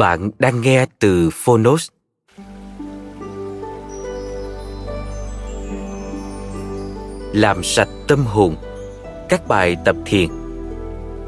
Bạn 0.00 0.30
đang 0.38 0.60
nghe 0.60 0.86
từ 0.98 1.30
Phonos. 1.32 1.88
Làm 7.32 7.64
sạch 7.64 7.88
tâm 8.08 8.24
hồn. 8.24 8.56
Các 9.28 9.48
bài 9.48 9.76
tập 9.84 9.96
thiền. 10.06 10.28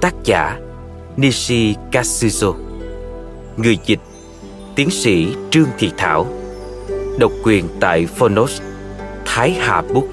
Tác 0.00 0.14
giả 0.24 0.58
Nishi 1.16 1.74
Katsuzo 1.92 2.54
Người 3.56 3.78
dịch 3.84 4.00
Tiến 4.74 4.90
sĩ 4.90 5.34
Trương 5.50 5.68
Thị 5.78 5.92
Thảo. 5.96 6.26
Độc 7.18 7.32
quyền 7.44 7.68
tại 7.80 8.06
Phonos, 8.06 8.60
Thái 9.24 9.52
Hà 9.52 9.82
Book 9.82 10.06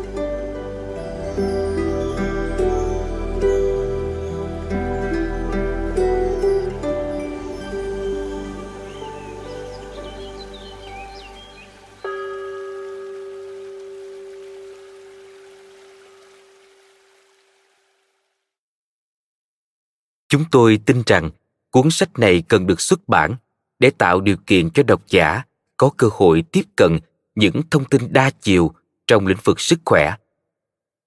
Chúng 20.29 20.45
tôi 20.51 20.79
tin 20.85 21.03
rằng 21.05 21.29
cuốn 21.71 21.91
sách 21.91 22.19
này 22.19 22.43
cần 22.47 22.67
được 22.67 22.81
xuất 22.81 23.07
bản 23.07 23.35
để 23.79 23.89
tạo 23.89 24.21
điều 24.21 24.37
kiện 24.37 24.69
cho 24.69 24.83
độc 24.83 25.01
giả 25.07 25.43
có 25.77 25.89
cơ 25.97 26.09
hội 26.11 26.43
tiếp 26.51 26.63
cận 26.75 26.99
những 27.35 27.61
thông 27.71 27.85
tin 27.85 28.13
đa 28.13 28.29
chiều 28.29 28.71
trong 29.07 29.27
lĩnh 29.27 29.37
vực 29.43 29.59
sức 29.59 29.79
khỏe. 29.85 30.15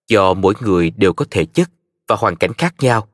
Do 0.08 0.34
mỗi 0.34 0.54
người 0.60 0.90
đều 0.90 1.12
có 1.12 1.24
thể 1.30 1.44
chất 1.44 1.70
và 2.08 2.16
hoàn 2.16 2.36
cảnh 2.36 2.52
khác 2.52 2.74
nhau, 2.78 3.08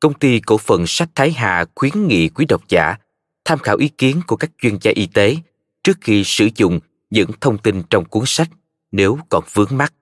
công 0.00 0.14
ty 0.14 0.40
cổ 0.40 0.58
phần 0.58 0.86
sách 0.86 1.08
Thái 1.14 1.32
Hà 1.32 1.64
khuyến 1.74 2.08
nghị 2.08 2.28
quý 2.28 2.46
độc 2.48 2.68
giả 2.68 2.96
tham 3.44 3.58
khảo 3.58 3.76
ý 3.76 3.88
kiến 3.88 4.20
của 4.26 4.36
các 4.36 4.50
chuyên 4.58 4.78
gia 4.80 4.92
y 4.94 5.06
tế 5.06 5.36
trước 5.84 5.98
khi 6.00 6.24
sử 6.24 6.48
dụng 6.56 6.80
những 7.10 7.30
thông 7.40 7.58
tin 7.58 7.82
trong 7.90 8.04
cuốn 8.04 8.22
sách 8.26 8.48
nếu 8.92 9.18
còn 9.28 9.44
vướng 9.52 9.68
mắc. 9.70 9.92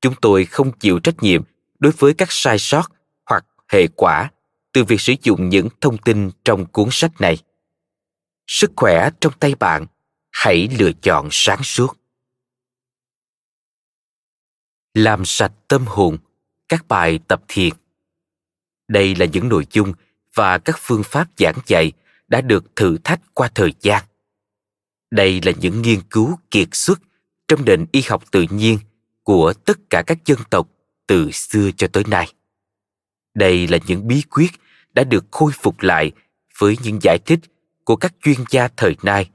Chúng 0.00 0.14
tôi 0.20 0.44
không 0.44 0.72
chịu 0.72 0.98
trách 0.98 1.22
nhiệm 1.22 1.42
đối 1.78 1.92
với 1.92 2.14
các 2.14 2.28
sai 2.30 2.58
sót 2.58 2.92
hoặc 3.26 3.46
hệ 3.68 3.86
quả 3.86 4.30
từ 4.76 4.84
việc 4.84 5.00
sử 5.00 5.14
dụng 5.22 5.48
những 5.48 5.68
thông 5.80 5.98
tin 5.98 6.30
trong 6.44 6.66
cuốn 6.66 6.88
sách 6.90 7.20
này. 7.20 7.38
Sức 8.46 8.70
khỏe 8.76 9.10
trong 9.20 9.32
tay 9.40 9.54
bạn, 9.54 9.86
hãy 10.30 10.68
lựa 10.78 10.92
chọn 11.02 11.28
sáng 11.30 11.62
suốt. 11.62 11.96
Làm 14.94 15.24
sạch 15.24 15.52
tâm 15.68 15.84
hồn, 15.86 16.18
các 16.68 16.88
bài 16.88 17.18
tập 17.28 17.42
thiền. 17.48 17.72
Đây 18.88 19.14
là 19.14 19.26
những 19.26 19.48
nội 19.48 19.66
dung 19.70 19.92
và 20.34 20.58
các 20.58 20.76
phương 20.78 21.02
pháp 21.02 21.28
giảng 21.38 21.58
dạy 21.66 21.92
đã 22.28 22.40
được 22.40 22.76
thử 22.76 22.98
thách 23.04 23.20
qua 23.34 23.48
thời 23.54 23.74
gian. 23.80 24.04
Đây 25.10 25.40
là 25.44 25.52
những 25.60 25.82
nghiên 25.82 26.00
cứu 26.10 26.38
kiệt 26.50 26.68
xuất 26.72 26.98
trong 27.48 27.64
nền 27.64 27.86
y 27.92 28.02
học 28.08 28.30
tự 28.30 28.46
nhiên 28.50 28.78
của 29.22 29.52
tất 29.52 29.90
cả 29.90 30.02
các 30.06 30.18
dân 30.24 30.38
tộc 30.50 30.68
từ 31.06 31.30
xưa 31.30 31.70
cho 31.76 31.86
tới 31.86 32.04
nay. 32.06 32.32
Đây 33.34 33.68
là 33.68 33.78
những 33.86 34.08
bí 34.08 34.22
quyết 34.30 34.50
đã 34.96 35.04
được 35.04 35.24
khôi 35.30 35.52
phục 35.54 35.80
lại 35.80 36.12
với 36.58 36.76
những 36.82 36.98
giải 37.02 37.18
thích 37.18 37.40
của 37.84 37.96
các 37.96 38.14
chuyên 38.22 38.36
gia 38.50 38.68
thời 38.68 38.96
nay 39.02 39.30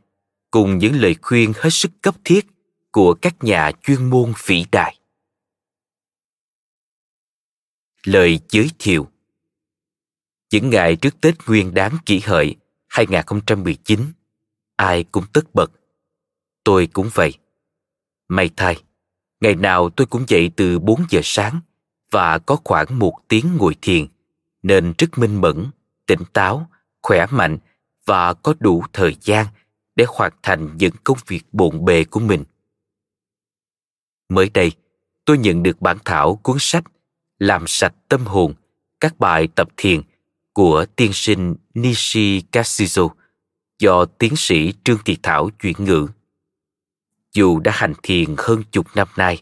cùng 0.52 0.78
những 0.78 0.96
lời 0.96 1.16
khuyên 1.22 1.54
hết 1.56 1.70
sức 1.70 1.92
cấp 2.02 2.16
thiết 2.24 2.46
của 2.92 3.14
các 3.14 3.44
nhà 3.44 3.72
chuyên 3.84 4.10
môn 4.10 4.34
vĩ 4.46 4.66
đại. 4.72 4.98
Lời 8.04 8.40
giới 8.50 8.70
thiệu 8.80 9.08
Những 10.52 10.70
ngày 10.70 10.96
trước 10.96 11.22
Tết 11.22 11.36
Nguyên 11.48 11.74
đáng 11.74 11.98
kỷ 12.06 12.20
hợi 12.20 12.56
2019, 12.88 14.00
ai 14.76 15.04
cũng 15.04 15.24
tất 15.34 15.54
bật. 15.54 15.72
Tôi 16.64 16.88
cũng 16.94 17.10
vậy. 17.14 17.34
May 18.28 18.50
thay, 18.56 18.84
ngày 19.42 19.56
nào 19.56 19.90
tôi 19.90 20.08
cũng 20.08 20.26
dậy 20.28 20.52
từ 20.56 20.80
4 20.80 21.06
giờ 21.10 21.22
sáng 21.24 21.62
và 22.12 22.38
có 22.40 22.58
khoảng 22.64 23.00
một 23.00 23.14
tiếng 23.28 23.58
ngồi 23.58 23.76
thiền– 23.82 24.08
nên 24.64 24.94
rất 24.98 25.18
minh 25.18 25.42
mẫn, 25.42 25.68
tỉnh 26.06 26.24
táo, 26.34 26.70
khỏe 27.02 27.26
mạnh 27.32 27.58
và 28.06 28.34
có 28.34 28.54
đủ 28.60 28.84
thời 28.94 29.16
gian 29.22 29.46
để 29.96 30.06
hoàn 30.08 30.32
thành 30.44 30.78
những 30.78 30.94
công 31.04 31.18
việc 31.28 31.44
bộn 31.52 31.86
bề 31.86 32.04
của 32.04 32.20
mình. 32.20 32.44
Mới 34.30 34.50
đây, 34.50 34.72
tôi 35.26 35.38
nhận 35.38 35.64
được 35.64 35.82
bản 35.82 35.98
thảo 36.06 36.36
cuốn 36.36 36.58
sách 36.60 36.84
Làm 37.40 37.64
sạch 37.68 37.94
tâm 38.10 38.26
hồn, 38.26 38.54
các 39.00 39.20
bài 39.20 39.48
tập 39.56 39.70
thiền 39.78 40.02
của 40.54 40.86
tiên 40.96 41.14
sinh 41.14 41.56
Nishi 41.74 42.42
Kashizo 42.52 43.10
do 43.80 44.06
tiến 44.06 44.34
sĩ 44.36 44.74
Trương 44.84 44.98
Thị 45.06 45.18
Thảo 45.24 45.50
chuyển 45.62 45.76
ngữ. 45.80 46.08
Dù 47.34 47.60
đã 47.60 47.72
hành 47.76 47.94
thiền 48.04 48.36
hơn 48.38 48.64
chục 48.72 48.88
năm 48.96 49.08
nay, 49.18 49.42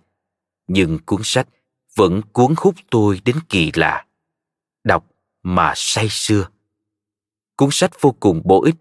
nhưng 0.68 1.00
cuốn 1.06 1.22
sách 1.24 1.48
vẫn 1.96 2.22
cuốn 2.34 2.54
hút 2.58 2.76
tôi 2.90 3.22
đến 3.26 3.36
kỳ 3.50 3.72
lạ 3.74 4.06
đọc 4.84 5.06
mà 5.44 5.74
say 5.76 6.08
sưa. 6.10 6.48
Cuốn 7.56 7.70
sách 7.72 8.02
vô 8.02 8.16
cùng 8.20 8.42
bổ 8.46 8.64
ích 8.64 8.76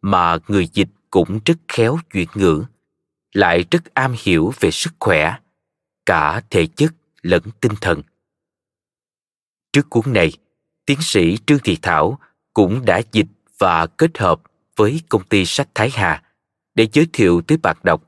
mà 0.00 0.38
người 0.48 0.68
dịch 0.72 0.88
cũng 1.10 1.40
rất 1.44 1.56
khéo 1.68 1.98
chuyển 2.12 2.28
ngữ, 2.34 2.64
lại 3.32 3.64
rất 3.70 3.94
am 3.94 4.14
hiểu 4.22 4.52
về 4.60 4.70
sức 4.70 4.92
khỏe, 5.00 5.34
cả 6.06 6.42
thể 6.50 6.66
chất 6.66 6.94
lẫn 7.22 7.42
tinh 7.60 7.72
thần. 7.80 8.02
Trước 9.72 9.90
cuốn 9.90 10.12
này, 10.12 10.32
tiến 10.86 10.98
sĩ 11.00 11.38
Trương 11.46 11.58
Thị 11.58 11.78
Thảo 11.82 12.18
cũng 12.54 12.84
đã 12.84 13.02
dịch 13.12 13.26
và 13.58 13.86
kết 13.86 14.18
hợp 14.18 14.40
với 14.76 15.00
công 15.08 15.24
ty 15.24 15.44
sách 15.44 15.68
Thái 15.74 15.90
Hà 15.90 16.22
để 16.74 16.88
giới 16.92 17.06
thiệu 17.12 17.42
tới 17.46 17.58
bạn 17.58 17.76
đọc 17.82 18.02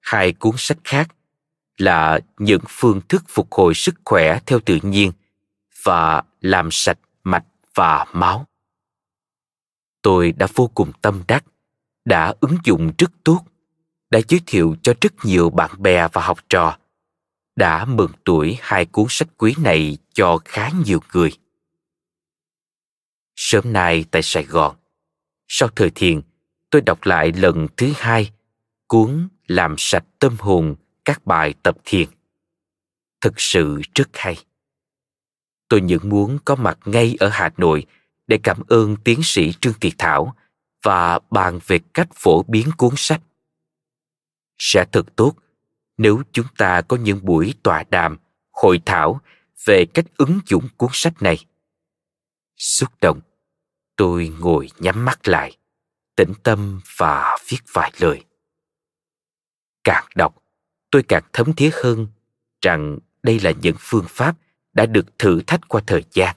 hai 0.00 0.32
cuốn 0.32 0.54
sách 0.58 0.78
khác 0.84 1.08
là 1.78 2.20
những 2.38 2.60
phương 2.68 3.00
thức 3.08 3.24
phục 3.28 3.52
hồi 3.52 3.74
sức 3.74 3.94
khỏe 4.04 4.38
theo 4.46 4.60
tự 4.60 4.78
nhiên 4.82 5.12
và 5.82 6.22
làm 6.40 6.68
sạch 6.72 6.98
mạch 7.24 7.44
và 7.74 8.06
máu. 8.12 8.46
Tôi 10.02 10.32
đã 10.32 10.46
vô 10.54 10.70
cùng 10.74 10.92
tâm 11.02 11.22
đắc, 11.28 11.44
đã 12.04 12.34
ứng 12.40 12.56
dụng 12.64 12.92
rất 12.98 13.10
tốt, 13.24 13.44
đã 14.10 14.20
giới 14.28 14.40
thiệu 14.46 14.76
cho 14.82 14.94
rất 15.00 15.12
nhiều 15.24 15.50
bạn 15.50 15.70
bè 15.82 16.08
và 16.12 16.22
học 16.22 16.38
trò, 16.48 16.78
đã 17.56 17.84
mừng 17.84 18.12
tuổi 18.24 18.58
hai 18.60 18.86
cuốn 18.86 19.06
sách 19.08 19.28
quý 19.36 19.54
này 19.58 19.98
cho 20.12 20.38
khá 20.44 20.70
nhiều 20.86 21.00
người. 21.12 21.32
Sớm 23.36 23.72
nay 23.72 24.04
tại 24.10 24.22
Sài 24.22 24.44
Gòn, 24.44 24.76
sau 25.48 25.68
thời 25.76 25.90
thiền, 25.90 26.20
tôi 26.70 26.82
đọc 26.82 26.98
lại 27.06 27.32
lần 27.32 27.66
thứ 27.76 27.92
hai 27.96 28.30
cuốn 28.86 29.28
Làm 29.46 29.74
sạch 29.78 30.04
tâm 30.18 30.36
hồn 30.38 30.74
các 31.04 31.26
bài 31.26 31.54
tập 31.62 31.76
thiền. 31.84 32.08
Thực 33.20 33.40
sự 33.40 33.80
rất 33.94 34.08
hay 34.12 34.36
tôi 35.70 35.80
những 35.80 36.08
muốn 36.08 36.38
có 36.44 36.54
mặt 36.54 36.78
ngay 36.84 37.16
ở 37.20 37.28
Hà 37.28 37.50
Nội 37.56 37.86
để 38.26 38.38
cảm 38.42 38.62
ơn 38.68 38.96
tiến 39.04 39.20
sĩ 39.22 39.52
Trương 39.60 39.74
Kiệt 39.74 39.92
Thảo 39.98 40.34
và 40.82 41.18
bàn 41.30 41.58
về 41.66 41.78
cách 41.94 42.08
phổ 42.14 42.42
biến 42.42 42.70
cuốn 42.76 42.92
sách. 42.96 43.20
Sẽ 44.58 44.84
thật 44.92 45.16
tốt 45.16 45.34
nếu 45.98 46.22
chúng 46.32 46.46
ta 46.56 46.82
có 46.82 46.96
những 46.96 47.18
buổi 47.22 47.54
tọa 47.62 47.84
đàm, 47.90 48.16
hội 48.52 48.80
thảo 48.86 49.20
về 49.64 49.84
cách 49.94 50.06
ứng 50.16 50.40
dụng 50.46 50.68
cuốn 50.76 50.90
sách 50.92 51.22
này 51.22 51.44
xúc 52.56 52.90
động 53.00 53.20
tôi 53.96 54.32
ngồi 54.40 54.68
nhắm 54.78 55.04
mắt 55.04 55.28
lại 55.28 55.56
tĩnh 56.16 56.32
tâm 56.42 56.80
và 56.96 57.38
viết 57.48 57.58
vài 57.72 57.92
lời 57.98 58.24
càng 59.84 60.04
đọc 60.14 60.42
tôi 60.90 61.02
càng 61.08 61.22
thấm 61.32 61.52
thía 61.52 61.70
hơn 61.82 62.06
rằng 62.62 62.98
đây 63.22 63.40
là 63.40 63.52
những 63.62 63.76
phương 63.78 64.06
pháp 64.08 64.36
đã 64.72 64.86
được 64.86 65.18
thử 65.18 65.40
thách 65.46 65.68
qua 65.68 65.80
thời 65.86 66.04
gian. 66.12 66.36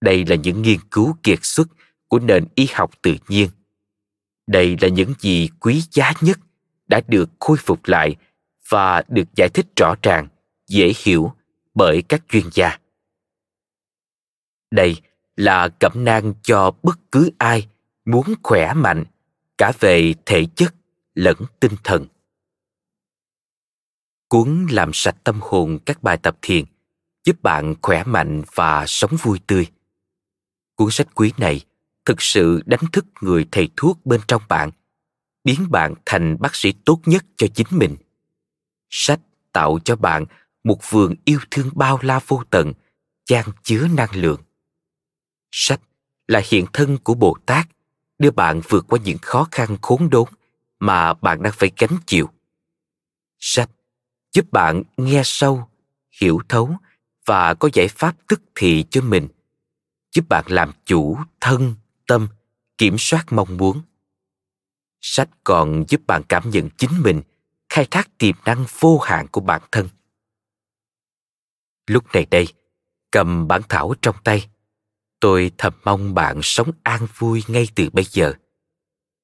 Đây 0.00 0.24
là 0.26 0.36
những 0.36 0.62
nghiên 0.62 0.80
cứu 0.90 1.16
kiệt 1.22 1.38
xuất 1.42 1.68
của 2.08 2.18
nền 2.18 2.46
y 2.54 2.68
học 2.72 2.90
tự 3.02 3.16
nhiên. 3.28 3.50
Đây 4.46 4.76
là 4.80 4.88
những 4.88 5.14
gì 5.18 5.48
quý 5.60 5.82
giá 5.90 6.12
nhất 6.20 6.38
đã 6.86 7.00
được 7.08 7.30
khôi 7.40 7.56
phục 7.56 7.80
lại 7.84 8.16
và 8.68 9.02
được 9.08 9.28
giải 9.36 9.48
thích 9.54 9.66
rõ 9.76 9.94
ràng, 10.02 10.28
dễ 10.66 10.92
hiểu 11.04 11.32
bởi 11.74 12.02
các 12.02 12.22
chuyên 12.28 12.44
gia. 12.52 12.78
Đây 14.70 14.96
là 15.36 15.68
cẩm 15.68 15.92
nang 15.94 16.34
cho 16.42 16.72
bất 16.82 16.98
cứ 17.12 17.30
ai 17.38 17.68
muốn 18.04 18.34
khỏe 18.42 18.74
mạnh, 18.74 19.04
cả 19.58 19.72
về 19.80 20.14
thể 20.26 20.46
chất 20.56 20.74
lẫn 21.14 21.36
tinh 21.60 21.72
thần 21.84 22.06
cuốn 24.34 24.66
làm 24.70 24.90
sạch 24.92 25.16
tâm 25.24 25.40
hồn 25.42 25.78
các 25.86 26.02
bài 26.02 26.16
tập 26.16 26.36
thiền, 26.42 26.64
giúp 27.24 27.42
bạn 27.42 27.74
khỏe 27.82 28.04
mạnh 28.04 28.42
và 28.54 28.84
sống 28.86 29.10
vui 29.22 29.40
tươi. 29.46 29.66
Cuốn 30.74 30.90
sách 30.90 31.08
quý 31.14 31.32
này 31.38 31.60
thực 32.04 32.22
sự 32.22 32.62
đánh 32.66 32.80
thức 32.92 33.04
người 33.20 33.46
thầy 33.52 33.68
thuốc 33.76 34.06
bên 34.06 34.20
trong 34.28 34.42
bạn, 34.48 34.70
biến 35.44 35.66
bạn 35.70 35.94
thành 36.06 36.36
bác 36.40 36.54
sĩ 36.54 36.72
tốt 36.84 37.00
nhất 37.06 37.24
cho 37.36 37.46
chính 37.54 37.66
mình. 37.70 37.96
Sách 38.90 39.20
tạo 39.52 39.78
cho 39.84 39.96
bạn 39.96 40.24
một 40.64 40.90
vườn 40.90 41.14
yêu 41.24 41.38
thương 41.50 41.70
bao 41.72 41.98
la 42.02 42.20
vô 42.26 42.42
tận, 42.50 42.72
chan 43.24 43.44
chứa 43.62 43.88
năng 43.94 44.16
lượng. 44.16 44.40
Sách 45.50 45.80
là 46.28 46.42
hiện 46.50 46.66
thân 46.72 46.98
của 46.98 47.14
bồ 47.14 47.36
tát, 47.46 47.68
đưa 48.18 48.30
bạn 48.30 48.60
vượt 48.68 48.84
qua 48.88 48.98
những 49.04 49.18
khó 49.22 49.48
khăn 49.50 49.76
khốn 49.82 50.10
đốn 50.10 50.28
mà 50.78 51.14
bạn 51.14 51.42
đang 51.42 51.52
phải 51.56 51.70
gánh 51.78 51.98
chịu. 52.06 52.30
Sách 53.38 53.70
giúp 54.34 54.52
bạn 54.52 54.82
nghe 54.96 55.22
sâu, 55.24 55.68
hiểu 56.20 56.40
thấu 56.48 56.76
và 57.26 57.54
có 57.54 57.68
giải 57.72 57.88
pháp 57.88 58.16
tức 58.28 58.42
thì 58.54 58.84
cho 58.90 59.00
mình. 59.00 59.28
Giúp 60.14 60.24
bạn 60.28 60.44
làm 60.48 60.72
chủ 60.84 61.18
thân, 61.40 61.74
tâm, 62.06 62.28
kiểm 62.78 62.96
soát 62.98 63.32
mong 63.32 63.56
muốn. 63.56 63.82
Sách 65.00 65.28
còn 65.44 65.84
giúp 65.88 66.00
bạn 66.06 66.22
cảm 66.28 66.50
nhận 66.50 66.70
chính 66.70 67.02
mình, 67.02 67.22
khai 67.68 67.86
thác 67.90 68.18
tiềm 68.18 68.34
năng 68.44 68.64
vô 68.78 68.98
hạn 68.98 69.26
của 69.28 69.40
bản 69.40 69.62
thân. 69.72 69.88
Lúc 71.86 72.04
này 72.12 72.26
đây, 72.30 72.46
cầm 73.10 73.48
bản 73.48 73.62
thảo 73.68 73.94
trong 74.02 74.16
tay. 74.24 74.48
Tôi 75.20 75.50
thầm 75.58 75.72
mong 75.84 76.14
bạn 76.14 76.40
sống 76.42 76.70
an 76.82 77.06
vui 77.16 77.44
ngay 77.48 77.68
từ 77.74 77.90
bây 77.90 78.04
giờ. 78.04 78.32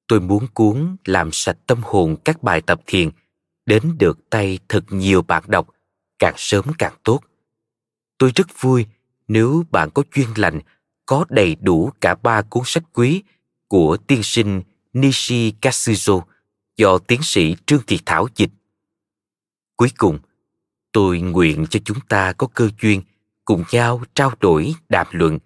Tôi 0.07 0.19
muốn 0.19 0.47
cuốn 0.53 0.95
làm 1.05 1.29
sạch 1.31 1.57
tâm 1.67 1.81
hồn 1.83 2.15
các 2.25 2.43
bài 2.43 2.61
tập 2.61 2.81
thiền 2.85 3.09
đến 3.65 3.95
được 3.97 4.29
tay 4.29 4.59
thật 4.69 4.83
nhiều 4.89 5.21
bạn 5.21 5.43
đọc 5.47 5.67
càng 6.19 6.33
sớm 6.37 6.65
càng 6.77 6.93
tốt 7.03 7.21
tôi 8.17 8.31
rất 8.35 8.47
vui 8.59 8.85
nếu 9.27 9.65
bạn 9.71 9.89
có 9.93 10.03
chuyên 10.13 10.27
lành 10.35 10.59
có 11.05 11.25
đầy 11.29 11.55
đủ 11.55 11.91
cả 12.01 12.15
ba 12.15 12.41
cuốn 12.41 12.63
sách 12.65 12.83
quý 12.93 13.23
của 13.67 13.97
tiên 13.97 14.23
sinh 14.23 14.61
Nishi 14.93 15.53
Katsuzo 15.61 16.21
do 16.77 16.97
tiến 16.97 17.19
sĩ 17.23 17.55
Trương 17.65 17.81
Thị 17.87 17.99
Thảo 18.05 18.27
dịch. 18.35 18.49
Cuối 19.75 19.89
cùng, 19.97 20.19
tôi 20.91 21.21
nguyện 21.21 21.65
cho 21.69 21.79
chúng 21.85 21.99
ta 22.09 22.33
có 22.33 22.47
cơ 22.47 22.69
duyên 22.81 23.01
cùng 23.45 23.63
nhau 23.71 24.03
trao 24.13 24.33
đổi 24.39 24.75
đàm 24.89 25.07
luận 25.11 25.39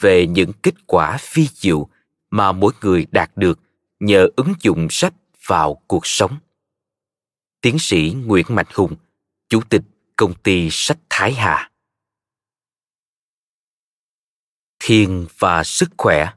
về 0.00 0.26
những 0.26 0.52
kết 0.62 0.74
quả 0.86 1.16
phi 1.20 1.46
diệu 1.46 1.88
mà 2.30 2.52
mỗi 2.52 2.72
người 2.80 3.06
đạt 3.10 3.30
được 3.36 3.58
nhờ 4.00 4.28
ứng 4.36 4.54
dụng 4.60 4.86
sách 4.90 5.14
vào 5.46 5.82
cuộc 5.86 6.06
sống. 6.06 6.38
Tiến 7.60 7.76
sĩ 7.78 8.16
Nguyễn 8.26 8.46
Mạnh 8.48 8.66
Hùng, 8.74 8.96
Chủ 9.48 9.60
tịch 9.68 9.82
Công 10.16 10.34
ty 10.34 10.68
Sách 10.70 10.98
Thái 11.10 11.32
Hà 11.34 11.70
Thiền 14.78 15.26
và 15.38 15.64
sức 15.64 15.90
khỏe 15.96 16.32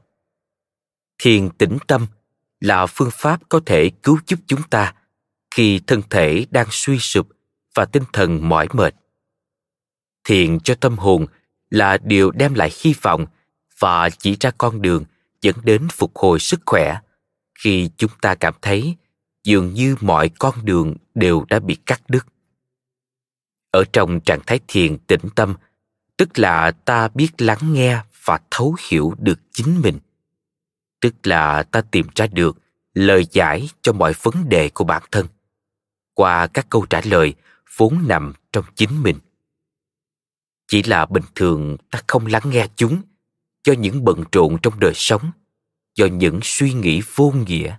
Thiền 1.18 1.50
tĩnh 1.50 1.78
tâm 1.86 2.06
là 2.60 2.86
phương 2.86 3.10
pháp 3.12 3.40
có 3.48 3.60
thể 3.66 3.90
cứu 4.02 4.18
giúp 4.26 4.40
chúng 4.46 4.62
ta 4.62 4.94
khi 5.50 5.80
thân 5.86 6.02
thể 6.10 6.46
đang 6.50 6.66
suy 6.70 6.98
sụp 6.98 7.28
và 7.74 7.84
tinh 7.84 8.02
thần 8.12 8.48
mỏi 8.48 8.68
mệt. 8.72 8.94
Thiền 10.24 10.60
cho 10.60 10.74
tâm 10.74 10.98
hồn 10.98 11.26
là 11.70 11.98
điều 12.04 12.30
đem 12.30 12.54
lại 12.54 12.70
hy 12.80 12.94
vọng 13.02 13.26
và 13.78 14.10
chỉ 14.10 14.36
ra 14.40 14.50
con 14.58 14.82
đường 14.82 15.04
dẫn 15.40 15.56
đến 15.62 15.88
phục 15.92 16.16
hồi 16.16 16.38
sức 16.40 16.60
khỏe 16.66 16.98
khi 17.54 17.90
chúng 17.96 18.10
ta 18.20 18.34
cảm 18.34 18.54
thấy 18.62 18.96
dường 19.44 19.74
như 19.74 19.96
mọi 20.00 20.30
con 20.38 20.54
đường 20.64 20.94
đều 21.14 21.44
đã 21.48 21.58
bị 21.58 21.76
cắt 21.86 22.02
đứt. 22.08 22.26
Ở 23.70 23.84
trong 23.92 24.20
trạng 24.20 24.40
thái 24.46 24.60
thiền 24.68 24.98
tĩnh 24.98 25.28
tâm, 25.34 25.54
tức 26.16 26.38
là 26.38 26.70
ta 26.70 27.08
biết 27.08 27.28
lắng 27.38 27.72
nghe 27.72 28.02
và 28.24 28.40
thấu 28.50 28.76
hiểu 28.88 29.14
được 29.18 29.40
chính 29.52 29.80
mình. 29.82 29.98
Tức 31.00 31.14
là 31.22 31.62
ta 31.62 31.82
tìm 31.90 32.06
ra 32.14 32.26
được 32.26 32.58
lời 32.94 33.26
giải 33.30 33.68
cho 33.82 33.92
mọi 33.92 34.12
vấn 34.22 34.48
đề 34.48 34.68
của 34.68 34.84
bản 34.84 35.02
thân. 35.10 35.26
Qua 36.14 36.46
các 36.46 36.66
câu 36.70 36.86
trả 36.90 37.00
lời 37.04 37.34
vốn 37.76 38.08
nằm 38.08 38.32
trong 38.52 38.64
chính 38.74 39.02
mình. 39.02 39.18
Chỉ 40.66 40.82
là 40.82 41.06
bình 41.06 41.24
thường 41.34 41.76
ta 41.90 42.02
không 42.06 42.26
lắng 42.26 42.42
nghe 42.46 42.68
chúng, 42.76 43.02
do 43.66 43.72
những 43.72 44.04
bận 44.04 44.24
rộn 44.32 44.56
trong 44.62 44.80
đời 44.80 44.92
sống, 44.94 45.30
do 45.94 46.06
những 46.06 46.40
suy 46.42 46.72
nghĩ 46.72 47.02
vô 47.14 47.34
nghĩa 47.46 47.76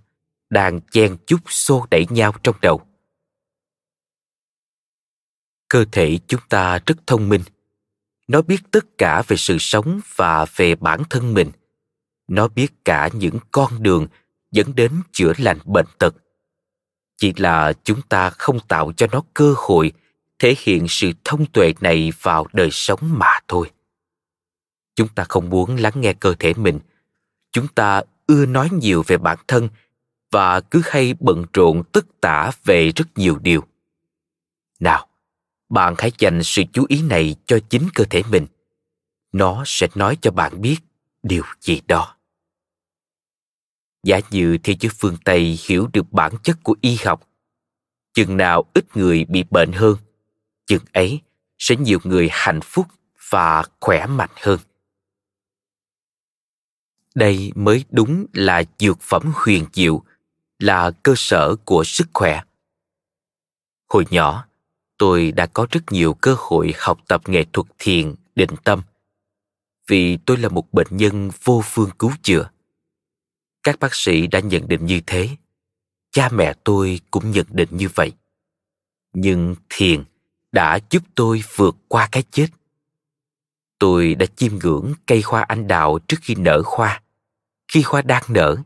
đang 0.50 0.82
chen 0.82 1.18
chúc 1.28 1.40
xô 1.48 1.86
đẩy 1.92 2.06
nhau 2.10 2.34
trong 2.44 2.56
đầu. 2.62 2.82
Cơ 5.70 5.86
thể 5.92 6.20
chúng 6.28 6.42
ta 6.50 6.80
rất 6.86 6.96
thông 7.08 7.30
minh. 7.30 7.42
Nó 8.28 8.42
biết 8.42 8.58
tất 8.72 8.86
cả 8.98 9.24
về 9.28 9.38
sự 9.38 9.58
sống 9.60 10.00
và 10.16 10.46
về 10.56 10.76
bản 10.76 11.04
thân 11.10 11.34
mình. 11.34 11.52
Nó 12.28 12.48
biết 12.48 12.68
cả 12.86 13.10
những 13.14 13.40
con 13.52 13.84
đường 13.84 14.08
dẫn 14.52 14.76
đến 14.76 14.92
chữa 15.12 15.34
lành 15.38 15.60
bệnh 15.66 15.86
tật. 15.98 16.16
Chỉ 17.18 17.34
là 17.38 17.74
chúng 17.84 18.02
ta 18.02 18.30
không 18.30 18.60
tạo 18.68 18.92
cho 18.98 19.08
nó 19.12 19.24
cơ 19.34 19.54
hội 19.58 19.92
thể 20.40 20.56
hiện 20.60 20.86
sự 20.90 21.12
thông 21.24 21.46
tuệ 21.46 21.74
này 21.80 22.12
vào 22.22 22.48
đời 22.54 22.70
sống 22.72 23.00
mà 23.02 23.40
thôi. 23.48 23.72
Chúng 24.96 25.08
ta 25.08 25.24
không 25.30 25.50
muốn 25.50 25.76
lắng 25.76 25.94
nghe 25.96 26.14
cơ 26.14 26.36
thể 26.40 26.54
mình. 26.54 26.80
Chúng 27.52 27.68
ta 27.68 28.02
ưa 28.28 28.46
nói 28.46 28.70
nhiều 28.72 29.04
về 29.08 29.18
bản 29.18 29.38
thân 29.48 29.70
và 30.36 30.62
cứ 30.62 30.82
hay 30.86 31.14
bận 31.20 31.46
rộn 31.54 31.84
tất 31.92 32.06
tả 32.22 32.52
về 32.64 32.92
rất 32.96 33.06
nhiều 33.16 33.40
điều. 33.40 33.64
Nào, 34.80 35.08
bạn 35.70 35.96
hãy 35.98 36.12
dành 36.18 36.44
sự 36.44 36.64
chú 36.74 36.86
ý 36.88 37.02
này 37.02 37.36
cho 37.46 37.60
chính 37.70 37.88
cơ 37.96 38.04
thể 38.10 38.24
mình. 38.32 38.48
Nó 39.32 39.64
sẽ 39.66 39.88
nói 39.96 40.18
cho 40.22 40.32
bạn 40.32 40.62
biết 40.62 40.78
điều 41.24 41.44
gì 41.62 41.82
đó. 41.88 42.18
Giả 44.04 44.20
như 44.32 44.58
thế 44.64 44.76
giới 44.80 44.92
phương 45.00 45.18
tây 45.26 45.60
hiểu 45.68 45.90
được 45.94 46.12
bản 46.12 46.34
chất 46.44 46.58
của 46.64 46.76
y 46.82 46.98
học, 47.06 47.30
chừng 48.14 48.38
nào 48.38 48.64
ít 48.74 48.98
người 48.98 49.26
bị 49.26 49.44
bệnh 49.52 49.72
hơn, 49.72 49.98
chừng 50.66 50.84
ấy 50.94 51.22
sẽ 51.58 51.76
nhiều 51.76 52.00
người 52.04 52.30
hạnh 52.32 52.62
phúc 52.64 52.88
và 53.30 53.64
khỏe 53.80 54.06
mạnh 54.06 54.34
hơn. 54.36 54.60
Đây 57.16 57.52
mới 57.56 57.86
đúng 57.90 58.26
là 58.34 58.64
dược 58.80 59.02
phẩm 59.02 59.32
huyền 59.36 59.66
diệu 59.74 60.04
là 60.60 60.92
cơ 60.92 61.14
sở 61.18 61.56
của 61.66 61.84
sức 61.84 62.08
khỏe. 62.14 62.42
Hồi 63.90 64.06
nhỏ, 64.10 64.46
tôi 64.98 65.32
đã 65.32 65.46
có 65.46 65.68
rất 65.72 65.82
nhiều 65.92 66.14
cơ 66.14 66.36
hội 66.38 66.74
học 66.78 67.00
tập 67.08 67.22
nghệ 67.30 67.46
thuật 67.54 67.68
thiền, 67.80 68.16
định 68.36 68.56
tâm, 68.64 68.82
vì 69.88 70.18
tôi 70.18 70.38
là 70.38 70.50
một 70.50 70.74
bệnh 70.74 70.88
nhân 70.90 71.32
vô 71.44 71.62
phương 71.66 71.90
cứu 72.00 72.12
chữa. 72.24 72.50
Các 73.64 73.80
bác 73.80 73.96
sĩ 73.96 74.28
đã 74.28 74.40
nhận 74.40 74.68
định 74.68 74.86
như 74.86 75.02
thế, 75.06 75.30
cha 76.12 76.30
mẹ 76.30 76.54
tôi 76.64 77.00
cũng 77.12 77.32
nhận 77.32 77.46
định 77.50 77.70
như 77.72 77.90
vậy. 77.96 78.12
Nhưng 79.14 79.56
thiền 79.70 80.04
đã 80.52 80.80
giúp 80.90 81.04
tôi 81.16 81.44
vượt 81.56 81.76
qua 81.88 82.10
cái 82.12 82.24
chết. 82.32 82.48
Tôi 83.80 84.16
đã 84.16 84.26
chiêm 84.26 84.60
ngưỡng 84.60 84.94
cây 85.06 85.22
hoa 85.26 85.42
anh 85.42 85.68
đào 85.68 86.00
trước 86.08 86.18
khi 86.22 86.36
nở 86.36 86.62
hoa, 86.66 87.02
khi 87.68 87.84
hoa 87.86 88.02
đang 88.02 88.24
nở 88.28 88.58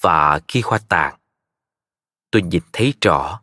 và 0.00 0.40
khi 0.48 0.60
hoa 0.64 0.78
tàn 0.88 1.14
tôi 2.30 2.42
nhìn 2.42 2.62
thấy 2.72 2.94
rõ, 3.00 3.40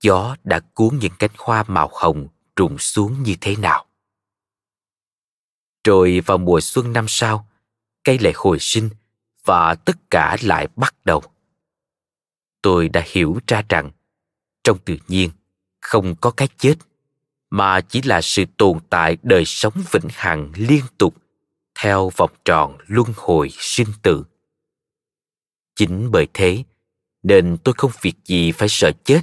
gió 0.00 0.36
đã 0.44 0.60
cuốn 0.60 0.98
những 0.98 1.12
cánh 1.18 1.30
hoa 1.38 1.64
màu 1.68 1.90
hồng 1.92 2.28
rụng 2.56 2.78
xuống 2.78 3.22
như 3.22 3.34
thế 3.40 3.56
nào. 3.56 3.86
Rồi 5.84 6.20
vào 6.26 6.38
mùa 6.38 6.60
xuân 6.60 6.92
năm 6.92 7.04
sau, 7.08 7.48
cây 8.04 8.18
lại 8.18 8.32
hồi 8.36 8.56
sinh 8.60 8.90
và 9.44 9.74
tất 9.74 9.96
cả 10.10 10.36
lại 10.42 10.68
bắt 10.76 10.94
đầu. 11.04 11.22
Tôi 12.62 12.88
đã 12.88 13.02
hiểu 13.06 13.38
ra 13.46 13.62
rằng, 13.68 13.90
trong 14.64 14.78
tự 14.78 14.96
nhiên, 15.08 15.30
không 15.80 16.14
có 16.20 16.30
cái 16.30 16.48
chết, 16.58 16.74
mà 17.50 17.80
chỉ 17.80 18.02
là 18.02 18.20
sự 18.20 18.44
tồn 18.56 18.78
tại 18.90 19.16
đời 19.22 19.44
sống 19.44 19.74
vĩnh 19.92 20.08
hằng 20.10 20.52
liên 20.56 20.84
tục 20.98 21.14
theo 21.74 22.10
vòng 22.16 22.30
tròn 22.44 22.78
luân 22.86 23.06
hồi 23.16 23.48
sinh 23.52 23.88
tử. 24.02 24.24
Chính 25.74 26.10
bởi 26.10 26.26
thế 26.34 26.64
nên 27.22 27.56
tôi 27.64 27.74
không 27.78 27.90
việc 28.00 28.14
gì 28.24 28.52
phải 28.52 28.68
sợ 28.68 28.92
chết. 29.04 29.20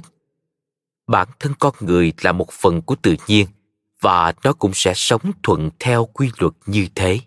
Bản 1.06 1.28
thân 1.38 1.52
con 1.58 1.74
người 1.80 2.12
là 2.20 2.32
một 2.32 2.50
phần 2.50 2.82
của 2.82 2.96
tự 3.02 3.16
nhiên, 3.26 3.46
và 4.00 4.32
nó 4.44 4.52
cũng 4.52 4.70
sẽ 4.74 4.92
sống 4.96 5.32
thuận 5.42 5.70
theo 5.78 6.04
quy 6.04 6.30
luật 6.38 6.52
như 6.66 6.86
thế. 6.94 7.20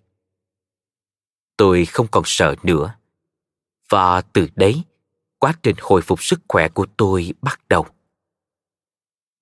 Tôi 1.58 1.86
không 1.86 2.08
còn 2.12 2.24
sợ 2.26 2.56
nữa. 2.64 2.96
Và 3.90 4.22
từ 4.22 4.48
đấy, 4.56 4.84
quá 5.40 5.54
trình 5.64 5.76
hồi 5.82 6.02
phục 6.02 6.24
sức 6.24 6.40
khỏe 6.48 6.70
của 6.70 6.86
tôi 6.98 7.34
bắt 7.42 7.60
đầu. 7.70 7.86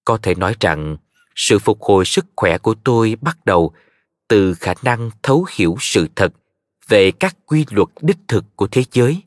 Có 0.05 0.17
thể 0.17 0.35
nói 0.35 0.55
rằng, 0.59 0.97
sự 1.35 1.59
phục 1.59 1.81
hồi 1.81 2.05
sức 2.05 2.25
khỏe 2.35 2.57
của 2.57 2.75
tôi 2.83 3.15
bắt 3.21 3.45
đầu 3.45 3.73
từ 4.27 4.53
khả 4.53 4.73
năng 4.83 5.09
thấu 5.23 5.45
hiểu 5.49 5.75
sự 5.79 6.07
thật 6.15 6.33
về 6.87 7.11
các 7.11 7.37
quy 7.45 7.65
luật 7.71 7.87
đích 8.01 8.17
thực 8.27 8.45
của 8.55 8.67
thế 8.67 8.83
giới, 8.91 9.21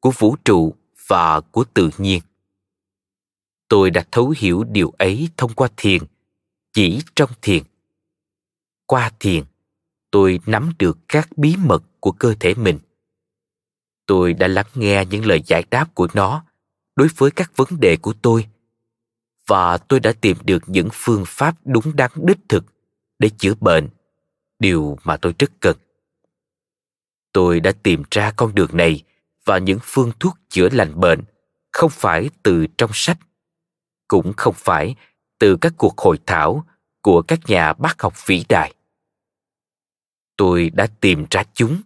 của 0.00 0.10
vũ 0.10 0.36
trụ 0.44 0.74
và 1.10 1.40
của 1.40 1.64
tự 1.74 1.90
nhiên. 1.98 2.22
Tôi 3.68 3.90
đã 3.90 4.04
thấu 4.12 4.34
hiểu 4.36 4.64
điều 4.64 4.92
ấy 4.98 5.28
thông 5.36 5.54
qua 5.54 5.68
thiền, 5.76 6.02
chỉ 6.72 7.02
trong 7.16 7.30
thiền. 7.42 7.62
Qua 8.86 9.10
thiền, 9.20 9.44
tôi 10.10 10.40
nắm 10.46 10.72
được 10.78 10.98
các 11.08 11.28
bí 11.36 11.56
mật 11.56 11.82
của 12.00 12.12
cơ 12.12 12.34
thể 12.40 12.54
mình. 12.54 12.78
Tôi 14.06 14.32
đã 14.32 14.48
lắng 14.48 14.66
nghe 14.74 15.04
những 15.10 15.26
lời 15.26 15.42
giải 15.46 15.64
đáp 15.70 15.94
của 15.94 16.08
nó 16.14 16.44
đối 16.96 17.08
với 17.16 17.30
các 17.30 17.52
vấn 17.56 17.68
đề 17.80 17.96
của 17.96 18.14
tôi, 18.22 18.46
và 19.46 19.78
tôi 19.78 20.00
đã 20.00 20.12
tìm 20.20 20.36
được 20.44 20.62
những 20.66 20.88
phương 20.92 21.24
pháp 21.26 21.56
đúng 21.64 21.96
đắn 21.96 22.10
đích 22.14 22.38
thực 22.48 22.64
để 23.18 23.30
chữa 23.38 23.54
bệnh, 23.60 23.88
điều 24.58 24.98
mà 25.04 25.16
tôi 25.16 25.34
rất 25.38 25.50
cần. 25.60 25.76
Tôi 27.32 27.60
đã 27.60 27.72
tìm 27.82 28.02
ra 28.10 28.32
con 28.36 28.54
đường 28.54 28.76
này 28.76 29.02
và 29.44 29.58
những 29.58 29.78
phương 29.82 30.12
thuốc 30.20 30.38
chữa 30.48 30.68
lành 30.72 31.00
bệnh 31.00 31.20
không 31.72 31.90
phải 31.90 32.30
từ 32.42 32.66
trong 32.78 32.90
sách, 32.94 33.18
cũng 34.08 34.32
không 34.36 34.54
phải 34.56 34.94
từ 35.38 35.56
các 35.60 35.72
cuộc 35.76 35.98
hội 35.98 36.18
thảo 36.26 36.64
của 37.02 37.22
các 37.22 37.38
nhà 37.46 37.72
bác 37.72 38.02
học 38.02 38.26
vĩ 38.26 38.44
đại. 38.48 38.74
Tôi 40.36 40.70
đã 40.70 40.86
tìm 41.00 41.26
ra 41.30 41.42
chúng 41.54 41.80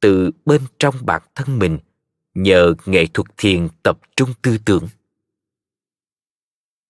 từ 0.00 0.30
bên 0.44 0.62
trong 0.78 0.94
bản 1.06 1.22
thân 1.34 1.58
mình 1.58 1.78
nhờ 2.34 2.74
nghệ 2.86 3.06
thuật 3.14 3.26
thiền 3.36 3.68
tập 3.82 3.98
trung 4.16 4.30
tư 4.42 4.58
tưởng. 4.64 4.88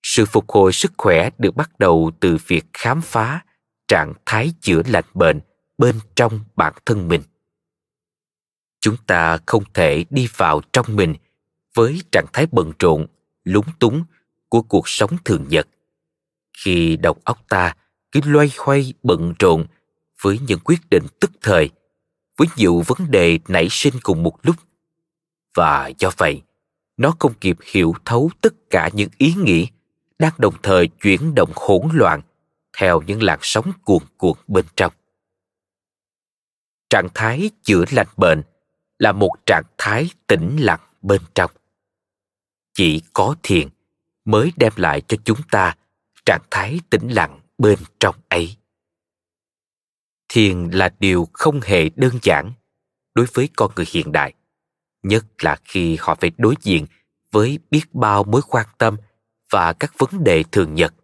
Sự 0.02 0.26
phục 0.26 0.50
hồi 0.50 0.72
sức 0.72 0.92
khỏe 0.96 1.30
được 1.38 1.56
bắt 1.56 1.78
đầu 1.78 2.10
từ 2.20 2.38
việc 2.46 2.64
khám 2.72 3.00
phá 3.00 3.44
trạng 3.88 4.12
thái 4.26 4.52
chữa 4.60 4.82
lành 4.86 5.04
bệnh 5.14 5.40
bên 5.78 5.98
trong 6.14 6.40
bản 6.56 6.72
thân 6.86 7.08
mình 7.08 7.22
chúng 8.84 8.96
ta 9.06 9.38
không 9.46 9.64
thể 9.74 10.04
đi 10.10 10.28
vào 10.36 10.60
trong 10.72 10.96
mình 10.96 11.14
với 11.74 12.02
trạng 12.12 12.26
thái 12.32 12.46
bận 12.52 12.72
rộn, 12.78 13.06
lúng 13.44 13.66
túng 13.78 14.04
của 14.48 14.62
cuộc 14.62 14.88
sống 14.88 15.10
thường 15.24 15.46
nhật. 15.48 15.68
Khi 16.58 16.96
đầu 16.96 17.16
óc 17.24 17.38
ta 17.48 17.76
cứ 18.12 18.20
loay 18.24 18.50
hoay 18.58 18.92
bận 19.02 19.34
rộn 19.38 19.66
với 20.22 20.38
những 20.46 20.58
quyết 20.64 20.80
định 20.90 21.02
tức 21.20 21.30
thời, 21.42 21.70
với 22.36 22.48
nhiều 22.56 22.82
vấn 22.86 23.10
đề 23.10 23.38
nảy 23.48 23.68
sinh 23.70 23.94
cùng 24.02 24.22
một 24.22 24.38
lúc. 24.42 24.56
Và 25.54 25.90
do 25.98 26.10
vậy, 26.16 26.42
nó 26.96 27.14
không 27.18 27.34
kịp 27.34 27.56
hiểu 27.72 27.94
thấu 28.04 28.30
tất 28.40 28.54
cả 28.70 28.90
những 28.92 29.10
ý 29.18 29.34
nghĩ 29.34 29.68
đang 30.18 30.32
đồng 30.38 30.54
thời 30.62 30.88
chuyển 30.88 31.34
động 31.34 31.50
hỗn 31.54 31.88
loạn 31.92 32.20
theo 32.78 33.00
những 33.00 33.22
làn 33.22 33.38
sóng 33.42 33.72
cuồn 33.84 34.02
cuộn 34.16 34.38
bên 34.48 34.64
trong. 34.76 34.92
Trạng 36.90 37.08
thái 37.14 37.50
chữa 37.62 37.84
lành 37.90 38.08
bệnh 38.16 38.42
là 38.98 39.12
một 39.12 39.30
trạng 39.46 39.64
thái 39.78 40.10
tĩnh 40.26 40.56
lặng 40.60 40.80
bên 41.02 41.20
trong. 41.34 41.50
Chỉ 42.74 43.02
có 43.12 43.34
thiền 43.42 43.68
mới 44.24 44.52
đem 44.56 44.72
lại 44.76 45.02
cho 45.08 45.16
chúng 45.24 45.40
ta 45.50 45.76
trạng 46.26 46.42
thái 46.50 46.80
tĩnh 46.90 47.08
lặng 47.08 47.40
bên 47.58 47.78
trong 48.00 48.16
ấy. 48.28 48.56
Thiền 50.28 50.70
là 50.70 50.94
điều 50.98 51.28
không 51.32 51.60
hề 51.60 51.88
đơn 51.96 52.18
giản 52.22 52.52
đối 53.14 53.26
với 53.34 53.48
con 53.56 53.72
người 53.76 53.86
hiện 53.88 54.12
đại, 54.12 54.32
nhất 55.02 55.24
là 55.38 55.56
khi 55.64 55.96
họ 56.00 56.14
phải 56.14 56.32
đối 56.38 56.54
diện 56.62 56.86
với 57.30 57.58
biết 57.70 57.82
bao 57.92 58.24
mối 58.24 58.42
quan 58.48 58.66
tâm 58.78 58.96
và 59.50 59.72
các 59.72 59.92
vấn 59.98 60.24
đề 60.24 60.44
thường 60.52 60.74
nhật. 60.74 60.94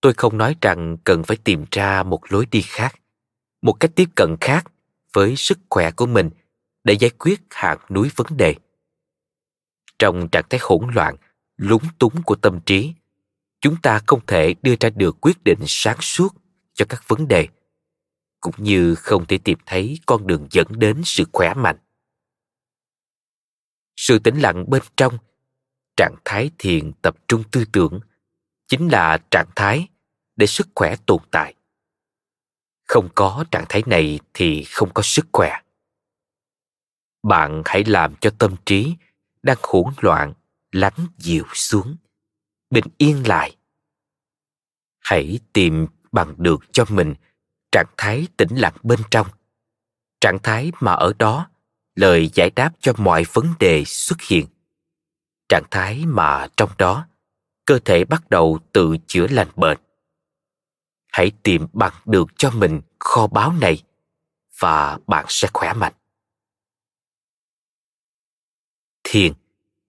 Tôi 0.00 0.14
không 0.14 0.38
nói 0.38 0.56
rằng 0.60 0.96
cần 1.04 1.24
phải 1.24 1.36
tìm 1.44 1.64
ra 1.70 2.02
một 2.02 2.32
lối 2.32 2.46
đi 2.46 2.62
khác, 2.62 3.00
một 3.62 3.72
cách 3.72 3.90
tiếp 3.94 4.08
cận 4.14 4.36
khác 4.40 4.72
với 5.16 5.36
sức 5.36 5.58
khỏe 5.70 5.90
của 5.90 6.06
mình 6.06 6.30
để 6.84 6.92
giải 6.92 7.10
quyết 7.10 7.40
hạt 7.50 7.90
núi 7.90 8.10
vấn 8.16 8.26
đề. 8.36 8.54
Trong 9.98 10.28
trạng 10.28 10.44
thái 10.50 10.60
hỗn 10.62 10.90
loạn, 10.94 11.16
lúng 11.56 11.82
túng 11.98 12.22
của 12.22 12.34
tâm 12.34 12.60
trí, 12.66 12.92
chúng 13.60 13.76
ta 13.82 14.00
không 14.06 14.26
thể 14.26 14.54
đưa 14.62 14.74
ra 14.80 14.90
được 14.90 15.16
quyết 15.20 15.44
định 15.44 15.58
sáng 15.66 15.96
suốt 16.00 16.28
cho 16.74 16.84
các 16.88 17.08
vấn 17.08 17.28
đề, 17.28 17.48
cũng 18.40 18.54
như 18.58 18.94
không 18.94 19.26
thể 19.26 19.38
tìm 19.38 19.58
thấy 19.66 20.00
con 20.06 20.26
đường 20.26 20.48
dẫn 20.50 20.66
đến 20.70 21.02
sự 21.04 21.24
khỏe 21.32 21.54
mạnh. 21.54 21.78
Sự 23.96 24.18
tĩnh 24.18 24.36
lặng 24.40 24.64
bên 24.70 24.82
trong, 24.96 25.18
trạng 25.96 26.14
thái 26.24 26.50
thiền 26.58 26.92
tập 27.02 27.16
trung 27.28 27.42
tư 27.52 27.64
tưởng, 27.72 28.00
chính 28.68 28.88
là 28.88 29.18
trạng 29.30 29.48
thái 29.56 29.88
để 30.36 30.46
sức 30.46 30.68
khỏe 30.74 30.96
tồn 31.06 31.22
tại 31.30 31.54
không 32.86 33.08
có 33.14 33.44
trạng 33.50 33.64
thái 33.68 33.82
này 33.86 34.20
thì 34.34 34.64
không 34.64 34.90
có 34.94 35.02
sức 35.02 35.26
khỏe. 35.32 35.60
Bạn 37.22 37.62
hãy 37.64 37.84
làm 37.84 38.16
cho 38.20 38.30
tâm 38.38 38.56
trí 38.66 38.94
đang 39.42 39.56
hỗn 39.62 39.94
loạn 40.00 40.32
lắng 40.72 41.06
dịu 41.18 41.44
xuống. 41.52 41.96
Bình 42.70 42.84
yên 42.98 43.28
lại. 43.28 43.56
Hãy 45.00 45.40
tìm 45.52 45.86
bằng 46.12 46.34
được 46.38 46.60
cho 46.72 46.84
mình 46.88 47.14
trạng 47.72 47.86
thái 47.96 48.28
tĩnh 48.36 48.56
lặng 48.56 48.76
bên 48.82 49.00
trong. 49.10 49.26
Trạng 50.20 50.38
thái 50.42 50.72
mà 50.80 50.92
ở 50.92 51.12
đó, 51.18 51.50
lời 51.94 52.30
giải 52.34 52.50
đáp 52.50 52.72
cho 52.80 52.92
mọi 52.98 53.24
vấn 53.32 53.54
đề 53.58 53.84
xuất 53.84 54.22
hiện. 54.22 54.46
Trạng 55.48 55.64
thái 55.70 56.06
mà 56.06 56.48
trong 56.56 56.70
đó, 56.78 57.08
cơ 57.64 57.78
thể 57.84 58.04
bắt 58.04 58.30
đầu 58.30 58.58
tự 58.72 58.96
chữa 59.06 59.26
lành 59.30 59.48
bệnh 59.56 59.78
hãy 61.16 61.32
tìm 61.42 61.66
bằng 61.72 61.92
được 62.06 62.28
cho 62.36 62.50
mình 62.50 62.80
kho 62.98 63.26
báu 63.26 63.52
này, 63.60 63.82
và 64.58 64.98
bạn 65.06 65.24
sẽ 65.28 65.48
khỏe 65.52 65.72
mạnh. 65.72 65.92
Thiền, 69.04 69.32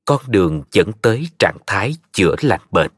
con 0.05 0.21
đường 0.27 0.63
dẫn 0.71 0.91
tới 1.01 1.29
trạng 1.39 1.57
thái 1.67 1.95
chữa 2.11 2.35
lành 2.41 2.61
bệnh 2.71 2.91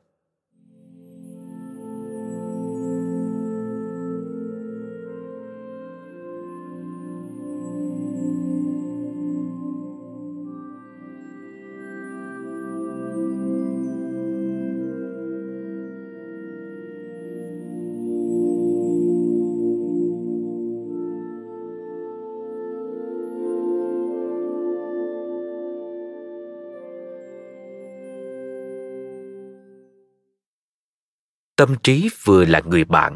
tâm 31.59 31.75
trí 31.83 32.09
vừa 32.23 32.45
là 32.45 32.61
người 32.65 32.83
bạn, 32.83 33.15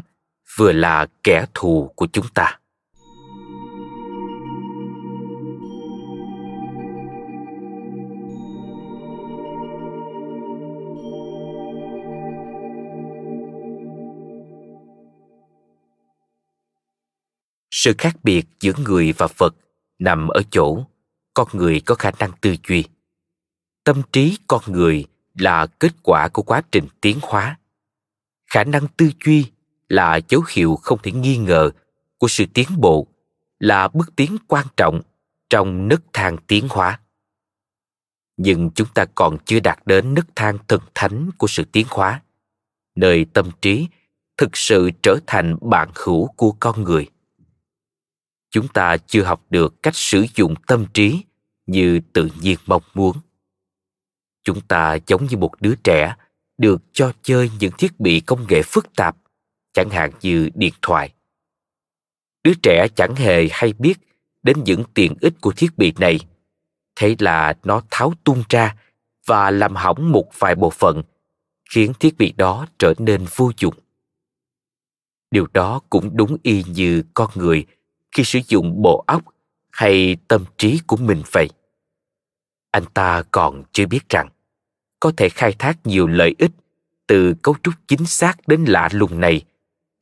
vừa 0.56 0.72
là 0.72 1.06
kẻ 1.22 1.46
thù 1.54 1.92
của 1.96 2.06
chúng 2.12 2.26
ta. 2.34 2.58
Sự 17.70 17.94
khác 17.98 18.16
biệt 18.22 18.44
giữa 18.60 18.72
người 18.78 19.12
và 19.12 19.26
phật 19.26 19.54
nằm 19.98 20.28
ở 20.28 20.42
chỗ 20.50 20.84
con 21.34 21.48
người 21.52 21.80
có 21.80 21.94
khả 21.94 22.10
năng 22.18 22.30
tư 22.40 22.56
duy. 22.68 22.84
Tâm 23.84 24.02
trí 24.12 24.38
con 24.46 24.62
người 24.66 25.04
là 25.34 25.66
kết 25.66 25.92
quả 26.02 26.28
của 26.28 26.42
quá 26.42 26.62
trình 26.72 26.86
tiến 27.00 27.18
hóa 27.22 27.58
khả 28.54 28.64
năng 28.64 28.86
tư 28.96 29.10
duy 29.24 29.50
là 29.88 30.20
dấu 30.28 30.42
hiệu 30.48 30.78
không 30.82 30.98
thể 31.02 31.12
nghi 31.12 31.36
ngờ 31.36 31.70
của 32.18 32.28
sự 32.28 32.44
tiến 32.54 32.68
bộ, 32.76 33.06
là 33.58 33.88
bước 33.88 34.16
tiến 34.16 34.36
quan 34.48 34.66
trọng 34.76 35.02
trong 35.50 35.88
nấc 35.88 36.02
thang 36.12 36.36
tiến 36.46 36.66
hóa. 36.70 37.00
Nhưng 38.36 38.70
chúng 38.70 38.88
ta 38.94 39.04
còn 39.14 39.36
chưa 39.44 39.60
đạt 39.60 39.78
đến 39.86 40.14
nấc 40.14 40.26
thang 40.36 40.58
thần 40.68 40.80
thánh 40.94 41.30
của 41.38 41.46
sự 41.46 41.64
tiến 41.72 41.86
hóa, 41.90 42.22
nơi 42.94 43.26
tâm 43.32 43.50
trí 43.62 43.88
thực 44.36 44.56
sự 44.56 44.90
trở 45.02 45.16
thành 45.26 45.56
bạn 45.60 45.90
hữu 45.94 46.26
của 46.26 46.52
con 46.52 46.82
người. 46.82 47.06
Chúng 48.50 48.68
ta 48.68 48.96
chưa 48.96 49.22
học 49.22 49.44
được 49.50 49.82
cách 49.82 49.96
sử 49.96 50.26
dụng 50.34 50.54
tâm 50.66 50.86
trí 50.94 51.24
như 51.66 52.00
tự 52.12 52.28
nhiên 52.40 52.58
mong 52.66 52.82
muốn. 52.94 53.16
Chúng 54.44 54.60
ta 54.60 54.98
giống 55.06 55.26
như 55.26 55.36
một 55.36 55.60
đứa 55.60 55.74
trẻ 55.84 56.14
được 56.58 56.82
cho 56.92 57.12
chơi 57.22 57.50
những 57.60 57.72
thiết 57.78 58.00
bị 58.00 58.20
công 58.20 58.46
nghệ 58.48 58.62
phức 58.62 58.96
tạp, 58.96 59.16
chẳng 59.72 59.90
hạn 59.90 60.10
như 60.22 60.50
điện 60.54 60.74
thoại. 60.82 61.12
Đứa 62.44 62.52
trẻ 62.62 62.86
chẳng 62.96 63.14
hề 63.14 63.48
hay 63.50 63.72
biết 63.72 63.94
đến 64.42 64.64
những 64.64 64.84
tiện 64.94 65.14
ích 65.20 65.34
của 65.40 65.52
thiết 65.56 65.78
bị 65.78 65.92
này. 65.98 66.20
Thế 66.96 67.16
là 67.18 67.54
nó 67.64 67.82
tháo 67.90 68.12
tung 68.24 68.42
ra 68.48 68.76
và 69.26 69.50
làm 69.50 69.74
hỏng 69.74 70.12
một 70.12 70.30
vài 70.38 70.54
bộ 70.54 70.70
phận, 70.70 71.02
khiến 71.70 71.92
thiết 72.00 72.18
bị 72.18 72.32
đó 72.32 72.66
trở 72.78 72.94
nên 72.98 73.26
vô 73.36 73.50
dụng. 73.56 73.74
Điều 75.30 75.46
đó 75.52 75.80
cũng 75.90 76.16
đúng 76.16 76.36
y 76.42 76.64
như 76.66 77.02
con 77.14 77.30
người 77.34 77.66
khi 78.12 78.24
sử 78.24 78.40
dụng 78.48 78.82
bộ 78.82 79.04
óc 79.06 79.22
hay 79.70 80.16
tâm 80.28 80.44
trí 80.58 80.80
của 80.86 80.96
mình 80.96 81.22
vậy. 81.32 81.48
Anh 82.70 82.84
ta 82.94 83.22
còn 83.30 83.62
chưa 83.72 83.86
biết 83.86 84.08
rằng 84.08 84.28
có 85.04 85.12
thể 85.16 85.28
khai 85.28 85.52
thác 85.58 85.86
nhiều 85.86 86.06
lợi 86.06 86.34
ích 86.38 86.50
từ 87.06 87.34
cấu 87.42 87.56
trúc 87.62 87.74
chính 87.88 88.06
xác 88.06 88.48
đến 88.48 88.64
lạ 88.64 88.88
lùng 88.92 89.20
này. 89.20 89.44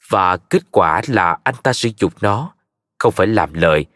Và 0.08 0.36
kết 0.36 0.62
quả 0.70 1.02
là 1.06 1.38
anh 1.44 1.54
ta 1.62 1.72
sử 1.72 1.90
dụng 1.96 2.12
nó 2.20 2.54
không 2.98 3.12
phải 3.12 3.26
làm 3.26 3.54
lợi, 3.54 3.86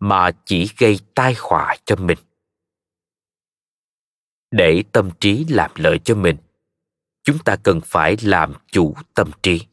mà 0.00 0.30
chỉ 0.44 0.70
gây 0.78 0.98
tai 1.14 1.34
họa 1.38 1.76
cho 1.84 1.96
mình. 1.96 2.18
Để 4.50 4.82
tâm 4.92 5.10
trí 5.20 5.44
làm 5.48 5.70
lợi 5.74 5.98
cho 6.04 6.14
mình, 6.14 6.36
chúng 7.22 7.38
ta 7.38 7.56
cần 7.56 7.80
phải 7.84 8.16
làm 8.22 8.54
chủ 8.72 8.94
tâm 9.14 9.30
trí. 9.42 9.66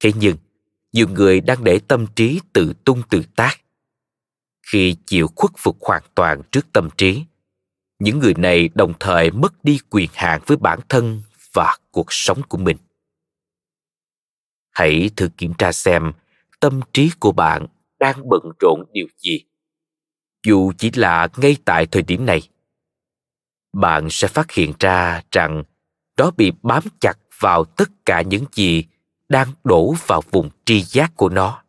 Thế 0.00 0.12
nhưng, 0.16 0.36
nhiều 0.92 1.08
người 1.08 1.40
đang 1.40 1.64
để 1.64 1.80
tâm 1.88 2.06
trí 2.16 2.40
tự 2.52 2.72
tung 2.84 3.02
tự 3.10 3.22
tác. 3.36 3.60
Khi 4.66 4.96
chịu 5.06 5.28
khuất 5.36 5.50
phục 5.56 5.76
hoàn 5.80 6.02
toàn 6.14 6.42
trước 6.52 6.72
tâm 6.72 6.88
trí 6.96 7.24
những 8.00 8.18
người 8.18 8.34
này 8.34 8.68
đồng 8.74 8.92
thời 9.00 9.30
mất 9.30 9.64
đi 9.64 9.78
quyền 9.90 10.10
hạn 10.14 10.40
với 10.46 10.56
bản 10.56 10.80
thân 10.88 11.22
và 11.52 11.76
cuộc 11.90 12.06
sống 12.12 12.42
của 12.48 12.58
mình. 12.58 12.76
Hãy 14.70 15.10
thử 15.16 15.28
kiểm 15.28 15.54
tra 15.54 15.72
xem 15.72 16.12
tâm 16.60 16.80
trí 16.92 17.10
của 17.20 17.32
bạn 17.32 17.66
đang 17.98 18.28
bận 18.28 18.42
rộn 18.60 18.84
điều 18.92 19.06
gì. 19.18 19.44
Dù 20.46 20.72
chỉ 20.78 20.90
là 20.94 21.28
ngay 21.36 21.56
tại 21.64 21.86
thời 21.86 22.02
điểm 22.02 22.26
này, 22.26 22.42
bạn 23.72 24.10
sẽ 24.10 24.28
phát 24.28 24.52
hiện 24.52 24.72
ra 24.80 25.22
rằng 25.30 25.62
đó 26.16 26.30
bị 26.36 26.52
bám 26.62 26.82
chặt 27.00 27.14
vào 27.40 27.64
tất 27.64 27.88
cả 28.04 28.22
những 28.22 28.44
gì 28.52 28.84
đang 29.28 29.48
đổ 29.64 29.94
vào 30.06 30.22
vùng 30.30 30.50
tri 30.64 30.82
giác 30.82 31.12
của 31.16 31.28
nó. 31.28 31.62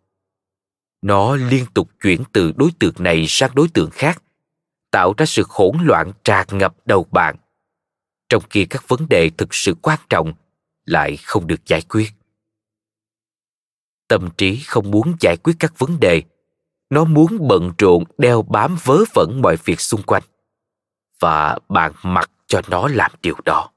Nó 1.01 1.35
liên 1.35 1.65
tục 1.73 1.89
chuyển 2.01 2.23
từ 2.31 2.51
đối 2.55 2.69
tượng 2.79 2.93
này 2.97 3.25
sang 3.27 3.51
đối 3.55 3.67
tượng 3.67 3.89
khác 3.89 4.23
tạo 4.91 5.13
ra 5.17 5.25
sự 5.25 5.43
hỗn 5.49 5.77
loạn 5.81 6.11
tràn 6.23 6.47
ngập 6.51 6.75
đầu 6.85 7.07
bạn. 7.11 7.35
Trong 8.29 8.43
khi 8.49 8.65
các 8.65 8.87
vấn 8.87 9.09
đề 9.09 9.29
thực 9.37 9.53
sự 9.53 9.75
quan 9.81 9.99
trọng 10.09 10.33
lại 10.85 11.17
không 11.17 11.47
được 11.47 11.65
giải 11.65 11.81
quyết. 11.81 12.09
Tâm 14.07 14.29
trí 14.37 14.59
không 14.59 14.91
muốn 14.91 15.15
giải 15.19 15.37
quyết 15.43 15.53
các 15.59 15.73
vấn 15.77 15.99
đề. 15.99 16.23
Nó 16.89 17.03
muốn 17.03 17.47
bận 17.47 17.71
rộn 17.77 18.03
đeo 18.17 18.41
bám 18.41 18.77
vớ 18.83 19.03
vẩn 19.13 19.41
mọi 19.41 19.55
việc 19.65 19.79
xung 19.79 20.03
quanh. 20.03 20.23
Và 21.19 21.57
bạn 21.69 21.93
mặc 22.03 22.31
cho 22.47 22.61
nó 22.69 22.87
làm 22.87 23.11
điều 23.21 23.35
đó. 23.45 23.69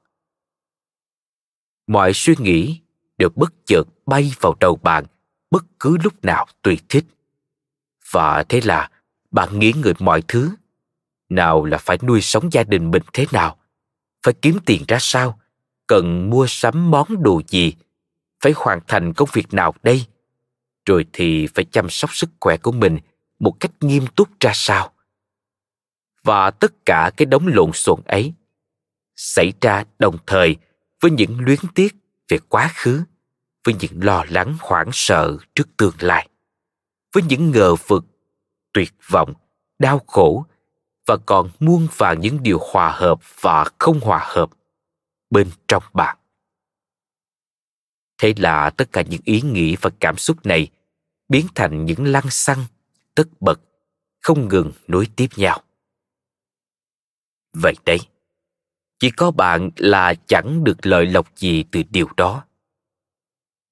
Mọi 1.87 2.11
suy 2.13 2.35
nghĩ 2.39 2.81
đều 3.17 3.29
bất 3.35 3.53
chợt 3.65 3.83
bay 4.05 4.31
vào 4.39 4.55
đầu 4.59 4.75
bạn 4.75 5.05
bất 5.51 5.65
cứ 5.79 5.97
lúc 6.03 6.25
nào 6.25 6.45
tùy 6.61 6.79
thích. 6.89 7.05
Và 8.11 8.43
thế 8.43 8.61
là 8.61 8.89
bạn 9.31 9.59
nghĩ 9.59 9.73
ngợi 9.83 9.93
mọi 9.99 10.21
thứ 10.27 10.51
nào 11.29 11.65
là 11.65 11.77
phải 11.77 11.97
nuôi 12.03 12.21
sống 12.21 12.49
gia 12.51 12.63
đình 12.63 12.91
mình 12.91 13.03
thế 13.13 13.25
nào? 13.31 13.57
Phải 14.25 14.33
kiếm 14.41 14.57
tiền 14.65 14.83
ra 14.87 14.97
sao? 14.99 15.39
Cần 15.87 16.29
mua 16.29 16.45
sắm 16.47 16.91
món 16.91 17.23
đồ 17.23 17.41
gì? 17.47 17.73
Phải 18.43 18.53
hoàn 18.55 18.79
thành 18.87 19.13
công 19.13 19.29
việc 19.33 19.53
nào 19.53 19.73
đây? 19.83 20.05
Rồi 20.85 21.05
thì 21.13 21.47
phải 21.47 21.65
chăm 21.65 21.89
sóc 21.89 22.15
sức 22.15 22.29
khỏe 22.39 22.57
của 22.57 22.71
mình 22.71 22.97
một 23.39 23.59
cách 23.59 23.71
nghiêm 23.81 24.07
túc 24.15 24.39
ra 24.39 24.51
sao? 24.53 24.91
Và 26.23 26.51
tất 26.51 26.85
cả 26.85 27.11
cái 27.17 27.25
đống 27.25 27.47
lộn 27.47 27.71
xộn 27.73 28.01
ấy 28.05 28.33
xảy 29.15 29.53
ra 29.61 29.83
đồng 29.99 30.17
thời 30.27 30.55
với 31.01 31.11
những 31.11 31.39
luyến 31.39 31.59
tiếc 31.75 31.95
về 32.29 32.37
quá 32.49 32.71
khứ, 32.75 33.03
với 33.63 33.75
những 33.79 34.03
lo 34.03 34.25
lắng, 34.29 34.57
hoảng 34.59 34.89
sợ 34.93 35.37
trước 35.55 35.67
tương 35.77 35.95
lai, 35.99 36.27
với 37.13 37.23
những 37.23 37.51
ngờ 37.51 37.75
vực, 37.75 38.05
tuyệt 38.73 38.93
vọng, 39.09 39.33
đau 39.79 40.01
khổ 40.07 40.45
và 41.05 41.17
còn 41.25 41.49
muôn 41.59 41.87
vàn 41.97 42.19
những 42.19 42.43
điều 42.43 42.59
hòa 42.71 42.91
hợp 42.91 43.41
và 43.41 43.65
không 43.79 43.99
hòa 43.99 44.21
hợp 44.23 44.49
bên 45.29 45.49
trong 45.67 45.83
bạn 45.93 46.17
thế 48.17 48.33
là 48.37 48.69
tất 48.69 48.91
cả 48.91 49.01
những 49.01 49.21
ý 49.23 49.41
nghĩ 49.41 49.75
và 49.81 49.89
cảm 49.99 50.17
xúc 50.17 50.45
này 50.45 50.69
biến 51.29 51.47
thành 51.55 51.85
những 51.85 52.05
lăng 52.05 52.29
xăng, 52.29 52.65
tất 53.15 53.27
bật, 53.39 53.61
không 54.21 54.47
ngừng 54.47 54.71
nối 54.87 55.07
tiếp 55.15 55.27
nhau. 55.35 55.63
Vậy 57.53 57.75
đấy, 57.85 57.99
chỉ 58.99 59.09
có 59.09 59.31
bạn 59.31 59.69
là 59.75 60.13
chẳng 60.27 60.63
được 60.63 60.85
lợi 60.85 61.05
lộc 61.05 61.37
gì 61.37 61.63
từ 61.71 61.83
điều 61.89 62.07
đó. 62.17 62.45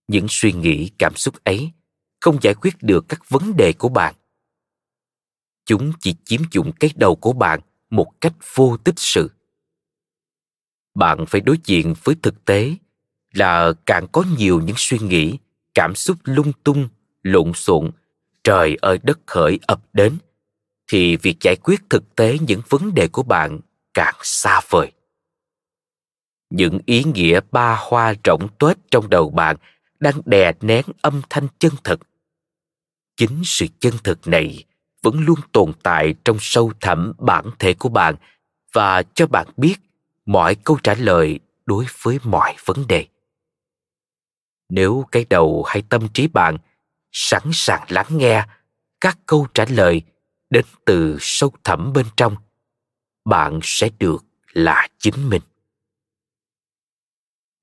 Những 0.08 0.26
suy 0.30 0.52
nghĩ, 0.54 0.92
cảm 0.98 1.16
xúc 1.16 1.44
ấy 1.44 1.72
không 2.22 2.38
giải 2.42 2.54
quyết 2.54 2.74
được 2.82 3.06
các 3.10 3.30
vấn 3.30 3.56
đề 3.58 3.74
của 3.74 3.90
bạn 3.90 4.16
chúng 5.66 5.92
chỉ 6.00 6.16
chiếm 6.26 6.42
dụng 6.52 6.72
cái 6.80 6.90
đầu 6.96 7.16
của 7.16 7.34
bạn 7.34 7.60
một 7.90 8.22
cách 8.22 8.34
vô 8.56 8.78
tích 8.78 9.00
sự. 9.00 9.32
Bạn 10.96 11.26
phải 11.26 11.42
đối 11.42 11.58
diện 11.64 11.94
với 12.04 12.16
thực 12.22 12.46
tế 12.46 12.76
là 13.34 13.74
càng 13.86 14.08
có 14.12 14.24
nhiều 14.38 14.62
những 14.62 14.76
suy 14.78 15.00
nghĩ, 15.00 15.38
cảm 15.74 15.96
xúc 15.96 16.18
lung 16.24 16.52
tung, 16.64 16.90
lộn 17.24 17.54
xộn, 17.54 17.92
trời 18.44 18.78
ơi 18.82 19.00
đất 19.04 19.20
khởi 19.26 19.60
ập 19.68 19.82
đến, 19.94 20.18
thì 20.88 21.18
việc 21.18 21.38
giải 21.42 21.56
quyết 21.64 21.82
thực 21.90 22.16
tế 22.16 22.38
những 22.48 22.62
vấn 22.70 22.94
đề 22.94 23.08
của 23.08 23.24
bạn 23.24 23.60
càng 23.94 24.16
xa 24.24 24.62
vời. 24.70 24.92
Những 26.50 26.80
ý 26.86 27.04
nghĩa 27.04 27.40
ba 27.52 27.76
hoa 27.80 28.14
rỗng 28.24 28.48
tuếch 28.60 28.78
trong 28.92 29.10
đầu 29.10 29.30
bạn 29.30 29.58
đang 30.00 30.22
đè 30.26 30.52
nén 30.62 30.86
âm 31.02 31.22
thanh 31.30 31.48
chân 31.60 31.72
thực. 31.84 32.00
Chính 33.18 33.42
sự 33.46 33.66
chân 33.80 33.94
thực 34.04 34.28
này 34.28 34.64
vẫn 35.04 35.20
luôn 35.20 35.40
tồn 35.52 35.72
tại 35.84 36.16
trong 36.26 36.38
sâu 36.40 36.72
thẳm 36.82 37.14
bản 37.18 37.46
thể 37.60 37.74
của 37.74 37.90
bạn 37.90 38.16
và 38.74 39.04
cho 39.04 39.28
bạn 39.28 39.48
biết 39.58 39.76
mọi 40.26 40.56
câu 40.56 40.78
trả 40.84 40.94
lời 40.94 41.40
đối 41.66 41.86
với 42.02 42.20
mọi 42.24 42.56
vấn 42.66 42.88
đề. 42.88 43.08
Nếu 44.70 45.06
cái 45.12 45.26
đầu 45.30 45.64
hay 45.64 45.84
tâm 45.90 46.08
trí 46.14 46.28
bạn 46.28 46.58
sẵn 47.12 47.44
sàng 47.54 47.84
lắng 47.90 48.08
nghe 48.10 48.46
các 49.02 49.18
câu 49.26 49.48
trả 49.54 49.66
lời 49.70 50.02
đến 50.50 50.66
từ 50.86 51.18
sâu 51.20 51.52
thẳm 51.64 51.94
bên 51.94 52.06
trong, 52.18 52.36
bạn 53.26 53.60
sẽ 53.64 53.90
được 54.00 54.26
là 54.54 54.88
chính 54.98 55.30
mình. 55.30 55.42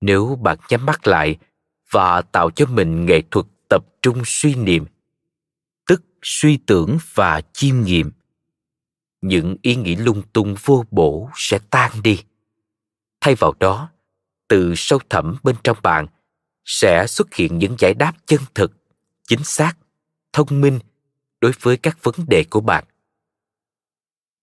Nếu 0.01 0.39
bạn 0.43 0.59
nhắm 0.69 0.87
mắt 0.87 1.07
lại 1.07 1.37
và 1.91 2.23
tạo 2.23 2.51
cho 2.51 2.67
mình 2.67 3.07
nghệ 3.07 3.23
thuật 3.31 3.47
tập 3.69 3.85
trung 4.03 4.23
suy 4.25 4.55
niệm 4.55 4.87
suy 6.23 6.57
tưởng 6.67 6.99
và 7.15 7.41
chiêm 7.53 7.81
nghiệm. 7.81 8.11
Những 9.21 9.57
ý 9.63 9.77
nghĩ 9.77 9.97
lung 9.97 10.23
tung 10.33 10.55
vô 10.65 10.85
bổ 10.91 11.31
sẽ 11.35 11.59
tan 11.71 12.03
đi. 12.03 12.25
Thay 13.21 13.35
vào 13.35 13.55
đó, 13.61 13.91
từ 14.49 14.75
sâu 14.77 14.99
thẳm 15.11 15.37
bên 15.43 15.57
trong 15.65 15.77
bạn 15.83 16.07
sẽ 16.65 17.07
xuất 17.07 17.35
hiện 17.35 17.59
những 17.59 17.77
giải 17.79 17.95
đáp 17.95 18.13
chân 18.27 18.41
thực, 18.55 18.73
chính 19.29 19.45
xác, 19.45 19.73
thông 20.33 20.61
minh 20.61 20.79
đối 21.41 21.53
với 21.61 21.77
các 21.77 21.99
vấn 22.03 22.15
đề 22.29 22.45
của 22.51 22.61
bạn. 22.61 22.85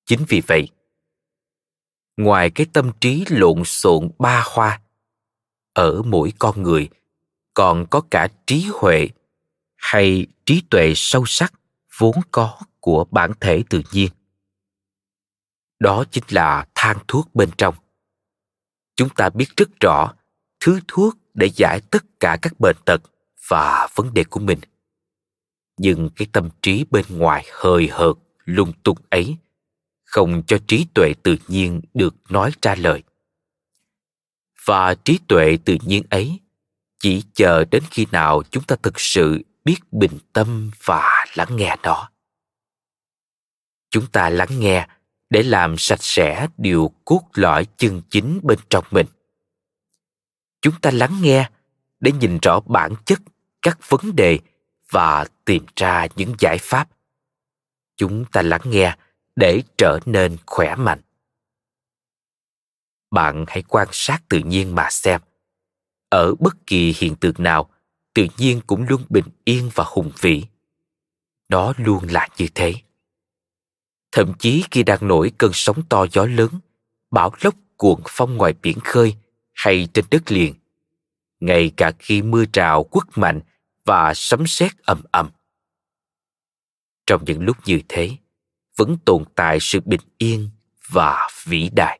Chính 0.06 0.26
vì 0.28 0.42
vậy, 0.48 0.70
ngoài 2.18 2.50
cái 2.50 2.68
tâm 2.74 2.92
trí 3.02 3.26
lộn 3.30 3.64
xộn 3.64 4.10
ba 4.20 4.44
hoa, 4.46 4.82
ở 5.74 6.02
mỗi 6.02 6.34
con 6.40 6.64
người 6.64 6.90
còn 7.54 7.86
có 7.90 8.02
cả 8.12 8.28
trí 8.46 8.66
huệ 8.74 9.08
hay 9.76 10.28
trí 10.46 10.64
tuệ 10.70 10.94
sâu 10.96 11.24
sắc 11.26 11.54
vốn 11.98 12.16
có 12.32 12.60
của 12.80 13.06
bản 13.12 13.32
thể 13.40 13.64
tự 13.70 13.82
nhiên. 13.92 14.12
Đó 15.80 16.04
chính 16.12 16.24
là 16.30 16.68
thang 16.76 16.98
thuốc 17.08 17.36
bên 17.36 17.50
trong. 17.58 17.76
Chúng 18.96 19.10
ta 19.10 19.30
biết 19.30 19.46
rất 19.58 19.70
rõ 19.80 20.14
thứ 20.60 20.80
thuốc 20.88 21.18
để 21.34 21.50
giải 21.56 21.82
tất 21.92 22.06
cả 22.20 22.38
các 22.42 22.60
bệnh 22.60 22.76
tật 22.86 23.02
và 23.48 23.88
vấn 23.96 24.14
đề 24.14 24.24
của 24.24 24.40
mình. 24.40 24.60
Nhưng 25.78 26.10
cái 26.16 26.28
tâm 26.32 26.50
trí 26.62 26.86
bên 26.92 27.06
ngoài 27.10 27.46
hời 27.52 27.88
hợt, 27.92 28.16
lung 28.46 28.74
tung 28.84 28.98
ấy 29.10 29.38
không 30.04 30.44
cho 30.48 30.58
trí 30.68 30.86
tuệ 30.94 31.14
tự 31.24 31.38
nhiên 31.48 31.82
được 31.94 32.16
nói 32.30 32.52
ra 32.62 32.76
lời. 32.76 33.04
Và 34.66 34.96
trí 34.96 35.20
tuệ 35.28 35.58
tự 35.66 35.78
nhiên 35.86 36.04
ấy 36.10 36.40
chỉ 37.00 37.24
chờ 37.34 37.66
đến 37.72 37.84
khi 37.92 38.08
nào 38.12 38.44
chúng 38.52 38.64
ta 38.64 38.76
thực 38.84 39.00
sự 39.00 39.42
biết 39.66 39.80
bình 39.92 40.18
tâm 40.34 40.72
và 40.84 41.17
lắng 41.36 41.56
nghe 41.56 41.76
nó. 41.84 42.10
Chúng 43.90 44.08
ta 44.08 44.30
lắng 44.30 44.60
nghe 44.60 44.88
để 45.30 45.44
làm 45.44 45.78
sạch 45.78 46.02
sẽ 46.04 46.48
điều 46.58 46.92
cốt 47.06 47.22
lõi 47.34 47.68
chân 47.78 48.02
chính 48.10 48.40
bên 48.44 48.60
trong 48.70 48.86
mình. 48.92 49.08
Chúng 50.62 50.74
ta 50.82 50.92
lắng 50.92 51.18
nghe 51.22 51.50
để 52.00 52.12
nhìn 52.12 52.40
rõ 52.42 52.60
bản 52.60 52.94
chất 53.06 53.20
các 53.62 53.80
vấn 53.90 54.16
đề 54.16 54.40
và 54.92 55.26
tìm 55.46 55.66
ra 55.76 56.08
những 56.16 56.36
giải 56.40 56.58
pháp. 56.62 56.90
Chúng 57.98 58.26
ta 58.26 58.42
lắng 58.42 58.62
nghe 58.66 58.96
để 59.36 59.64
trở 59.78 60.00
nên 60.06 60.38
khỏe 60.46 60.76
mạnh. 60.76 61.02
Bạn 63.12 63.46
hãy 63.48 63.64
quan 63.68 63.88
sát 63.92 64.30
tự 64.30 64.40
nhiên 64.40 64.76
mà 64.76 64.88
xem. 64.92 65.22
Ở 66.10 66.36
bất 66.40 66.56
kỳ 66.68 66.94
hiện 66.98 67.16
tượng 67.16 67.36
nào, 67.38 67.70
tự 68.14 68.28
nhiên 68.38 68.62
cũng 68.68 68.86
luôn 68.90 69.04
bình 69.10 69.26
yên 69.44 69.70
và 69.74 69.84
hùng 69.88 70.12
vĩ 70.22 70.46
nó 71.50 71.74
luôn 71.78 72.04
là 72.10 72.28
như 72.38 72.48
thế. 72.56 72.74
Thậm 74.12 74.34
chí 74.40 74.64
khi 74.72 74.84
đang 74.84 75.08
nổi 75.08 75.32
cơn 75.38 75.52
sóng 75.54 75.84
to 75.90 76.06
gió 76.12 76.26
lớn, 76.26 76.50
bão 77.12 77.32
lốc 77.42 77.56
cuộn 77.78 78.02
phong 78.08 78.38
ngoài 78.38 78.54
biển 78.62 78.80
khơi 78.80 79.16
hay 79.54 79.88
trên 79.94 80.06
đất 80.12 80.32
liền, 80.32 80.54
ngay 81.40 81.72
cả 81.78 81.92
khi 82.00 82.22
mưa 82.22 82.46
trào 82.46 82.84
quất 82.84 83.04
mạnh 83.16 83.42
và 83.86 84.14
sấm 84.14 84.48
sét 84.48 84.72
ầm 84.78 85.02
ầm. 85.12 85.30
Trong 87.06 87.26
những 87.26 87.42
lúc 87.42 87.58
như 87.66 87.82
thế, 87.88 88.18
vẫn 88.76 88.98
tồn 89.06 89.24
tại 89.36 89.58
sự 89.62 89.80
bình 89.86 90.02
yên 90.18 90.50
và 90.90 91.30
vĩ 91.44 91.70
đại. 91.70 92.00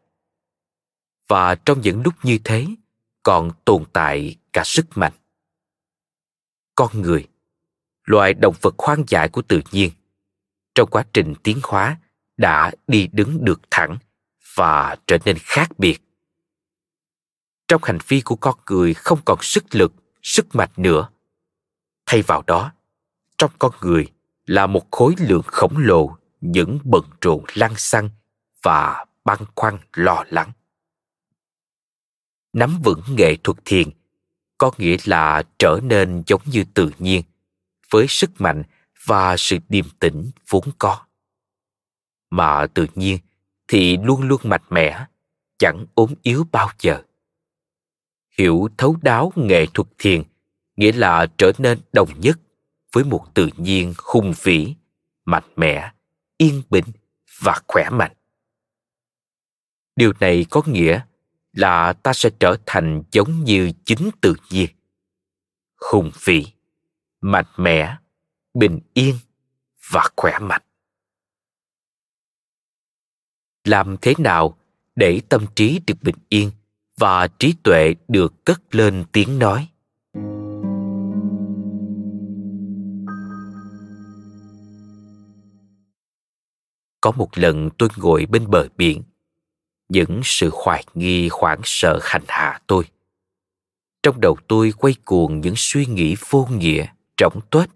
Và 1.28 1.56
trong 1.56 1.82
những 1.82 2.02
lúc 2.02 2.14
như 2.24 2.40
thế, 2.44 2.68
còn 3.24 3.52
tồn 3.66 3.84
tại 3.94 4.36
cả 4.54 4.64
sức 4.66 4.86
mạnh. 4.96 5.14
Con 6.76 7.02
người 7.02 7.28
loài 8.08 8.34
động 8.34 8.56
vật 8.62 8.76
hoang 8.78 9.04
dại 9.08 9.30
của 9.30 9.42
tự 9.42 9.62
nhiên. 9.72 9.92
Trong 10.76 10.90
quá 10.90 11.06
trình 11.14 11.34
tiến 11.44 11.60
hóa, 11.64 11.98
đã 12.38 12.72
đi 12.88 13.08
đứng 13.12 13.46
được 13.46 13.62
thẳng 13.72 13.98
và 14.56 14.96
trở 15.08 15.18
nên 15.26 15.38
khác 15.40 15.80
biệt. 15.80 16.02
Trong 17.68 17.84
hành 17.84 17.98
vi 18.08 18.22
của 18.22 18.36
con 18.36 18.56
người 18.70 18.94
không 18.94 19.20
còn 19.26 19.38
sức 19.42 19.76
lực, 19.76 19.94
sức 20.24 20.56
mạnh 20.56 20.70
nữa. 20.78 21.10
Thay 22.06 22.22
vào 22.22 22.44
đó, 22.48 22.72
trong 23.38 23.52
con 23.60 23.72
người 23.82 24.12
là 24.46 24.68
một 24.68 24.92
khối 24.92 25.16
lượng 25.18 25.44
khổng 25.46 25.78
lồ 25.78 26.18
những 26.42 26.80
bận 26.84 27.04
rộn 27.22 27.44
lăng 27.54 27.76
xăng 27.76 28.10
và 28.64 29.06
băn 29.26 29.38
khoăn 29.56 29.78
lo 29.94 30.24
lắng. 30.30 30.52
Nắm 32.54 32.80
vững 32.84 33.02
nghệ 33.08 33.36
thuật 33.44 33.58
thiền 33.66 33.90
có 34.58 34.72
nghĩa 34.78 34.98
là 35.06 35.44
trở 35.60 35.80
nên 35.84 36.24
giống 36.28 36.42
như 36.46 36.64
tự 36.74 36.92
nhiên 37.00 37.24
với 37.90 38.06
sức 38.08 38.42
mạnh 38.42 38.64
và 39.06 39.38
sự 39.38 39.58
điềm 39.70 39.86
tĩnh 40.00 40.32
vốn 40.50 40.64
có. 40.78 41.00
Mà 42.30 42.68
tự 42.74 42.88
nhiên 42.96 43.18
thì 43.68 43.98
luôn 43.98 44.22
luôn 44.22 44.42
mạnh 44.44 44.62
mẽ, 44.70 45.06
chẳng 45.58 45.86
ốm 45.96 46.14
yếu 46.22 46.48
bao 46.52 46.70
giờ. 46.80 47.02
Hiểu 48.38 48.70
thấu 48.78 48.98
đáo 49.02 49.32
nghệ 49.36 49.66
thuật 49.74 49.88
thiền 49.98 50.24
nghĩa 50.78 50.92
là 50.92 51.28
trở 51.38 51.52
nên 51.58 51.80
đồng 51.94 52.10
nhất 52.20 52.40
với 52.92 53.04
một 53.04 53.26
tự 53.34 53.50
nhiên 53.58 53.94
hùng 53.98 54.34
vĩ, 54.42 54.76
mạnh 55.26 55.50
mẽ, 55.56 55.92
yên 56.38 56.62
bình 56.70 56.86
và 57.42 57.62
khỏe 57.68 57.90
mạnh. 57.90 58.12
Điều 59.96 60.14
này 60.20 60.46
có 60.50 60.62
nghĩa 60.66 61.02
là 61.54 61.94
ta 61.94 62.14
sẽ 62.14 62.30
trở 62.40 62.58
thành 62.66 63.04
giống 63.12 63.44
như 63.44 63.72
chính 63.86 64.10
tự 64.22 64.36
nhiên, 64.50 64.70
hùng 65.92 66.12
vĩ 66.24 66.46
mạnh 67.22 67.46
mẽ, 67.58 67.98
bình 68.54 68.80
yên 68.94 69.16
và 69.90 70.10
khỏe 70.16 70.40
mạnh. 70.40 70.62
Làm 73.64 73.96
thế 74.02 74.14
nào 74.18 74.58
để 74.96 75.22
tâm 75.30 75.46
trí 75.56 75.80
được 75.88 75.96
bình 76.02 76.16
yên 76.30 76.52
và 76.98 77.28
trí 77.28 77.54
tuệ 77.64 77.96
được 78.08 78.46
cất 78.46 78.76
lên 78.76 79.04
tiếng 79.12 79.40
nói? 79.40 79.68
Có 87.02 87.12
một 87.12 87.30
lần 87.36 87.70
tôi 87.78 87.90
ngồi 87.98 88.26
bên 88.26 88.50
bờ 88.50 88.68
biển, 88.78 89.04
những 89.90 90.22
sự 90.24 90.50
hoài 90.54 90.84
nghi, 90.94 91.30
hoảng 91.32 91.62
sợ 91.64 92.00
hành 92.02 92.24
hạ 92.28 92.60
tôi. 92.68 92.84
Trong 94.04 94.22
đầu 94.22 94.38
tôi 94.48 94.74
quay 94.78 94.96
cuồng 95.06 95.42
những 95.42 95.54
suy 95.58 95.86
nghĩ 95.86 96.16
vô 96.30 96.48
nghĩa 96.52 96.86
trống 97.18 97.40
tuếch 97.52 97.70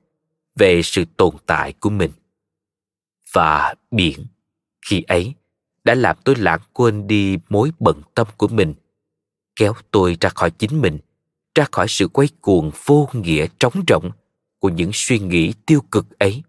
về 0.55 0.81
sự 0.83 1.05
tồn 1.17 1.35
tại 1.45 1.73
của 1.73 1.89
mình. 1.89 2.11
Và 3.33 3.75
biển, 3.91 4.25
khi 4.81 5.01
ấy, 5.01 5.33
đã 5.83 5.95
làm 5.95 6.17
tôi 6.23 6.35
lãng 6.35 6.59
quên 6.73 7.07
đi 7.07 7.37
mối 7.49 7.71
bận 7.79 8.01
tâm 8.15 8.27
của 8.37 8.47
mình, 8.47 8.73
kéo 9.55 9.73
tôi 9.91 10.17
ra 10.21 10.29
khỏi 10.29 10.51
chính 10.51 10.81
mình, 10.81 10.99
ra 11.55 11.65
khỏi 11.71 11.87
sự 11.89 12.07
quay 12.07 12.27
cuồng 12.41 12.71
vô 12.85 13.09
nghĩa 13.13 13.47
trống 13.59 13.83
rỗng 13.87 14.11
của 14.59 14.69
những 14.69 14.91
suy 14.93 15.19
nghĩ 15.19 15.53
tiêu 15.65 15.81
cực 15.91 16.19
ấy. 16.19 16.43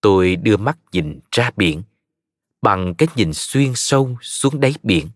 Tôi 0.00 0.36
đưa 0.36 0.56
mắt 0.56 0.78
nhìn 0.92 1.20
ra 1.30 1.50
biển, 1.56 1.82
bằng 2.62 2.94
cái 2.94 3.08
nhìn 3.16 3.32
xuyên 3.34 3.72
sâu 3.74 4.16
xuống 4.22 4.60
đáy 4.60 4.74
biển, 4.82 5.08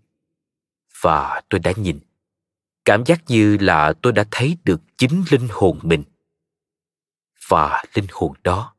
và 1.01 1.43
tôi 1.49 1.59
đã 1.59 1.73
nhìn 1.77 2.01
cảm 2.85 3.05
giác 3.07 3.23
như 3.27 3.57
là 3.61 3.93
tôi 4.03 4.13
đã 4.13 4.25
thấy 4.31 4.57
được 4.65 4.81
chính 4.97 5.25
linh 5.31 5.49
hồn 5.51 5.79
mình 5.83 6.05
và 7.49 7.85
linh 7.95 8.07
hồn 8.13 8.33
đó. 8.43 8.75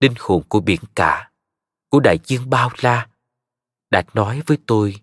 Linh 0.00 0.14
hồn 0.18 0.42
của 0.48 0.60
biển 0.60 0.80
cả, 0.94 1.30
của 1.88 2.00
đại 2.00 2.18
dương 2.24 2.50
bao 2.50 2.70
la, 2.80 3.08
đã 3.90 4.02
nói 4.14 4.42
với 4.46 4.58
tôi 4.66 5.00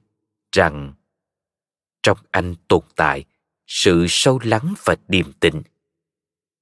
rằng 0.51 0.93
trong 2.03 2.17
anh 2.31 2.55
tồn 2.67 2.83
tại 2.95 3.25
sự 3.67 4.05
sâu 4.09 4.39
lắng 4.43 4.73
và 4.85 4.95
điềm 5.07 5.33
tĩnh. 5.33 5.61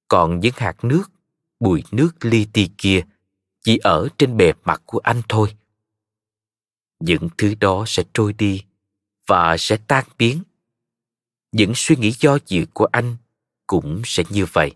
Còn 0.08 0.40
những 0.40 0.52
hạt 0.56 0.84
nước 0.84 1.10
bụi 1.60 1.84
nước 1.90 2.24
li 2.24 2.46
ti 2.52 2.70
kia 2.78 3.02
chỉ 3.60 3.76
ở 3.76 4.08
trên 4.18 4.36
bề 4.36 4.52
mặt 4.64 4.82
của 4.86 4.98
anh 4.98 5.22
thôi. 5.28 5.56
Những 7.00 7.28
thứ 7.38 7.54
đó 7.60 7.84
sẽ 7.86 8.02
trôi 8.14 8.32
đi 8.32 8.64
và 9.26 9.56
sẽ 9.56 9.76
tan 9.88 10.04
biến 10.18 10.42
những 11.52 11.72
suy 11.74 11.96
nghĩ 11.96 12.10
do 12.10 12.38
dự 12.46 12.66
của 12.74 12.84
anh 12.92 13.16
cũng 13.66 14.02
sẽ 14.04 14.22
như 14.30 14.46
vậy. 14.52 14.74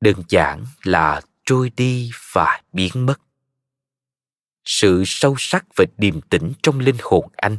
Đơn 0.00 0.14
giản 0.28 0.64
là 0.82 1.20
trôi 1.44 1.70
đi 1.76 2.10
và 2.32 2.62
biến 2.72 3.06
mất. 3.06 3.20
Sự 4.64 5.02
sâu 5.06 5.34
sắc 5.38 5.66
và 5.76 5.84
điềm 5.96 6.20
tĩnh 6.20 6.52
trong 6.62 6.78
linh 6.78 6.96
hồn 7.02 7.28
anh, 7.36 7.56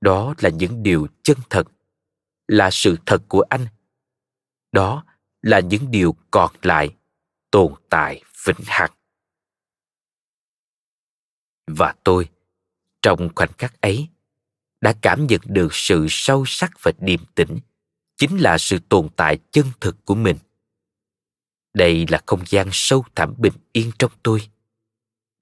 đó 0.00 0.34
là 0.38 0.50
những 0.50 0.82
điều 0.82 1.06
chân 1.22 1.36
thật, 1.50 1.66
là 2.48 2.70
sự 2.70 2.96
thật 3.06 3.22
của 3.28 3.44
anh. 3.50 3.66
Đó 4.72 5.04
là 5.42 5.60
những 5.60 5.90
điều 5.90 6.16
còn 6.30 6.52
lại 6.62 6.96
tồn 7.50 7.74
tại 7.90 8.22
vĩnh 8.44 8.64
hằng. 8.66 8.92
Và 11.66 11.94
tôi, 12.04 12.28
trong 13.02 13.28
khoảnh 13.34 13.52
khắc 13.58 13.80
ấy 13.80 14.08
đã 14.84 14.92
cảm 15.02 15.26
nhận 15.26 15.40
được 15.44 15.74
sự 15.74 16.06
sâu 16.10 16.44
sắc 16.46 16.70
và 16.82 16.92
điềm 16.98 17.20
tĩnh, 17.34 17.58
chính 18.16 18.36
là 18.36 18.58
sự 18.58 18.78
tồn 18.88 19.08
tại 19.16 19.38
chân 19.50 19.66
thực 19.80 20.04
của 20.04 20.14
mình. 20.14 20.36
Đây 21.74 22.06
là 22.08 22.20
không 22.26 22.42
gian 22.46 22.68
sâu 22.72 23.04
thẳm 23.14 23.34
bình 23.38 23.52
yên 23.72 23.90
trong 23.98 24.12
tôi. 24.22 24.48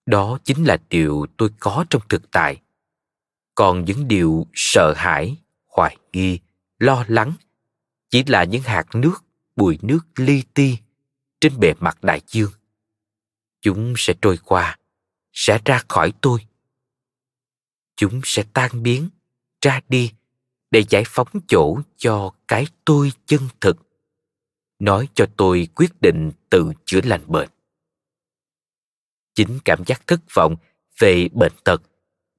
Đó 0.07 0.39
chính 0.45 0.65
là 0.65 0.79
điều 0.91 1.27
tôi 1.37 1.51
có 1.61 1.85
trong 1.91 2.03
thực 2.09 2.31
tại. 2.31 2.61
Còn 3.55 3.85
những 3.85 4.09
điều 4.09 4.47
sợ 4.55 4.95
hãi, 4.97 5.37
hoài 5.67 5.97
nghi, 6.13 6.39
lo 6.79 7.05
lắng 7.09 7.33
chỉ 8.11 8.25
là 8.27 8.45
những 8.45 8.63
hạt 8.63 8.95
nước, 8.95 9.25
bụi 9.57 9.79
nước 9.83 10.01
li 10.17 10.43
ti 10.55 10.79
trên 11.41 11.61
bề 11.61 11.75
mặt 11.81 12.05
đại 12.05 12.21
dương. 12.27 12.53
Chúng 13.61 13.95
sẽ 13.97 14.15
trôi 14.23 14.39
qua, 14.45 14.79
sẽ 15.33 15.59
ra 15.65 15.83
khỏi 15.89 16.13
tôi. 16.21 16.47
Chúng 17.97 18.21
sẽ 18.25 18.45
tan 18.53 18.83
biến 18.83 19.09
ra 19.63 19.81
đi 19.89 20.13
để 20.71 20.85
giải 20.89 21.03
phóng 21.07 21.29
chỗ 21.49 21.79
cho 21.97 22.31
cái 22.49 22.67
tôi 22.85 23.13
chân 23.27 23.41
thực. 23.61 23.77
Nói 24.79 25.09
cho 25.15 25.27
tôi 25.37 25.69
quyết 25.75 26.01
định 26.01 26.31
tự 26.51 26.73
chữa 26.85 27.01
lành 27.05 27.23
bệnh. 27.27 27.49
Chính 29.35 29.59
cảm 29.65 29.85
giác 29.87 30.07
thất 30.07 30.21
vọng 30.35 30.57
về 30.99 31.29
bệnh 31.33 31.53
tật 31.65 31.83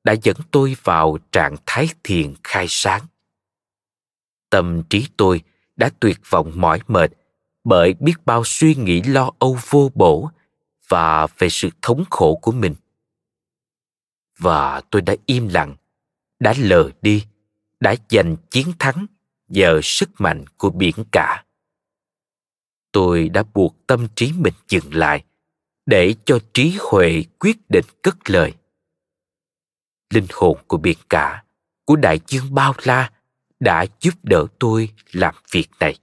đã 0.04 0.14
dẫn 0.24 0.38
tôi 0.52 0.76
vào 0.84 1.18
trạng 1.32 1.56
thái 1.66 1.88
thiền 2.04 2.34
khai 2.44 2.66
sáng. 2.70 3.02
Tâm 4.50 4.84
trí 4.90 5.08
tôi 5.18 5.42
đã 5.76 5.90
tuyệt 6.00 6.18
vọng 6.30 6.52
mỏi 6.56 6.80
mệt 6.88 7.12
bởi 7.64 7.94
biết 8.00 8.14
bao 8.26 8.44
suy 8.46 8.76
nghĩ 8.76 9.02
lo 9.02 9.32
âu 9.40 9.58
vô 9.70 9.92
bổ 9.96 10.30
và 10.88 11.28
về 11.38 11.50
sự 11.50 11.70
thống 11.82 12.04
khổ 12.10 12.40
của 12.42 12.52
mình. 12.52 12.76
Và 14.40 14.82
tôi 14.82 15.02
đã 15.02 15.16
im 15.26 15.48
lặng 15.48 15.76
đã 16.44 16.54
lờ 16.58 16.90
đi, 17.02 17.26
đã 17.80 17.96
giành 18.10 18.36
chiến 18.52 18.72
thắng 18.80 19.06
nhờ 19.48 19.80
sức 19.84 20.10
mạnh 20.18 20.46
của 20.58 20.70
biển 20.70 20.96
cả. 21.12 21.46
Tôi 22.92 23.30
đã 23.30 23.44
buộc 23.54 23.76
tâm 23.88 24.08
trí 24.16 24.32
mình 24.38 24.54
dừng 24.68 24.94
lại 24.94 25.24
để 25.86 26.16
cho 26.26 26.40
trí 26.54 26.78
huệ 26.80 27.24
quyết 27.40 27.70
định 27.70 27.86
cất 28.02 28.30
lời. 28.30 28.54
Linh 30.10 30.26
hồn 30.34 30.58
của 30.68 30.78
biển 30.78 30.98
cả, 31.10 31.44
của 31.86 31.96
đại 31.96 32.20
dương 32.28 32.54
bao 32.54 32.74
la 32.84 33.12
đã 33.60 33.86
giúp 34.00 34.14
đỡ 34.24 34.46
tôi 34.60 34.90
làm 35.12 35.36
việc 35.52 35.70
này. 35.80 35.98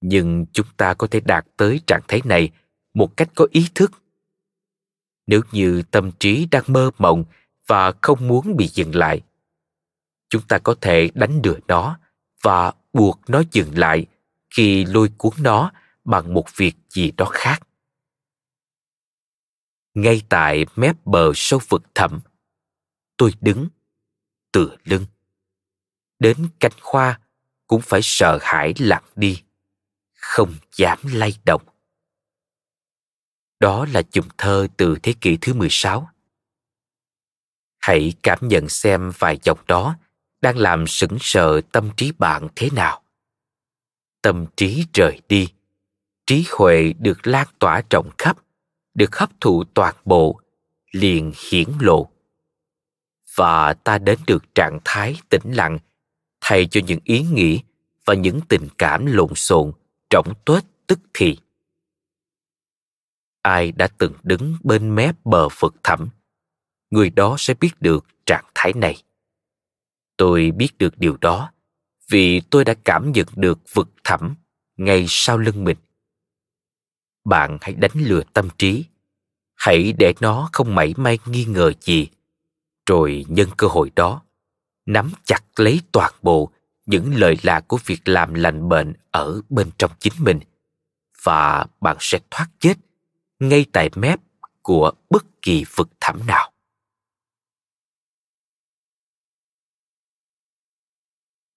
Nhưng 0.00 0.46
chúng 0.52 0.66
ta 0.76 0.94
có 0.94 1.06
thể 1.06 1.20
đạt 1.20 1.46
tới 1.56 1.80
trạng 1.86 2.02
thái 2.08 2.20
này 2.24 2.50
một 2.94 3.16
cách 3.16 3.28
có 3.34 3.46
ý 3.50 3.66
thức. 3.74 3.92
Nếu 5.26 5.40
như 5.52 5.82
tâm 5.90 6.10
trí 6.18 6.46
đang 6.50 6.64
mơ 6.66 6.90
mộng 6.98 7.24
và 7.66 7.92
không 8.02 8.28
muốn 8.28 8.56
bị 8.56 8.66
dừng 8.66 8.94
lại. 8.94 9.22
Chúng 10.28 10.42
ta 10.48 10.58
có 10.58 10.74
thể 10.80 11.10
đánh 11.14 11.40
lừa 11.44 11.58
nó 11.68 11.98
và 12.42 12.72
buộc 12.92 13.20
nó 13.28 13.42
dừng 13.52 13.78
lại 13.78 14.06
khi 14.50 14.84
lôi 14.84 15.10
cuốn 15.18 15.32
nó 15.38 15.72
bằng 16.04 16.34
một 16.34 16.56
việc 16.56 16.74
gì 16.88 17.10
đó 17.10 17.24
khác. 17.30 17.62
Ngay 19.94 20.22
tại 20.28 20.66
mép 20.76 20.96
bờ 21.06 21.32
sâu 21.34 21.60
vực 21.68 21.82
thẳm, 21.94 22.20
tôi 23.16 23.32
đứng 23.40 23.68
tựa 24.52 24.76
lưng. 24.84 25.06
Đến 26.18 26.48
cánh 26.60 26.72
khoa 26.80 27.20
cũng 27.66 27.82
phải 27.82 28.00
sợ 28.02 28.38
hãi 28.42 28.74
lặng 28.78 29.04
đi, 29.16 29.42
không 30.14 30.54
dám 30.76 30.98
lay 31.04 31.34
động. 31.44 31.62
Đó 33.60 33.86
là 33.92 34.02
chùm 34.02 34.28
thơ 34.38 34.68
từ 34.76 34.96
thế 35.02 35.14
kỷ 35.20 35.38
thứ 35.40 35.54
16. 35.54 36.10
Hãy 37.86 38.12
cảm 38.22 38.38
nhận 38.42 38.68
xem 38.68 39.12
vài 39.18 39.38
dòng 39.42 39.58
đó 39.66 39.96
đang 40.40 40.58
làm 40.58 40.86
sững 40.86 41.16
sờ 41.20 41.60
tâm 41.72 41.90
trí 41.96 42.12
bạn 42.18 42.48
thế 42.56 42.68
nào. 42.72 43.02
Tâm 44.22 44.46
trí 44.56 44.86
rời 44.94 45.20
đi, 45.28 45.48
trí 46.26 46.44
huệ 46.50 46.92
được 46.98 47.26
lan 47.26 47.46
tỏa 47.58 47.82
rộng 47.90 48.10
khắp, 48.18 48.36
được 48.94 49.16
hấp 49.16 49.30
thụ 49.40 49.64
toàn 49.64 49.94
bộ, 50.04 50.40
liền 50.92 51.32
hiển 51.50 51.68
lộ. 51.80 52.10
Và 53.34 53.74
ta 53.74 53.98
đến 53.98 54.18
được 54.26 54.54
trạng 54.54 54.78
thái 54.84 55.16
tĩnh 55.28 55.52
lặng 55.52 55.78
thay 56.40 56.66
cho 56.70 56.80
những 56.86 57.00
ý 57.04 57.22
nghĩ 57.22 57.60
và 58.04 58.14
những 58.14 58.40
tình 58.48 58.68
cảm 58.78 59.06
lộn 59.06 59.34
xộn, 59.34 59.72
trọng 60.10 60.34
tuếch 60.44 60.64
tức 60.86 60.98
thì 61.14 61.38
ai 63.42 63.72
đã 63.72 63.88
từng 63.98 64.12
đứng 64.22 64.56
bên 64.62 64.94
mép 64.94 65.16
bờ 65.24 65.48
vực 65.48 65.74
thẳm 65.82 66.08
người 66.90 67.10
đó 67.10 67.36
sẽ 67.38 67.54
biết 67.54 67.70
được 67.80 68.06
trạng 68.26 68.44
thái 68.54 68.72
này. 68.72 69.02
Tôi 70.16 70.50
biết 70.50 70.78
được 70.78 70.98
điều 70.98 71.16
đó, 71.20 71.52
vì 72.08 72.40
tôi 72.40 72.64
đã 72.64 72.74
cảm 72.84 73.12
nhận 73.12 73.26
được 73.36 73.58
vực 73.74 73.88
thẳm 74.04 74.34
ngay 74.76 75.06
sau 75.08 75.38
lưng 75.38 75.64
mình. 75.64 75.76
Bạn 77.24 77.58
hãy 77.60 77.72
đánh 77.72 77.92
lừa 77.94 78.22
tâm 78.32 78.48
trí. 78.58 78.84
Hãy 79.54 79.92
để 79.98 80.14
nó 80.20 80.48
không 80.52 80.74
mảy 80.74 80.94
may 80.96 81.18
nghi 81.26 81.44
ngờ 81.44 81.72
gì. 81.80 82.08
Rồi 82.86 83.24
nhân 83.28 83.48
cơ 83.56 83.66
hội 83.66 83.90
đó, 83.96 84.22
nắm 84.86 85.12
chặt 85.24 85.40
lấy 85.56 85.80
toàn 85.92 86.12
bộ 86.22 86.50
những 86.86 87.14
lời 87.14 87.36
lạc 87.42 87.60
của 87.68 87.78
việc 87.84 88.08
làm 88.08 88.34
lành 88.34 88.68
bệnh 88.68 88.94
ở 89.10 89.40
bên 89.48 89.70
trong 89.78 89.90
chính 89.98 90.12
mình. 90.18 90.40
Và 91.22 91.66
bạn 91.80 91.96
sẽ 92.00 92.18
thoát 92.30 92.46
chết 92.58 92.74
ngay 93.38 93.66
tại 93.72 93.90
mép 93.96 94.20
của 94.62 94.92
bất 95.10 95.24
kỳ 95.42 95.64
vực 95.76 95.88
thẳm 96.00 96.26
nào. 96.26 96.52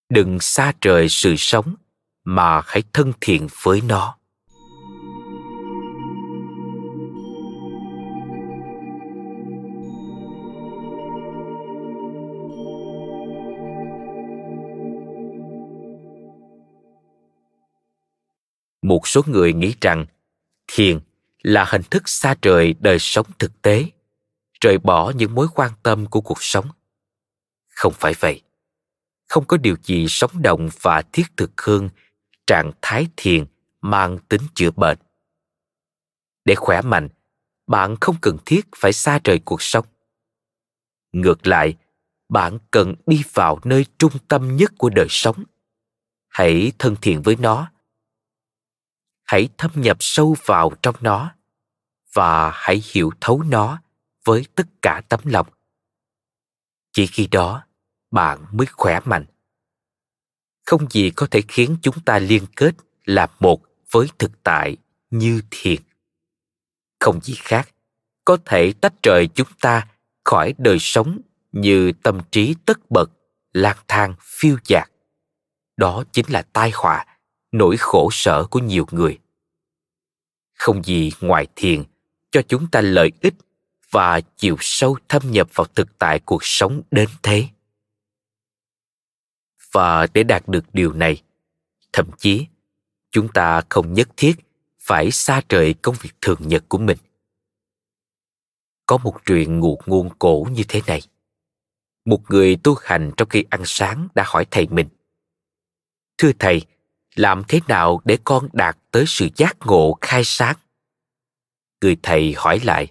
Đừng 0.09 0.39
xa 0.39 0.73
rời 0.81 1.09
sự 1.09 1.35
sống 1.37 1.75
mà 2.23 2.61
hãy 2.65 2.83
thân 2.93 3.13
thiện 3.21 3.47
với 3.61 3.81
nó. 3.81 4.15
Một 18.81 19.07
số 19.07 19.21
người 19.27 19.53
nghĩ 19.53 19.75
rằng 19.81 20.05
thiền 20.67 20.99
là 21.41 21.65
hình 21.65 21.81
thức 21.91 22.03
xa 22.09 22.35
rời 22.41 22.75
đời 22.79 22.99
sống 22.99 23.25
thực 23.39 23.61
tế, 23.61 23.85
rời 24.61 24.77
bỏ 24.77 25.11
những 25.15 25.35
mối 25.35 25.47
quan 25.55 25.71
tâm 25.83 26.05
của 26.05 26.21
cuộc 26.21 26.43
sống. 26.43 26.65
Không 27.67 27.93
phải 27.93 28.13
vậy 28.19 28.41
không 29.29 29.45
có 29.45 29.57
điều 29.57 29.75
gì 29.83 30.05
sống 30.09 30.41
động 30.41 30.69
và 30.81 31.01
thiết 31.13 31.25
thực 31.37 31.61
hơn 31.61 31.89
trạng 32.47 32.71
thái 32.81 33.07
thiền 33.17 33.45
mang 33.81 34.17
tính 34.29 34.41
chữa 34.55 34.71
bệnh. 34.71 34.97
Để 36.45 36.55
khỏe 36.55 36.81
mạnh, 36.81 37.09
bạn 37.67 37.95
không 38.01 38.15
cần 38.21 38.37
thiết 38.45 38.61
phải 38.75 38.93
xa 38.93 39.19
rời 39.23 39.39
cuộc 39.45 39.61
sống. 39.61 39.85
Ngược 41.11 41.47
lại, 41.47 41.75
bạn 42.29 42.57
cần 42.71 42.95
đi 43.05 43.23
vào 43.33 43.59
nơi 43.63 43.85
trung 43.97 44.13
tâm 44.27 44.57
nhất 44.57 44.71
của 44.77 44.89
đời 44.89 45.07
sống. 45.09 45.43
Hãy 46.27 46.71
thân 46.79 46.95
thiện 47.01 47.21
với 47.21 47.35
nó. 47.35 47.71
Hãy 49.23 49.49
thâm 49.57 49.71
nhập 49.75 49.97
sâu 49.99 50.35
vào 50.45 50.71
trong 50.81 50.95
nó 51.01 51.35
và 52.13 52.51
hãy 52.53 52.81
hiểu 52.91 53.11
thấu 53.21 53.43
nó 53.43 53.81
với 54.25 54.45
tất 54.55 54.67
cả 54.81 55.01
tấm 55.09 55.19
lòng. 55.23 55.47
Chỉ 56.91 57.07
khi 57.07 57.27
đó 57.27 57.63
bạn 58.11 58.45
mới 58.51 58.67
khỏe 58.71 58.99
mạnh. 59.05 59.25
Không 60.65 60.89
gì 60.89 61.09
có 61.09 61.27
thể 61.31 61.41
khiến 61.47 61.77
chúng 61.81 61.95
ta 62.05 62.19
liên 62.19 62.45
kết 62.55 62.75
là 63.05 63.27
một 63.39 63.61
với 63.91 64.07
thực 64.19 64.43
tại 64.43 64.77
như 65.09 65.41
thiền. 65.51 65.81
Không 66.99 67.19
gì 67.21 67.33
khác, 67.37 67.69
có 68.25 68.37
thể 68.45 68.73
tách 68.81 68.93
rời 69.03 69.27
chúng 69.27 69.47
ta 69.61 69.87
khỏi 70.23 70.53
đời 70.57 70.77
sống 70.79 71.21
như 71.51 71.91
tâm 71.91 72.21
trí 72.31 72.55
tất 72.65 72.91
bật, 72.91 73.11
lang 73.53 73.77
thang, 73.87 74.15
phiêu 74.21 74.57
dạt. 74.65 74.91
Đó 75.77 76.03
chính 76.11 76.25
là 76.29 76.41
tai 76.41 76.71
họa, 76.73 77.05
nỗi 77.51 77.77
khổ 77.77 78.09
sở 78.11 78.45
của 78.45 78.59
nhiều 78.59 78.87
người. 78.91 79.17
Không 80.53 80.83
gì 80.83 81.11
ngoài 81.21 81.47
thiền 81.55 81.83
cho 82.31 82.41
chúng 82.47 82.67
ta 82.71 82.81
lợi 82.81 83.11
ích 83.21 83.33
và 83.91 84.21
chiều 84.37 84.55
sâu 84.59 84.97
thâm 85.09 85.31
nhập 85.31 85.49
vào 85.53 85.67
thực 85.75 85.97
tại 85.99 86.19
cuộc 86.19 86.43
sống 86.43 86.81
đến 86.91 87.09
thế 87.23 87.47
và 89.71 90.07
để 90.13 90.23
đạt 90.23 90.47
được 90.47 90.65
điều 90.73 90.93
này. 90.93 91.21
Thậm 91.93 92.09
chí, 92.17 92.45
chúng 93.11 93.27
ta 93.33 93.61
không 93.69 93.93
nhất 93.93 94.09
thiết 94.17 94.33
phải 94.79 95.11
xa 95.11 95.41
rời 95.49 95.73
công 95.73 95.95
việc 96.01 96.11
thường 96.21 96.39
nhật 96.39 96.63
của 96.67 96.77
mình. 96.77 96.97
Có 98.85 98.97
một 98.97 99.15
chuyện 99.25 99.59
ngụ 99.59 99.79
ngôn 99.85 100.09
cổ 100.19 100.47
như 100.51 100.63
thế 100.67 100.81
này. 100.87 101.01
Một 102.05 102.21
người 102.29 102.57
tu 102.63 102.75
hành 102.81 103.11
trong 103.17 103.29
khi 103.29 103.43
ăn 103.49 103.61
sáng 103.65 104.07
đã 104.15 104.23
hỏi 104.27 104.45
thầy 104.51 104.67
mình, 104.67 104.87
thưa 106.17 106.31
thầy, 106.39 106.61
làm 107.15 107.43
thế 107.47 107.59
nào 107.67 108.01
để 108.05 108.17
con 108.23 108.49
đạt 108.53 108.77
tới 108.91 109.03
sự 109.07 109.27
giác 109.35 109.57
ngộ 109.65 109.97
khai 110.01 110.21
sáng? 110.25 110.55
Người 111.81 111.97
thầy 112.03 112.33
hỏi 112.37 112.59
lại, 112.63 112.87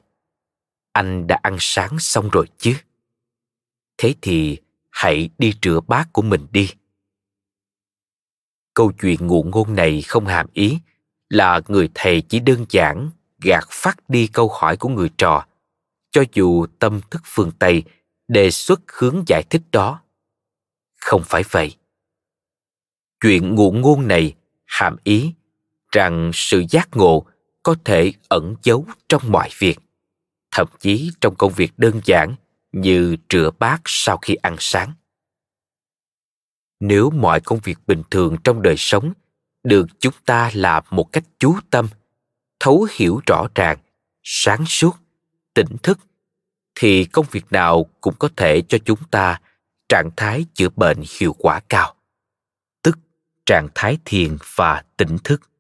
anh 0.93 1.27
đã 1.27 1.39
ăn 1.43 1.57
sáng 1.61 1.99
xong 1.99 2.29
rồi 2.33 2.47
chứ? 2.59 2.75
Thế 3.99 4.15
thì 4.23 4.59
hãy 4.91 5.31
đi 5.39 5.55
rửa 5.63 5.81
bát 5.87 6.09
của 6.13 6.23
mình 6.23 6.47
đi. 6.51 6.71
Câu 8.75 8.93
chuyện 9.01 9.27
ngụ 9.27 9.43
ngôn 9.43 9.75
này 9.75 10.03
không 10.03 10.27
hàm 10.27 10.47
ý, 10.53 10.79
là 11.29 11.61
người 11.69 11.89
thầy 11.95 12.21
chỉ 12.21 12.41
đơn 12.41 12.65
giản 12.69 13.11
gạt 13.43 13.65
phát 13.71 14.11
đi 14.11 14.27
câu 14.27 14.49
hỏi 14.49 14.77
của 14.77 14.89
người 14.89 15.11
trò, 15.19 15.47
cho 16.11 16.25
dù 16.33 16.67
tâm 16.79 17.01
thức 17.11 17.23
phương 17.25 17.51
tây 17.59 17.83
đề 18.29 18.51
xuất 18.51 18.81
hướng 18.93 19.23
giải 19.27 19.43
thích 19.51 19.63
đó. 19.73 20.03
Không 21.01 21.23
phải 21.25 21.43
vậy. 21.51 21.77
Chuyện 23.21 23.55
ngụ 23.55 23.73
ngôn 23.73 24.09
này 24.09 24.35
hàm 24.67 24.97
ý 25.05 25.35
rằng 25.93 26.31
sự 26.35 26.65
giác 26.71 26.89
ngộ 26.93 27.27
có 27.63 27.75
thể 27.85 28.13
ẩn 28.29 28.55
giấu 28.63 28.87
trong 29.09 29.23
mọi 29.27 29.49
việc, 29.59 29.79
thậm 30.51 30.69
chí 30.79 31.11
trong 31.21 31.35
công 31.35 31.53
việc 31.53 31.73
đơn 31.77 32.01
giản 32.05 32.35
như 32.81 33.17
rửa 33.31 33.51
bát 33.59 33.81
sau 33.85 34.17
khi 34.17 34.35
ăn 34.35 34.57
sáng. 34.59 34.93
Nếu 36.81 37.11
mọi 37.11 37.41
công 37.41 37.59
việc 37.59 37.79
bình 37.87 38.03
thường 38.11 38.37
trong 38.45 38.63
đời 38.63 38.75
sống 38.79 39.13
được 39.65 39.87
chúng 39.99 40.15
ta 40.25 40.51
làm 40.55 40.85
một 40.91 41.13
cách 41.13 41.25
chú 41.39 41.57
tâm, 41.71 41.89
thấu 42.61 42.87
hiểu 42.91 43.21
rõ 43.27 43.47
ràng, 43.55 43.79
sáng 44.23 44.67
suốt, 44.67 44.97
tỉnh 45.55 45.77
thức, 45.83 45.99
thì 46.75 47.05
công 47.05 47.27
việc 47.31 47.53
nào 47.53 47.87
cũng 48.01 48.15
có 48.19 48.29
thể 48.37 48.63
cho 48.69 48.79
chúng 48.85 48.99
ta 49.11 49.41
trạng 49.89 50.11
thái 50.17 50.45
chữa 50.55 50.69
bệnh 50.77 50.99
hiệu 51.19 51.37
quả 51.39 51.61
cao, 51.69 51.95
tức 52.83 52.99
trạng 53.47 53.69
thái 53.75 53.99
thiền 54.05 54.37
và 54.55 54.83
tỉnh 54.97 55.17
thức. 55.25 55.51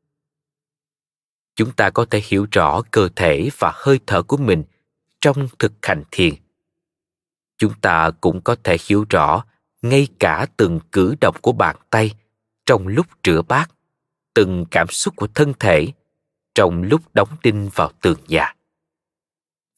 Chúng 1.54 1.72
ta 1.72 1.90
có 1.90 2.06
thể 2.10 2.22
hiểu 2.24 2.46
rõ 2.52 2.82
cơ 2.90 3.08
thể 3.16 3.48
và 3.58 3.72
hơi 3.74 4.00
thở 4.06 4.22
của 4.22 4.36
mình 4.36 4.64
trong 5.20 5.48
thực 5.58 5.72
hành 5.82 6.02
thiền 6.10 6.34
chúng 7.58 7.72
ta 7.80 8.10
cũng 8.20 8.40
có 8.40 8.56
thể 8.64 8.76
hiểu 8.88 9.04
rõ 9.10 9.44
ngay 9.82 10.08
cả 10.18 10.46
từng 10.56 10.80
cử 10.92 11.14
động 11.20 11.36
của 11.42 11.52
bàn 11.52 11.76
tay 11.90 12.14
trong 12.66 12.88
lúc 12.88 13.06
rửa 13.24 13.42
bát 13.42 13.70
từng 14.34 14.64
cảm 14.70 14.88
xúc 14.88 15.16
của 15.16 15.26
thân 15.26 15.52
thể 15.60 15.86
trong 16.54 16.82
lúc 16.82 17.14
đóng 17.14 17.28
đinh 17.42 17.70
vào 17.74 17.92
tường 18.02 18.18
nhà. 18.28 18.54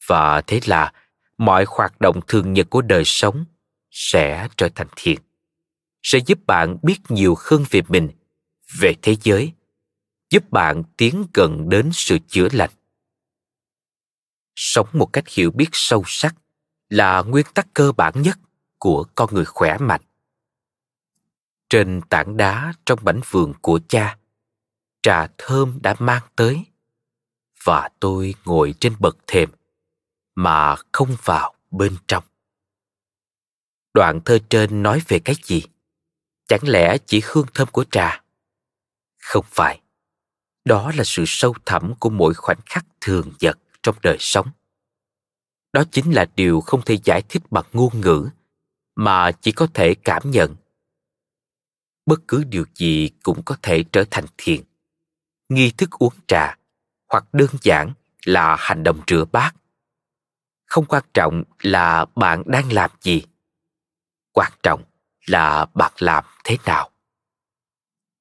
Và 0.07 0.41
thế 0.41 0.59
là 0.65 0.93
mọi 1.37 1.65
hoạt 1.67 2.01
động 2.01 2.19
thường 2.27 2.53
nhật 2.53 2.69
của 2.69 2.81
đời 2.81 3.03
sống 3.05 3.45
sẽ 3.91 4.47
trở 4.57 4.69
thành 4.75 4.87
thiện, 4.95 5.19
sẽ 6.03 6.19
giúp 6.25 6.39
bạn 6.47 6.77
biết 6.81 6.97
nhiều 7.09 7.35
hơn 7.39 7.65
về 7.69 7.81
mình 7.87 8.09
về 8.79 8.95
thế 9.01 9.15
giới 9.23 9.53
giúp 10.29 10.51
bạn 10.51 10.83
tiến 10.97 11.25
gần 11.33 11.69
đến 11.69 11.89
sự 11.93 12.17
chữa 12.27 12.47
lành. 12.51 12.69
Sống 14.55 14.87
một 14.93 15.05
cách 15.13 15.27
hiểu 15.27 15.51
biết 15.51 15.69
sâu 15.71 16.03
sắc 16.05 16.35
là 16.91 17.21
nguyên 17.21 17.45
tắc 17.53 17.67
cơ 17.73 17.91
bản 17.91 18.13
nhất 18.21 18.39
của 18.77 19.05
con 19.15 19.29
người 19.33 19.45
khỏe 19.45 19.77
mạnh. 19.77 20.01
Trên 21.69 22.01
tảng 22.09 22.37
đá 22.37 22.73
trong 22.85 22.99
bánh 23.01 23.21
vườn 23.29 23.53
của 23.61 23.79
cha, 23.87 24.17
trà 25.01 25.27
thơm 25.37 25.79
đã 25.81 25.95
mang 25.99 26.23
tới 26.35 26.65
và 27.63 27.89
tôi 27.99 28.35
ngồi 28.45 28.73
trên 28.79 28.95
bậc 28.99 29.17
thềm 29.27 29.49
mà 30.35 30.75
không 30.91 31.15
vào 31.23 31.53
bên 31.71 31.97
trong. 32.07 32.23
Đoạn 33.93 34.19
thơ 34.25 34.39
trên 34.49 34.83
nói 34.83 35.01
về 35.07 35.19
cái 35.19 35.35
gì? 35.43 35.63
Chẳng 36.47 36.67
lẽ 36.67 36.97
chỉ 37.05 37.21
hương 37.25 37.47
thơm 37.53 37.67
của 37.71 37.85
trà? 37.91 38.23
Không 39.17 39.45
phải. 39.47 39.81
Đó 40.65 40.91
là 40.95 41.03
sự 41.03 41.23
sâu 41.27 41.53
thẳm 41.65 41.93
của 41.99 42.09
mỗi 42.09 42.33
khoảnh 42.33 42.59
khắc 42.65 42.85
thường 43.01 43.31
nhật 43.39 43.59
trong 43.83 43.95
đời 44.01 44.17
sống 44.19 44.47
đó 45.73 45.83
chính 45.91 46.11
là 46.11 46.25
điều 46.35 46.61
không 46.61 46.81
thể 46.85 46.97
giải 47.03 47.21
thích 47.29 47.43
bằng 47.51 47.65
ngôn 47.73 48.01
ngữ, 48.01 48.29
mà 48.95 49.31
chỉ 49.31 49.51
có 49.51 49.67
thể 49.73 49.95
cảm 49.95 50.31
nhận. 50.31 50.55
Bất 52.05 52.19
cứ 52.27 52.43
điều 52.43 52.65
gì 52.75 53.09
cũng 53.23 53.41
có 53.45 53.55
thể 53.61 53.83
trở 53.91 54.03
thành 54.11 54.25
thiền 54.37 54.63
nghi 55.51 55.71
thức 55.71 55.89
uống 55.99 56.13
trà 56.27 56.57
hoặc 57.09 57.33
đơn 57.33 57.49
giản 57.61 57.93
là 58.25 58.55
hành 58.59 58.83
động 58.83 59.01
rửa 59.07 59.25
bát. 59.31 59.55
Không 60.65 60.85
quan 60.85 61.03
trọng 61.13 61.43
là 61.61 62.05
bạn 62.15 62.43
đang 62.45 62.73
làm 62.73 62.91
gì. 63.01 63.23
Quan 64.31 64.51
trọng 64.63 64.83
là 65.25 65.65
bạn 65.73 65.91
làm 65.99 66.23
thế 66.43 66.57
nào. 66.65 66.89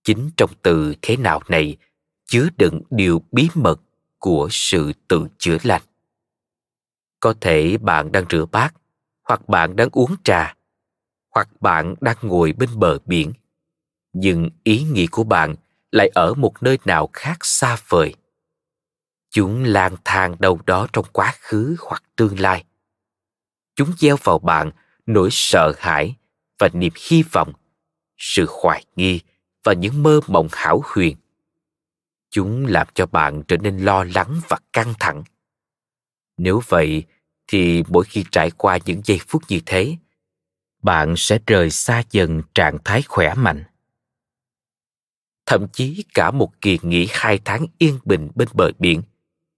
Chính 0.05 0.31
trong 0.37 0.51
từ 0.63 0.95
thế 1.03 1.17
nào 1.17 1.43
này 1.49 1.77
chứa 2.25 2.49
đựng 2.57 2.83
điều 2.91 3.23
bí 3.33 3.49
mật 3.55 3.81
của 4.19 4.49
sự 4.51 4.93
tự 5.09 5.27
chữa 5.39 5.57
lành 5.63 5.83
có 7.21 7.35
thể 7.41 7.79
bạn 7.79 8.13
đang 8.13 8.25
rửa 8.31 8.47
bát, 8.47 8.75
hoặc 9.29 9.49
bạn 9.49 9.77
đang 9.77 9.89
uống 9.93 10.17
trà, 10.25 10.55
hoặc 11.35 11.49
bạn 11.61 11.95
đang 12.01 12.17
ngồi 12.23 12.53
bên 12.53 12.71
bờ 12.75 12.99
biển. 13.07 13.33
Nhưng 14.13 14.51
ý 14.65 14.83
nghĩ 14.83 15.07
của 15.07 15.25
bạn 15.25 15.55
lại 15.91 16.11
ở 16.15 16.35
một 16.35 16.63
nơi 16.63 16.79
nào 16.85 17.09
khác 17.13 17.39
xa 17.43 17.77
vời. 17.89 18.15
Chúng 19.31 19.65
lang 19.65 19.97
thang 20.05 20.37
đâu 20.39 20.61
đó 20.67 20.87
trong 20.93 21.05
quá 21.13 21.35
khứ 21.41 21.77
hoặc 21.81 22.03
tương 22.17 22.41
lai. 22.41 22.65
Chúng 23.77 23.93
gieo 23.99 24.17
vào 24.23 24.39
bạn 24.39 24.71
nỗi 25.07 25.29
sợ 25.33 25.73
hãi 25.79 26.15
và 26.59 26.69
niềm 26.73 26.93
hy 27.09 27.23
vọng, 27.23 27.53
sự 28.19 28.47
hoài 28.49 28.85
nghi 28.97 29.21
và 29.65 29.73
những 29.73 30.03
mơ 30.03 30.21
mộng 30.27 30.49
hảo 30.53 30.83
huyền. 30.85 31.17
Chúng 32.31 32.67
làm 32.67 32.87
cho 32.95 33.07
bạn 33.07 33.43
trở 33.49 33.57
nên 33.57 33.79
lo 33.79 34.05
lắng 34.15 34.41
và 34.49 34.59
căng 34.73 34.95
thẳng 35.01 35.23
nếu 36.43 36.61
vậy, 36.69 37.05
thì 37.47 37.83
mỗi 37.89 38.05
khi 38.05 38.25
trải 38.33 38.51
qua 38.51 38.79
những 38.85 39.01
giây 39.05 39.21
phút 39.29 39.43
như 39.49 39.61
thế, 39.67 39.97
bạn 40.83 41.15
sẽ 41.17 41.39
rời 41.47 41.71
xa 41.71 42.03
dần 42.11 42.43
trạng 42.55 42.79
thái 42.85 43.03
khỏe 43.03 43.35
mạnh. 43.35 43.65
Thậm 45.47 45.67
chí 45.73 46.05
cả 46.15 46.31
một 46.31 46.61
kỳ 46.61 46.79
nghỉ 46.83 47.09
hai 47.11 47.41
tháng 47.45 47.67
yên 47.79 47.99
bình 48.05 48.31
bên 48.35 48.49
bờ 48.53 48.71
biển 48.79 49.03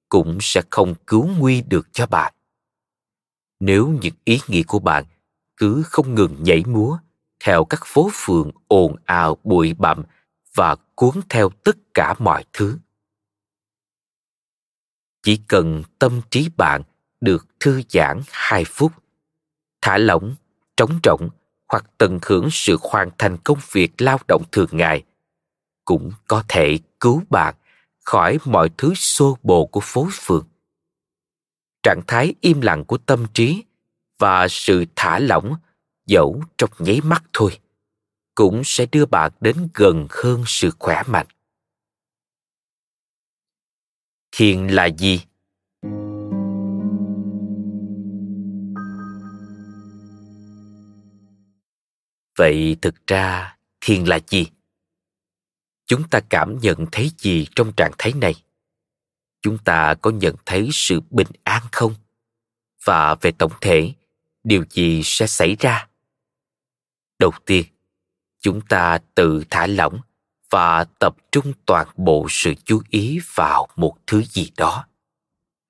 cũng 0.09 0.39
sẽ 0.41 0.63
không 0.71 0.95
cứu 1.07 1.27
nguy 1.39 1.63
được 1.63 1.93
cho 1.93 2.07
bạn. 2.07 2.33
Nếu 3.61 3.89
những 4.03 4.15
ý 4.25 4.41
nghĩ 4.49 4.63
của 4.63 4.79
bạn 4.79 5.05
cứ 5.57 5.83
không 5.87 6.15
ngừng 6.15 6.43
nhảy 6.43 6.63
múa 6.67 6.99
theo 7.45 7.65
các 7.65 7.81
phố 7.87 8.11
phường 8.13 8.51
ồn 8.69 8.97
ào, 9.05 9.37
bụi 9.45 9.75
bặm 9.79 10.03
và 10.55 10.77
cuốn 10.95 11.15
theo 11.29 11.49
tất 11.65 11.77
cả 11.95 12.15
mọi 12.19 12.45
thứ 12.53 12.79
chỉ 15.23 15.41
cần 15.49 15.83
tâm 15.99 16.21
trí 16.31 16.49
bạn 16.57 16.83
được 17.21 17.47
thư 17.61 17.83
giãn 17.89 18.21
hai 18.31 18.65
phút, 18.65 18.93
thả 19.81 19.99
lỏng, 19.99 20.35
trống 20.77 20.99
rỗng 21.05 21.29
hoặc 21.69 21.85
tận 21.99 22.19
hưởng 22.23 22.49
sự 22.51 22.77
hoàn 22.81 23.11
thành 23.19 23.37
công 23.45 23.59
việc 23.73 23.93
lao 23.99 24.19
động 24.29 24.43
thường 24.53 24.69
ngày, 24.73 25.03
cũng 25.85 26.13
có 26.29 26.45
thể 26.49 26.79
cứu 27.01 27.23
bạn 27.31 27.55
khỏi 28.05 28.39
mọi 28.45 28.71
thứ 28.79 28.95
xô 28.95 29.39
bồ 29.43 29.67
của 29.67 29.81
phố 29.83 30.09
phường. 30.13 30.47
Trạng 31.83 32.01
thái 32.07 32.35
im 32.41 32.61
lặng 32.61 32.85
của 32.85 32.99
tâm 32.99 33.27
trí 33.35 33.65
và 34.19 34.49
sự 34.49 34.85
thả 34.97 35.19
lỏng 35.19 35.55
dẫu 36.07 36.43
trong 36.59 36.71
nháy 36.79 37.01
mắt 37.01 37.23
thôi 37.33 37.59
cũng 38.35 38.63
sẽ 38.65 38.87
đưa 38.93 39.07
bạn 39.07 39.33
đến 39.41 39.69
gần 39.75 40.07
hơn 40.11 40.43
sự 40.47 40.71
khỏe 40.79 41.03
mạnh 41.07 41.27
thiền 44.33 44.67
là 44.67 44.87
gì? 44.87 45.21
Vậy 52.39 52.77
thực 52.83 53.07
ra 53.07 53.57
thiền 53.81 54.05
là 54.05 54.19
gì? 54.29 54.47
Chúng 55.87 56.09
ta 56.09 56.21
cảm 56.31 56.59
nhận 56.59 56.87
thấy 56.93 57.11
gì 57.19 57.47
trong 57.57 57.73
trạng 57.77 57.93
thái 57.99 58.13
này? 58.13 58.35
Chúng 59.43 59.59
ta 59.59 59.95
có 59.95 60.11
nhận 60.11 60.35
thấy 60.47 60.69
sự 60.73 61.01
bình 61.11 61.27
an 61.45 61.63
không? 61.73 61.95
Và 62.85 63.15
về 63.15 63.33
tổng 63.33 63.53
thể, 63.61 63.93
điều 64.45 64.65
gì 64.71 65.01
sẽ 65.05 65.27
xảy 65.27 65.57
ra? 65.59 65.89
Đầu 67.19 67.33
tiên, 67.47 67.67
chúng 68.41 68.61
ta 68.69 68.99
tự 69.15 69.45
thả 69.51 69.67
lỏng 69.67 70.01
và 70.53 70.85
tập 70.99 71.17
trung 71.33 71.53
toàn 71.67 71.87
bộ 71.97 72.27
sự 72.31 72.55
chú 72.65 72.83
ý 72.91 73.21
vào 73.35 73.69
một 73.77 73.97
thứ 74.07 74.23
gì 74.23 74.51
đó. 74.57 74.87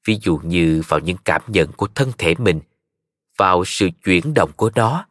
Ví 0.05 0.19
dụ 0.23 0.41
như 0.45 0.83
vào 0.89 1.01
những 1.01 1.17
cảm 1.25 1.43
nhận 1.47 1.73
của 1.73 1.89
thân 1.95 2.13
thể 2.19 2.35
mình, 2.39 2.61
vào 3.37 3.65
sự 3.65 3.89
chuyển 4.05 4.35
động 4.35 4.51
của 4.57 4.71
nó, 4.75 5.07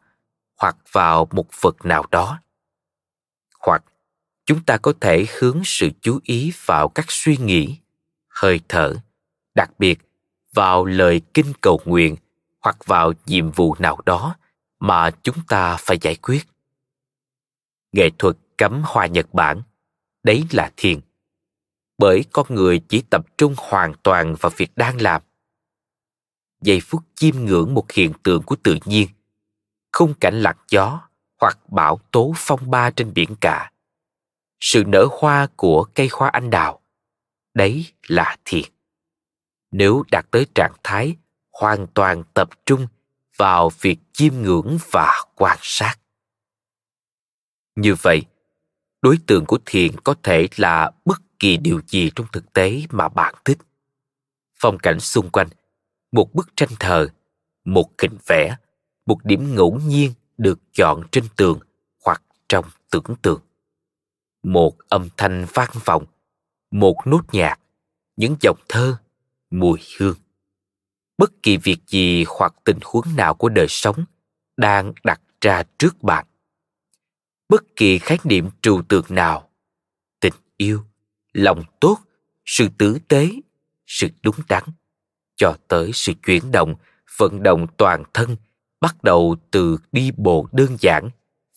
hoặc 0.56 0.76
vào 0.92 1.28
một 1.30 1.46
vật 1.60 1.84
nào 1.84 2.04
đó. 2.10 2.40
Hoặc 3.60 3.84
chúng 4.46 4.64
ta 4.64 4.76
có 4.76 4.92
thể 5.00 5.26
hướng 5.38 5.62
sự 5.64 5.90
chú 6.00 6.18
ý 6.22 6.52
vào 6.64 6.88
các 6.88 7.06
suy 7.08 7.36
nghĩ, 7.36 7.76
hơi 8.28 8.60
thở, 8.68 8.96
đặc 9.54 9.70
biệt 9.78 9.98
vào 10.52 10.84
lời 10.84 11.20
kinh 11.34 11.52
cầu 11.60 11.80
nguyện 11.84 12.16
hoặc 12.60 12.76
vào 12.86 13.12
nhiệm 13.26 13.50
vụ 13.50 13.76
nào 13.78 14.00
đó 14.06 14.36
mà 14.80 15.10
chúng 15.22 15.36
ta 15.48 15.76
phải 15.76 15.98
giải 16.00 16.14
quyết. 16.14 16.46
Nghệ 17.92 18.10
thuật 18.18 18.36
cắm 18.62 18.82
hoa 18.84 19.06
nhật 19.06 19.34
bản. 19.34 19.62
Đấy 20.22 20.44
là 20.50 20.72
thiền. 20.76 21.00
Bởi 21.98 22.24
con 22.32 22.46
người 22.48 22.80
chỉ 22.88 23.02
tập 23.10 23.26
trung 23.38 23.54
hoàn 23.58 23.94
toàn 24.02 24.34
vào 24.34 24.52
việc 24.56 24.70
đang 24.76 25.00
làm. 25.00 25.22
Giây 26.60 26.80
phút 26.80 27.02
chiêm 27.14 27.34
ngưỡng 27.36 27.74
một 27.74 27.92
hiện 27.92 28.12
tượng 28.22 28.42
của 28.42 28.56
tự 28.62 28.78
nhiên. 28.84 29.08
Khung 29.92 30.14
cảnh 30.20 30.40
lặng 30.42 30.56
gió 30.68 31.08
hoặc 31.40 31.58
bão 31.68 32.00
tố 32.10 32.32
phong 32.36 32.70
ba 32.70 32.90
trên 32.90 33.14
biển 33.14 33.34
cả. 33.40 33.72
Sự 34.60 34.84
nở 34.86 35.06
hoa 35.10 35.46
của 35.56 35.84
cây 35.94 36.08
hoa 36.12 36.28
anh 36.28 36.50
đào. 36.50 36.80
Đấy 37.54 37.86
là 38.06 38.36
thiền. 38.44 38.64
Nếu 39.70 40.02
đạt 40.10 40.26
tới 40.30 40.46
trạng 40.54 40.74
thái 40.84 41.16
hoàn 41.52 41.86
toàn 41.86 42.24
tập 42.34 42.48
trung 42.66 42.86
vào 43.36 43.70
việc 43.80 43.98
chiêm 44.12 44.34
ngưỡng 44.34 44.78
và 44.90 45.24
quan 45.36 45.58
sát. 45.60 45.94
Như 47.76 47.94
vậy 48.02 48.22
đối 49.02 49.18
tượng 49.26 49.46
của 49.46 49.58
thiền 49.66 50.00
có 50.04 50.14
thể 50.22 50.48
là 50.56 50.90
bất 51.04 51.22
kỳ 51.38 51.56
điều 51.56 51.80
gì 51.86 52.10
trong 52.14 52.26
thực 52.32 52.52
tế 52.52 52.82
mà 52.90 53.08
bạn 53.08 53.34
thích. 53.44 53.58
Phong 54.60 54.78
cảnh 54.78 55.00
xung 55.00 55.30
quanh, 55.30 55.48
một 56.12 56.34
bức 56.34 56.50
tranh 56.56 56.68
thờ, 56.80 57.08
một 57.64 57.90
hình 58.02 58.18
vẽ, 58.26 58.56
một 59.06 59.24
điểm 59.24 59.54
ngẫu 59.54 59.80
nhiên 59.86 60.12
được 60.38 60.58
chọn 60.72 61.02
trên 61.12 61.24
tường 61.36 61.58
hoặc 62.04 62.22
trong 62.48 62.64
tưởng 62.90 63.16
tượng. 63.22 63.40
Một 64.42 64.76
âm 64.88 65.08
thanh 65.16 65.46
vang 65.54 65.70
vọng, 65.84 66.04
một 66.70 66.96
nốt 67.04 67.22
nhạc, 67.32 67.60
những 68.16 68.36
dòng 68.40 68.58
thơ, 68.68 68.96
mùi 69.50 69.78
hương. 69.98 70.16
Bất 71.18 71.42
kỳ 71.42 71.56
việc 71.56 71.78
gì 71.86 72.24
hoặc 72.28 72.54
tình 72.64 72.78
huống 72.84 73.04
nào 73.16 73.34
của 73.34 73.48
đời 73.48 73.66
sống 73.68 74.04
đang 74.56 74.92
đặt 75.04 75.20
ra 75.40 75.62
trước 75.78 76.02
bạn 76.02 76.26
bất 77.52 77.76
kỳ 77.76 77.98
khái 77.98 78.18
niệm 78.24 78.50
trừu 78.62 78.82
tượng 78.82 79.04
nào. 79.08 79.48
Tình 80.20 80.32
yêu, 80.56 80.84
lòng 81.32 81.62
tốt, 81.80 81.98
sự 82.44 82.68
tử 82.78 82.98
tế, 83.08 83.30
sự 83.86 84.08
đúng 84.22 84.34
đắn. 84.48 84.62
Cho 85.36 85.56
tới 85.68 85.90
sự 85.94 86.12
chuyển 86.26 86.52
động, 86.52 86.74
vận 87.18 87.42
động 87.42 87.66
toàn 87.76 88.02
thân, 88.14 88.36
bắt 88.80 89.04
đầu 89.04 89.36
từ 89.50 89.78
đi 89.92 90.10
bộ 90.16 90.48
đơn 90.52 90.76
giản 90.80 91.10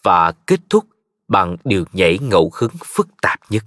và 0.04 0.32
kết 0.48 0.60
thúc 0.70 0.86
bằng 1.28 1.56
điều 1.64 1.86
nhảy 1.94 2.20
ngẫu 2.22 2.52
hứng 2.54 2.76
phức 2.86 3.08
tạp 3.22 3.40
nhất. 3.50 3.64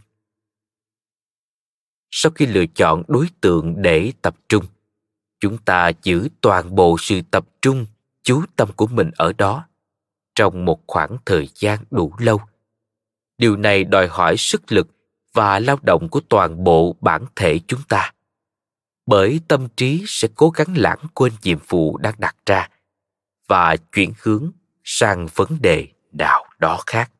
Sau 2.11 2.33
khi 2.35 2.47
lựa 2.47 2.67
chọn 2.67 3.03
đối 3.09 3.27
tượng 3.41 3.83
để 3.83 4.13
tập 4.23 4.37
trung, 4.49 4.65
chúng 5.41 5.59
ta 5.59 5.91
giữ 6.03 6.29
toàn 6.41 6.75
bộ 6.75 6.97
sự 7.01 7.21
tập 7.31 7.47
trung, 7.63 7.87
chú 8.23 8.43
tâm 8.57 8.69
của 8.77 8.87
mình 8.87 9.11
ở 9.17 9.33
đó 9.33 9.69
trong 10.39 10.65
một 10.65 10.87
khoảng 10.87 11.17
thời 11.27 11.49
gian 11.55 11.79
đủ 11.91 12.15
lâu. 12.19 12.41
Điều 13.39 13.57
này 13.57 13.85
đòi 13.85 14.09
hỏi 14.09 14.37
sức 14.37 14.73
lực 14.73 14.89
và 15.33 15.59
lao 15.59 15.79
động 15.83 16.09
của 16.09 16.21
toàn 16.29 16.65
bộ 16.65 16.97
bản 17.01 17.25
thể 17.37 17.61
chúng 17.67 17.83
ta, 17.89 18.13
bởi 19.07 19.41
tâm 19.49 19.69
trí 19.77 20.05
sẽ 20.07 20.29
cố 20.35 20.51
gắng 20.51 20.77
lãng 20.77 20.99
quên 21.15 21.33
nhiệm 21.43 21.59
vụ 21.69 21.99
đang 21.99 22.15
đặt 22.19 22.37
ra 22.47 22.69
và 23.49 23.77
chuyển 23.93 24.13
hướng 24.23 24.51
sang 24.85 25.27
vấn 25.35 25.49
đề 25.61 25.89
nào 26.13 26.45
đó 26.59 26.81
khác. 26.87 27.11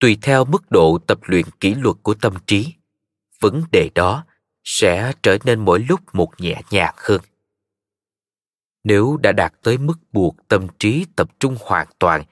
Tùy 0.00 0.18
theo 0.22 0.44
mức 0.44 0.70
độ 0.70 0.98
tập 1.06 1.18
luyện 1.26 1.44
kỷ 1.60 1.74
luật 1.74 1.96
của 2.02 2.14
tâm 2.14 2.34
trí, 2.46 2.74
vấn 3.40 3.64
đề 3.72 3.90
đó 3.94 4.24
sẽ 4.64 5.12
trở 5.22 5.38
nên 5.44 5.60
mỗi 5.60 5.78
lúc 5.88 6.00
một 6.12 6.40
nhẹ 6.40 6.62
nhàng 6.70 6.94
hơn 6.96 7.20
nếu 8.84 9.18
đã 9.22 9.32
đạt 9.32 9.54
tới 9.62 9.78
mức 9.78 9.98
buộc 10.12 10.36
tâm 10.48 10.66
trí 10.78 11.06
tập 11.16 11.30
trung 11.40 11.56
hoàn 11.60 11.86
toàn 11.98 12.24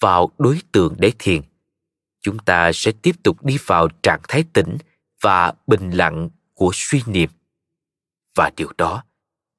vào 0.00 0.30
đối 0.38 0.60
tượng 0.72 0.94
để 0.98 1.12
thiền, 1.18 1.42
chúng 2.20 2.38
ta 2.38 2.70
sẽ 2.74 2.92
tiếp 3.02 3.12
tục 3.22 3.44
đi 3.44 3.58
vào 3.66 3.88
trạng 4.02 4.20
thái 4.28 4.44
tĩnh 4.52 4.76
và 5.20 5.52
bình 5.66 5.90
lặng 5.90 6.28
của 6.54 6.70
suy 6.74 7.02
niệm. 7.06 7.30
Và 8.34 8.50
điều 8.56 8.72
đó 8.78 9.04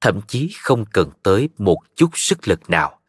thậm 0.01 0.21
chí 0.27 0.55
không 0.61 0.85
cần 0.93 1.09
tới 1.23 1.49
một 1.57 1.77
chút 1.95 2.09
sức 2.13 2.47
lực 2.47 2.69
nào. 2.69 2.99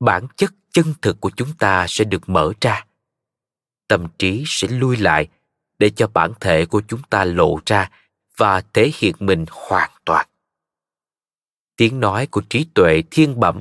Bản 0.00 0.26
chất 0.36 0.54
chân 0.72 0.94
thực 1.02 1.20
của 1.20 1.30
chúng 1.36 1.54
ta 1.58 1.86
sẽ 1.88 2.04
được 2.04 2.28
mở 2.28 2.52
ra. 2.60 2.86
Tâm 3.88 4.06
trí 4.18 4.44
sẽ 4.46 4.68
lui 4.68 4.96
lại 4.96 5.28
để 5.78 5.90
cho 5.90 6.06
bản 6.06 6.32
thể 6.40 6.66
của 6.66 6.82
chúng 6.88 7.02
ta 7.10 7.24
lộ 7.24 7.58
ra 7.66 7.90
và 8.36 8.60
thể 8.60 8.90
hiện 8.94 9.14
mình 9.18 9.44
hoàn 9.50 9.90
toàn 10.04 10.26
tiếng 11.76 12.00
nói 12.00 12.26
của 12.26 12.42
trí 12.50 12.66
tuệ 12.74 13.02
thiên 13.10 13.40
bẩm 13.40 13.60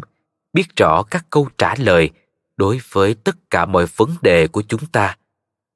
biết 0.53 0.75
rõ 0.75 1.03
các 1.03 1.25
câu 1.29 1.49
trả 1.57 1.75
lời 1.75 2.09
đối 2.57 2.79
với 2.91 3.13
tất 3.13 3.35
cả 3.49 3.65
mọi 3.65 3.85
vấn 3.95 4.15
đề 4.21 4.47
của 4.47 4.63
chúng 4.67 4.85
ta, 4.85 5.17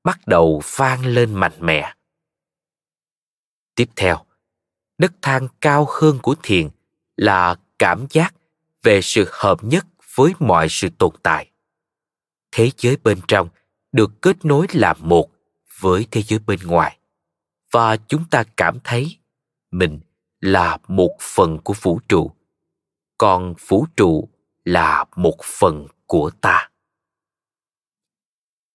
bắt 0.04 0.20
đầu 0.28 0.62
vang 0.76 1.06
lên 1.06 1.34
mạnh 1.34 1.58
mẽ. 1.60 1.94
Tiếp 3.76 3.90
theo 3.96 4.26
nấc 4.98 5.14
thang 5.22 5.48
cao 5.62 5.88
hơn 5.90 6.20
của 6.22 6.36
thiền 6.44 6.70
là 7.16 7.56
cảm 7.80 8.06
giác 8.10 8.36
về 8.84 9.02
sự 9.02 9.28
hợp 9.32 9.64
nhất 9.64 9.86
với 10.16 10.34
mọi 10.40 10.68
sự 10.70 10.90
tồn 10.90 11.14
tại. 11.24 11.52
Thế 12.52 12.72
giới 12.78 12.98
bên 13.04 13.20
trong 13.28 13.50
được 13.92 14.22
kết 14.22 14.46
nối 14.46 14.68
làm 14.74 14.98
một 15.00 15.32
với 15.80 16.08
thế 16.12 16.22
giới 16.22 16.40
bên 16.40 16.60
ngoài, 16.64 16.98
và 17.72 17.98
chúng 17.98 18.26
ta 18.30 18.44
cảm 18.58 18.80
thấy 18.84 19.18
mình 19.72 20.00
là 20.42 20.78
một 20.88 21.18
phần 21.22 21.58
của 21.64 21.74
vũ 21.82 22.00
trụ. 22.10 22.32
Còn 23.18 23.54
vũ 23.68 23.86
trụ 23.96 24.30
là 24.66 25.06
một 25.16 25.38
phần 25.44 25.88
của 26.06 26.32
ta. 26.42 26.70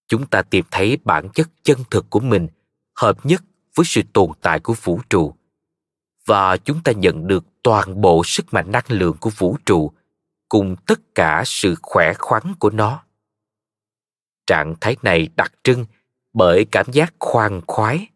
Chúng 0.09 0.27
ta 0.27 0.43
tìm 0.43 0.65
thấy 0.71 0.99
bản 1.05 1.29
chất 1.35 1.51
chân 1.63 1.79
thực 1.91 2.11
của 2.11 2.21
mình 2.21 2.49
hợp 2.97 3.27
nhất 3.27 3.43
với 3.75 3.87
sự 3.87 4.03
tồn 4.13 4.31
tại 4.41 4.61
của 4.61 4.75
vũ 4.83 5.01
trụ. 5.11 5.35
Và 6.27 6.57
chúng 6.57 6.83
ta 6.83 6.93
nhận 6.93 7.27
được 7.27 7.45
toàn 7.63 8.01
bộ 8.01 8.23
sức 8.25 8.55
mạnh 8.55 8.73
năng 8.73 8.85
lượng 8.89 9.17
của 9.21 9.31
vũ 9.31 9.57
trụ 9.67 9.93
cùng 10.49 10.77
tất 10.87 11.01
cả 11.15 11.43
sự 11.47 11.75
khỏe 11.83 12.13
khoắn 12.19 12.55
của 12.59 12.71
nó. 12.71 13.05
Trạng 14.47 14.75
thái 14.81 14.97
này 15.03 15.29
đặc 15.37 15.53
trưng 15.65 15.85
bởi 16.33 16.67
cảm 16.71 16.87
giác 16.93 17.15
khoan 17.19 17.61
khoái, 17.67 18.09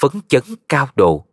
phấn 0.00 0.12
chấn 0.28 0.42
cao 0.68 0.88
độ 0.96 1.26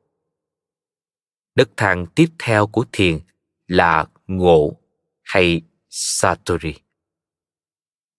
đất 1.58 1.70
thang 1.78 2.06
tiếp 2.16 2.30
theo 2.40 2.68
của 2.68 2.86
thiền 2.92 3.20
là 3.68 4.06
ngộ 4.28 4.78
hay 5.24 5.62
satori. 5.90 6.74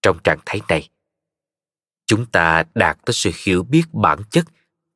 Trong 0.03 0.19
trạng 0.25 0.39
thái 0.47 0.61
này, 0.69 0.89
chúng 2.07 2.27
ta 2.27 2.65
đạt 2.75 2.99
tới 3.05 3.15
sự 3.15 3.31
hiểu 3.45 3.63
biết 3.63 3.83
bản 3.93 4.19
chất 4.31 4.45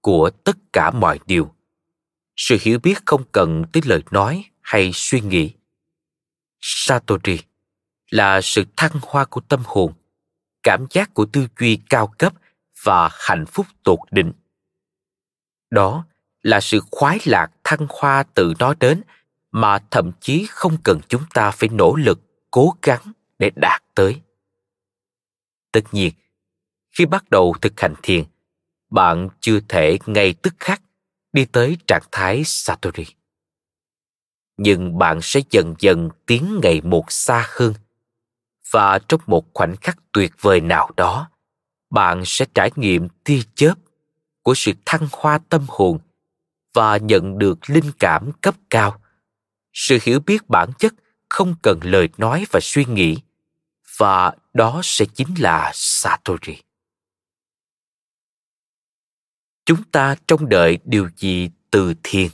của 0.00 0.30
tất 0.44 0.56
cả 0.72 0.90
mọi 0.90 1.18
điều. 1.26 1.54
Sự 2.36 2.56
hiểu 2.60 2.78
biết 2.78 2.94
không 3.06 3.24
cần 3.32 3.64
tới 3.72 3.82
lời 3.86 4.02
nói 4.10 4.44
hay 4.60 4.90
suy 4.94 5.20
nghĩ. 5.20 5.54
Satori 6.60 7.38
là 8.10 8.40
sự 8.40 8.64
thăng 8.76 8.92
hoa 9.02 9.24
của 9.24 9.40
tâm 9.40 9.62
hồn, 9.64 9.92
cảm 10.62 10.86
giác 10.90 11.14
của 11.14 11.26
tư 11.32 11.46
duy 11.58 11.80
cao 11.90 12.14
cấp 12.18 12.32
và 12.82 13.10
hạnh 13.12 13.44
phúc 13.46 13.66
tột 13.82 13.98
đỉnh. 14.10 14.32
Đó 15.70 16.06
là 16.42 16.60
sự 16.60 16.80
khoái 16.90 17.18
lạc 17.24 17.50
thăng 17.76 17.86
hoa 17.90 18.22
từ 18.34 18.54
nó 18.58 18.74
đến, 18.80 19.02
mà 19.52 19.78
thậm 19.90 20.10
chí 20.20 20.46
không 20.50 20.76
cần 20.82 21.00
chúng 21.08 21.22
ta 21.34 21.50
phải 21.50 21.68
nỗ 21.68 21.96
lực, 21.96 22.20
cố 22.50 22.74
gắng 22.82 23.12
để 23.38 23.50
đạt 23.54 23.82
tới. 23.94 24.20
Tất 25.72 25.80
nhiên, 25.92 26.12
khi 26.90 27.06
bắt 27.06 27.30
đầu 27.30 27.54
thực 27.60 27.80
hành 27.80 27.94
thiền, 28.02 28.24
bạn 28.90 29.28
chưa 29.40 29.60
thể 29.68 29.98
ngay 30.06 30.34
tức 30.42 30.54
khắc 30.58 30.82
đi 31.32 31.44
tới 31.44 31.76
trạng 31.86 32.02
thái 32.12 32.42
satori. 32.44 33.06
Nhưng 34.56 34.98
bạn 34.98 35.18
sẽ 35.22 35.40
dần 35.50 35.74
dần 35.78 36.08
tiến 36.26 36.60
ngày 36.62 36.80
một 36.80 37.04
xa 37.08 37.46
hơn, 37.48 37.74
và 38.70 38.98
trong 39.08 39.20
một 39.26 39.44
khoảnh 39.54 39.76
khắc 39.76 39.98
tuyệt 40.12 40.32
vời 40.40 40.60
nào 40.60 40.90
đó, 40.96 41.30
bạn 41.90 42.22
sẽ 42.24 42.46
trải 42.54 42.70
nghiệm 42.76 43.08
tia 43.24 43.40
chớp 43.54 43.74
của 44.42 44.54
sự 44.54 44.72
thăng 44.84 45.08
hoa 45.12 45.38
tâm 45.48 45.64
hồn 45.68 45.98
và 46.74 46.96
nhận 46.96 47.38
được 47.38 47.70
linh 47.70 47.90
cảm 47.98 48.30
cấp 48.40 48.54
cao. 48.70 49.00
Sự 49.72 49.98
hiểu 50.02 50.20
biết 50.20 50.48
bản 50.48 50.70
chất 50.78 50.94
không 51.28 51.54
cần 51.62 51.80
lời 51.82 52.08
nói 52.16 52.44
và 52.50 52.60
suy 52.62 52.84
nghĩ, 52.84 53.16
và 53.96 54.32
đó 54.54 54.80
sẽ 54.84 55.04
chính 55.14 55.28
là 55.38 55.70
satori. 55.74 56.62
Chúng 59.64 59.82
ta 59.92 60.16
trông 60.26 60.48
đợi 60.48 60.78
điều 60.84 61.08
gì 61.16 61.50
từ 61.70 61.94
thiền? 62.02 62.28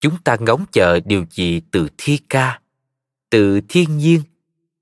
Chúng 0.00 0.22
ta 0.24 0.36
ngóng 0.40 0.64
chờ 0.72 1.00
điều 1.04 1.24
gì 1.30 1.60
từ 1.70 1.88
thi 1.98 2.18
ca, 2.28 2.60
từ 3.30 3.60
thiên 3.68 3.98
nhiên, 3.98 4.22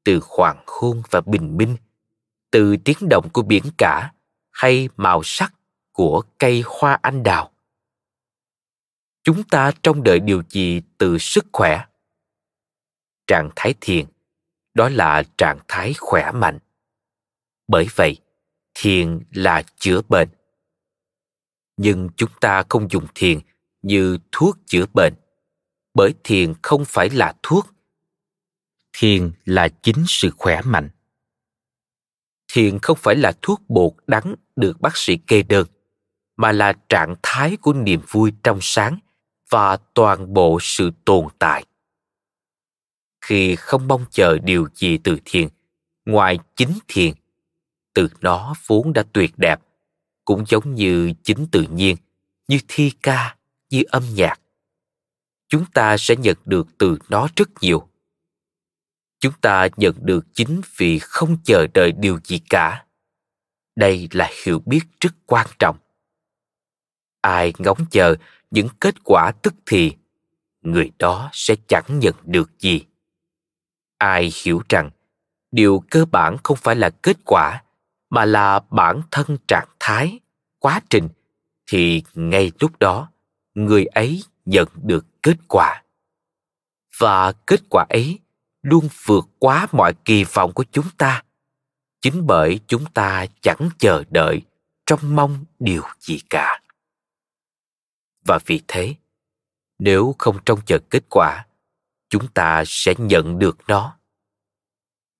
từ 0.04 0.20
hoàng 0.22 0.64
hôn 0.66 1.02
và 1.10 1.20
bình 1.20 1.56
minh? 1.56 1.76
Từ 2.52 2.76
tiếng 2.84 3.08
động 3.10 3.28
của 3.32 3.42
biển 3.42 3.62
cả 3.78 4.12
hay 4.50 4.88
màu 4.96 5.22
sắc 5.24 5.54
của 5.92 6.22
cây 6.38 6.62
hoa 6.66 6.98
anh 7.02 7.22
đào. 7.22 7.52
Chúng 9.24 9.44
ta 9.44 9.72
trông 9.82 10.02
đợi 10.02 10.20
điều 10.20 10.42
gì 10.48 10.82
từ 10.98 11.18
sức 11.18 11.46
khỏe? 11.52 11.84
Trạng 13.26 13.50
thái 13.56 13.74
thiền, 13.80 14.06
đó 14.74 14.88
là 14.88 15.22
trạng 15.38 15.58
thái 15.68 15.94
khỏe 15.98 16.32
mạnh. 16.32 16.58
Bởi 17.68 17.86
vậy, 17.94 18.16
thiền 18.74 19.20
là 19.30 19.62
chữa 19.76 20.00
bệnh. 20.08 20.28
Nhưng 21.76 22.08
chúng 22.16 22.30
ta 22.40 22.62
không 22.68 22.90
dùng 22.90 23.06
thiền 23.14 23.38
như 23.82 24.18
thuốc 24.32 24.58
chữa 24.66 24.84
bệnh, 24.94 25.14
bởi 25.94 26.14
thiền 26.24 26.54
không 26.62 26.84
phải 26.84 27.10
là 27.10 27.34
thuốc. 27.42 27.66
Thiền 28.92 29.32
là 29.44 29.68
chính 29.68 30.04
sự 30.06 30.30
khỏe 30.38 30.60
mạnh 30.64 30.88
thiền 32.52 32.78
không 32.78 32.98
phải 33.00 33.16
là 33.16 33.32
thuốc 33.42 33.62
bột 33.68 33.92
đắng 34.06 34.34
được 34.56 34.80
bác 34.80 34.96
sĩ 34.96 35.16
kê 35.16 35.42
đơn, 35.42 35.66
mà 36.36 36.52
là 36.52 36.72
trạng 36.88 37.14
thái 37.22 37.56
của 37.56 37.72
niềm 37.72 38.00
vui 38.08 38.32
trong 38.42 38.58
sáng 38.60 38.98
và 39.50 39.76
toàn 39.94 40.34
bộ 40.34 40.58
sự 40.60 40.90
tồn 41.04 41.26
tại. 41.38 41.64
Khi 43.20 43.56
không 43.56 43.88
mong 43.88 44.04
chờ 44.10 44.38
điều 44.38 44.68
gì 44.74 44.98
từ 44.98 45.18
thiền, 45.24 45.48
ngoài 46.06 46.38
chính 46.56 46.78
thiền, 46.88 47.14
từ 47.94 48.08
nó 48.20 48.54
vốn 48.66 48.92
đã 48.92 49.02
tuyệt 49.12 49.32
đẹp, 49.36 49.60
cũng 50.24 50.44
giống 50.46 50.74
như 50.74 51.12
chính 51.22 51.46
tự 51.52 51.66
nhiên, 51.72 51.96
như 52.48 52.58
thi 52.68 52.92
ca, 53.02 53.36
như 53.70 53.82
âm 53.88 54.02
nhạc. 54.14 54.40
Chúng 55.48 55.64
ta 55.74 55.96
sẽ 55.96 56.16
nhận 56.16 56.36
được 56.44 56.66
từ 56.78 56.98
nó 57.08 57.28
rất 57.36 57.48
nhiều 57.60 57.88
chúng 59.22 59.32
ta 59.40 59.68
nhận 59.76 59.94
được 60.00 60.26
chính 60.34 60.60
vì 60.76 60.98
không 60.98 61.36
chờ 61.44 61.66
đợi 61.74 61.92
điều 61.92 62.18
gì 62.24 62.40
cả. 62.50 62.84
Đây 63.76 64.08
là 64.12 64.30
hiểu 64.44 64.62
biết 64.66 64.80
rất 65.00 65.10
quan 65.26 65.46
trọng. 65.58 65.76
Ai 67.20 67.52
ngóng 67.58 67.78
chờ 67.90 68.14
những 68.50 68.68
kết 68.80 68.94
quả 69.04 69.32
tức 69.42 69.54
thì, 69.66 69.96
người 70.62 70.90
đó 70.98 71.30
sẽ 71.32 71.54
chẳng 71.68 71.84
nhận 71.98 72.14
được 72.24 72.50
gì. 72.58 72.84
Ai 73.98 74.32
hiểu 74.44 74.62
rằng, 74.68 74.90
điều 75.52 75.84
cơ 75.90 76.04
bản 76.04 76.36
không 76.44 76.56
phải 76.56 76.76
là 76.76 76.90
kết 76.90 77.16
quả, 77.24 77.62
mà 78.10 78.24
là 78.24 78.60
bản 78.70 79.02
thân 79.10 79.36
trạng 79.48 79.68
thái, 79.80 80.20
quá 80.58 80.80
trình, 80.90 81.08
thì 81.66 82.02
ngay 82.14 82.52
lúc 82.60 82.78
đó, 82.78 83.10
người 83.54 83.84
ấy 83.84 84.22
nhận 84.44 84.68
được 84.82 85.06
kết 85.22 85.36
quả. 85.48 85.82
Và 86.98 87.32
kết 87.32 87.60
quả 87.70 87.86
ấy 87.88 88.18
luôn 88.62 88.88
vượt 89.04 89.28
quá 89.38 89.66
mọi 89.72 89.94
kỳ 90.04 90.24
vọng 90.24 90.52
của 90.52 90.64
chúng 90.72 90.86
ta. 90.98 91.22
Chính 92.00 92.26
bởi 92.26 92.60
chúng 92.66 92.84
ta 92.94 93.26
chẳng 93.40 93.68
chờ 93.78 94.02
đợi 94.10 94.42
trông 94.86 95.16
mong 95.16 95.44
điều 95.58 95.82
gì 96.00 96.18
cả. 96.30 96.60
Và 98.24 98.38
vì 98.46 98.62
thế, 98.68 98.94
nếu 99.78 100.14
không 100.18 100.38
trông 100.46 100.60
chờ 100.66 100.78
kết 100.90 101.02
quả, 101.10 101.46
chúng 102.08 102.28
ta 102.28 102.62
sẽ 102.66 102.94
nhận 102.98 103.38
được 103.38 103.58
nó. 103.68 103.96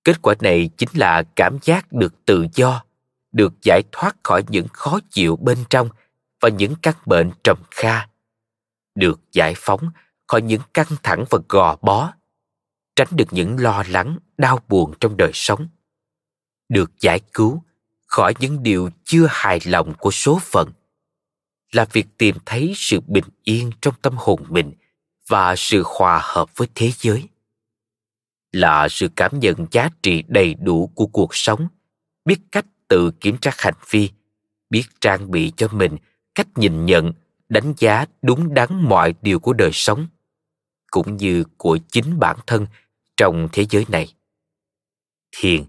Kết 0.04 0.22
quả 0.22 0.34
này 0.40 0.70
chính 0.76 0.88
là 0.92 1.22
cảm 1.36 1.58
giác 1.62 1.92
được 1.92 2.24
tự 2.24 2.46
do, 2.54 2.84
được 3.32 3.52
giải 3.62 3.82
thoát 3.92 4.16
khỏi 4.22 4.44
những 4.48 4.66
khó 4.72 4.98
chịu 5.10 5.36
bên 5.36 5.64
trong 5.70 5.88
và 6.40 6.48
những 6.48 6.74
căn 6.82 6.94
bệnh 7.06 7.30
trầm 7.44 7.58
kha, 7.70 8.08
được 8.94 9.20
giải 9.32 9.54
phóng 9.56 9.90
khỏi 10.26 10.42
những 10.42 10.60
căng 10.74 10.96
thẳng 11.02 11.24
và 11.30 11.38
gò 11.48 11.76
bó 11.82 12.12
tránh 12.96 13.08
được 13.10 13.28
những 13.30 13.58
lo 13.58 13.84
lắng, 13.88 14.18
đau 14.38 14.60
buồn 14.68 14.94
trong 15.00 15.16
đời 15.16 15.30
sống. 15.34 15.68
Được 16.68 16.90
giải 17.00 17.20
cứu 17.32 17.62
khỏi 18.06 18.34
những 18.40 18.62
điều 18.62 18.90
chưa 19.04 19.26
hài 19.30 19.60
lòng 19.64 19.94
của 19.98 20.10
số 20.10 20.38
phận 20.42 20.72
là 21.72 21.84
việc 21.92 22.06
tìm 22.18 22.36
thấy 22.46 22.72
sự 22.76 23.00
bình 23.00 23.24
yên 23.42 23.70
trong 23.80 23.94
tâm 24.02 24.14
hồn 24.16 24.44
mình 24.48 24.72
và 25.28 25.56
sự 25.56 25.82
hòa 25.86 26.20
hợp 26.22 26.56
với 26.56 26.68
thế 26.74 26.90
giới. 26.96 27.28
Là 28.52 28.88
sự 28.88 29.08
cảm 29.16 29.40
nhận 29.40 29.66
giá 29.70 29.88
trị 30.02 30.24
đầy 30.28 30.54
đủ 30.54 30.90
của 30.94 31.06
cuộc 31.06 31.34
sống, 31.34 31.68
biết 32.24 32.38
cách 32.52 32.66
tự 32.88 33.10
kiểm 33.20 33.36
tra 33.38 33.50
hành 33.58 33.74
vi, 33.90 34.10
biết 34.70 34.82
trang 35.00 35.30
bị 35.30 35.52
cho 35.56 35.68
mình 35.68 35.96
cách 36.34 36.48
nhìn 36.56 36.86
nhận, 36.86 37.12
đánh 37.48 37.74
giá 37.76 38.06
đúng 38.22 38.54
đắn 38.54 38.68
mọi 38.88 39.14
điều 39.22 39.40
của 39.40 39.52
đời 39.52 39.70
sống 39.72 40.06
cũng 40.92 41.16
như 41.16 41.44
của 41.56 41.78
chính 41.88 42.18
bản 42.18 42.36
thân 42.46 42.66
trong 43.16 43.48
thế 43.52 43.66
giới 43.70 43.86
này. 43.88 44.14
Thiền 45.36 45.64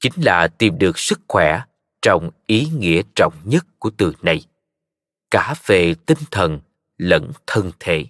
chính 0.00 0.12
là 0.16 0.48
tìm 0.48 0.78
được 0.78 0.98
sức 0.98 1.20
khỏe 1.28 1.62
trong 2.02 2.30
ý 2.46 2.68
nghĩa 2.78 3.02
trọng 3.14 3.34
nhất 3.44 3.66
của 3.78 3.90
từ 3.96 4.12
này, 4.22 4.44
cả 5.30 5.54
về 5.66 5.94
tinh 6.06 6.18
thần 6.30 6.60
lẫn 6.96 7.32
thân 7.46 7.70
thể. 7.80 8.06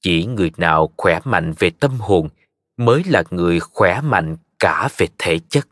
Chỉ 0.00 0.26
người 0.26 0.52
nào 0.56 0.92
khỏe 0.96 1.20
mạnh 1.24 1.52
về 1.58 1.70
tâm 1.70 1.96
hồn 2.00 2.28
mới 2.76 3.04
là 3.04 3.22
người 3.30 3.60
khỏe 3.60 4.00
mạnh 4.00 4.36
cả 4.58 4.88
về 4.96 5.08
thể 5.18 5.38
chất. 5.48 5.68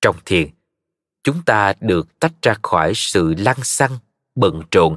Trong 0.00 0.16
thiền, 0.24 0.48
chúng 1.22 1.42
ta 1.46 1.72
được 1.80 2.18
tách 2.20 2.32
ra 2.42 2.54
khỏi 2.62 2.92
sự 2.94 3.34
lăng 3.38 3.64
xăng, 3.64 3.98
bận 4.34 4.62
rộn, 4.70 4.96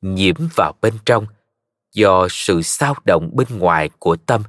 nhiễm 0.00 0.36
vào 0.56 0.74
bên 0.80 0.94
trong 1.04 1.26
do 1.92 2.26
sự 2.30 2.62
sao 2.62 2.94
động 3.04 3.30
bên 3.32 3.58
ngoài 3.58 3.90
của 3.98 4.16
tâm, 4.16 4.42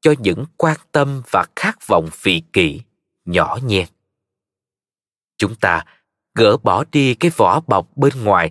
cho 0.00 0.14
những 0.18 0.44
quan 0.56 0.76
tâm 0.92 1.22
và 1.30 1.44
khát 1.56 1.86
vọng 1.86 2.08
vị 2.22 2.42
kỷ, 2.52 2.80
nhỏ 3.24 3.58
nhen. 3.64 3.86
Chúng 5.38 5.54
ta 5.54 5.84
gỡ 6.34 6.56
bỏ 6.56 6.84
đi 6.92 7.14
cái 7.14 7.30
vỏ 7.36 7.60
bọc 7.60 7.96
bên 7.96 8.24
ngoài 8.24 8.50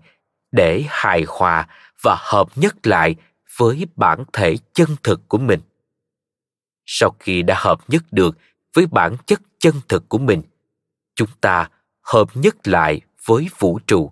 để 0.52 0.84
hài 0.88 1.24
hòa 1.28 1.68
và 2.02 2.18
hợp 2.20 2.48
nhất 2.56 2.88
lại 2.88 3.16
với 3.58 3.88
bản 3.96 4.24
thể 4.34 4.56
chân 4.74 4.90
thực 5.04 5.30
của 5.30 5.38
mình. 5.38 5.62
Sau 6.86 7.16
khi 7.20 7.42
đã 7.42 7.56
hợp 7.58 7.90
nhất 7.90 8.04
được 8.12 8.38
với 8.74 8.88
bản 8.88 9.16
chất 9.26 9.42
chân 9.60 9.76
thực 9.88 10.10
của 10.10 10.18
mình, 10.18 10.42
chúng 11.16 11.30
ta 11.42 11.70
hợp 12.02 12.30
nhất 12.34 12.68
lại 12.68 13.02
với 13.26 13.50
vũ 13.60 13.80
trụ. 13.88 14.12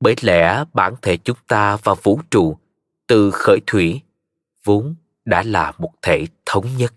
Bởi 0.00 0.14
lẽ 0.22 0.64
bản 0.72 0.94
thể 1.02 1.16
chúng 1.16 1.36
ta 1.46 1.76
và 1.76 1.94
vũ 2.02 2.20
trụ 2.30 2.58
từ 3.06 3.30
khởi 3.30 3.60
thủy, 3.66 4.00
vốn 4.64 4.94
đã 5.24 5.42
là 5.42 5.72
một 5.78 5.92
thể 6.02 6.26
thống 6.46 6.76
nhất. 6.76 6.94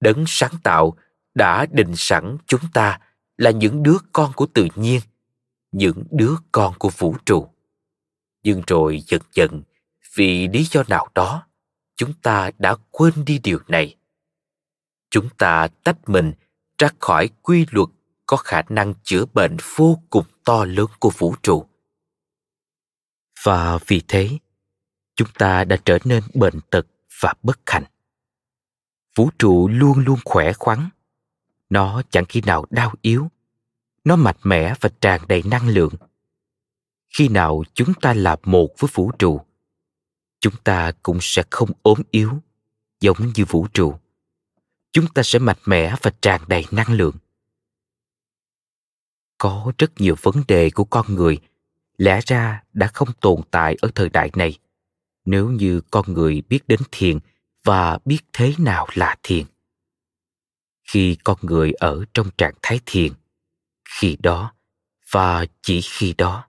Đấng 0.00 0.24
sáng 0.26 0.52
tạo 0.62 0.96
đã 1.34 1.66
định 1.70 1.96
sẵn 1.96 2.36
chúng 2.46 2.60
ta 2.74 3.00
là 3.36 3.50
những 3.50 3.82
đứa 3.82 3.96
con 4.12 4.32
của 4.36 4.46
tự 4.46 4.68
nhiên, 4.74 5.00
những 5.72 6.04
đứa 6.10 6.34
con 6.52 6.74
của 6.78 6.90
vũ 6.96 7.16
trụ. 7.26 7.48
Nhưng 8.42 8.62
rồi 8.66 9.02
dần 9.06 9.22
dần, 9.32 9.62
vì 10.14 10.48
lý 10.48 10.64
do 10.64 10.82
nào 10.88 11.08
đó, 11.14 11.46
chúng 11.96 12.12
ta 12.22 12.50
đã 12.58 12.76
quên 12.90 13.24
đi 13.26 13.38
điều 13.38 13.58
này. 13.68 13.96
Chúng 15.10 15.28
ta 15.38 15.68
tách 15.84 16.08
mình 16.08 16.32
ra 16.78 16.88
khỏi 16.98 17.30
quy 17.42 17.66
luật 17.70 17.88
có 18.26 18.36
khả 18.36 18.62
năng 18.68 18.94
chữa 19.02 19.24
bệnh 19.34 19.56
vô 19.76 19.98
cùng 20.10 20.24
to 20.44 20.64
lớn 20.64 20.86
của 20.98 21.10
vũ 21.18 21.34
trụ 21.42 21.66
và 23.42 23.78
vì 23.86 24.02
thế, 24.08 24.38
chúng 25.14 25.28
ta 25.38 25.64
đã 25.64 25.76
trở 25.84 25.98
nên 26.04 26.22
bệnh 26.34 26.60
tật 26.70 26.86
và 27.20 27.34
bất 27.42 27.60
hạnh 27.66 27.84
vũ 29.14 29.30
trụ 29.38 29.68
luôn 29.68 29.98
luôn 29.98 30.18
khỏe 30.24 30.52
khoắn. 30.52 30.88
Nó 31.70 32.02
chẳng 32.10 32.24
khi 32.28 32.40
nào 32.40 32.66
đau 32.70 32.94
yếu. 33.02 33.30
Nó 34.04 34.16
mạnh 34.16 34.36
mẽ 34.42 34.74
và 34.80 34.90
tràn 35.00 35.20
đầy 35.28 35.42
năng 35.46 35.68
lượng. 35.68 35.94
Khi 37.16 37.28
nào 37.28 37.64
chúng 37.74 37.94
ta 37.94 38.14
là 38.14 38.36
một 38.44 38.68
với 38.78 38.90
vũ 38.94 39.12
trụ, 39.18 39.40
chúng 40.40 40.54
ta 40.64 40.92
cũng 41.02 41.18
sẽ 41.20 41.42
không 41.50 41.70
ốm 41.82 41.98
yếu, 42.10 42.42
giống 43.00 43.32
như 43.34 43.44
vũ 43.44 43.66
trụ. 43.74 43.94
Chúng 44.92 45.06
ta 45.14 45.22
sẽ 45.22 45.38
mạnh 45.38 45.56
mẽ 45.66 45.94
và 46.02 46.10
tràn 46.22 46.40
đầy 46.46 46.64
năng 46.70 46.92
lượng. 46.92 47.14
Có 49.38 49.72
rất 49.78 49.92
nhiều 49.96 50.16
vấn 50.22 50.42
đề 50.48 50.70
của 50.70 50.84
con 50.84 51.14
người 51.14 51.38
lẽ 51.98 52.20
ra 52.26 52.62
đã 52.72 52.86
không 52.86 53.08
tồn 53.20 53.40
tại 53.50 53.76
ở 53.82 53.90
thời 53.94 54.08
đại 54.08 54.30
này. 54.34 54.58
Nếu 55.24 55.50
như 55.50 55.80
con 55.90 56.12
người 56.12 56.42
biết 56.48 56.60
đến 56.68 56.80
thiền 56.92 57.18
và 57.64 57.98
biết 58.04 58.18
thế 58.32 58.54
nào 58.58 58.86
là 58.94 59.16
thiền. 59.22 59.44
Khi 60.92 61.16
con 61.24 61.38
người 61.42 61.72
ở 61.72 62.04
trong 62.14 62.30
trạng 62.38 62.54
thái 62.62 62.80
thiền, 62.86 63.12
khi 63.84 64.16
đó 64.22 64.54
và 65.10 65.46
chỉ 65.62 65.80
khi 65.80 66.14
đó, 66.18 66.48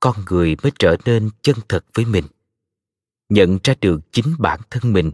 con 0.00 0.16
người 0.30 0.56
mới 0.62 0.72
trở 0.78 0.96
nên 1.04 1.30
chân 1.42 1.56
thật 1.68 1.84
với 1.94 2.04
mình, 2.04 2.24
nhận 3.28 3.58
ra 3.64 3.74
được 3.80 4.00
chính 4.12 4.34
bản 4.38 4.60
thân 4.70 4.92
mình 4.92 5.12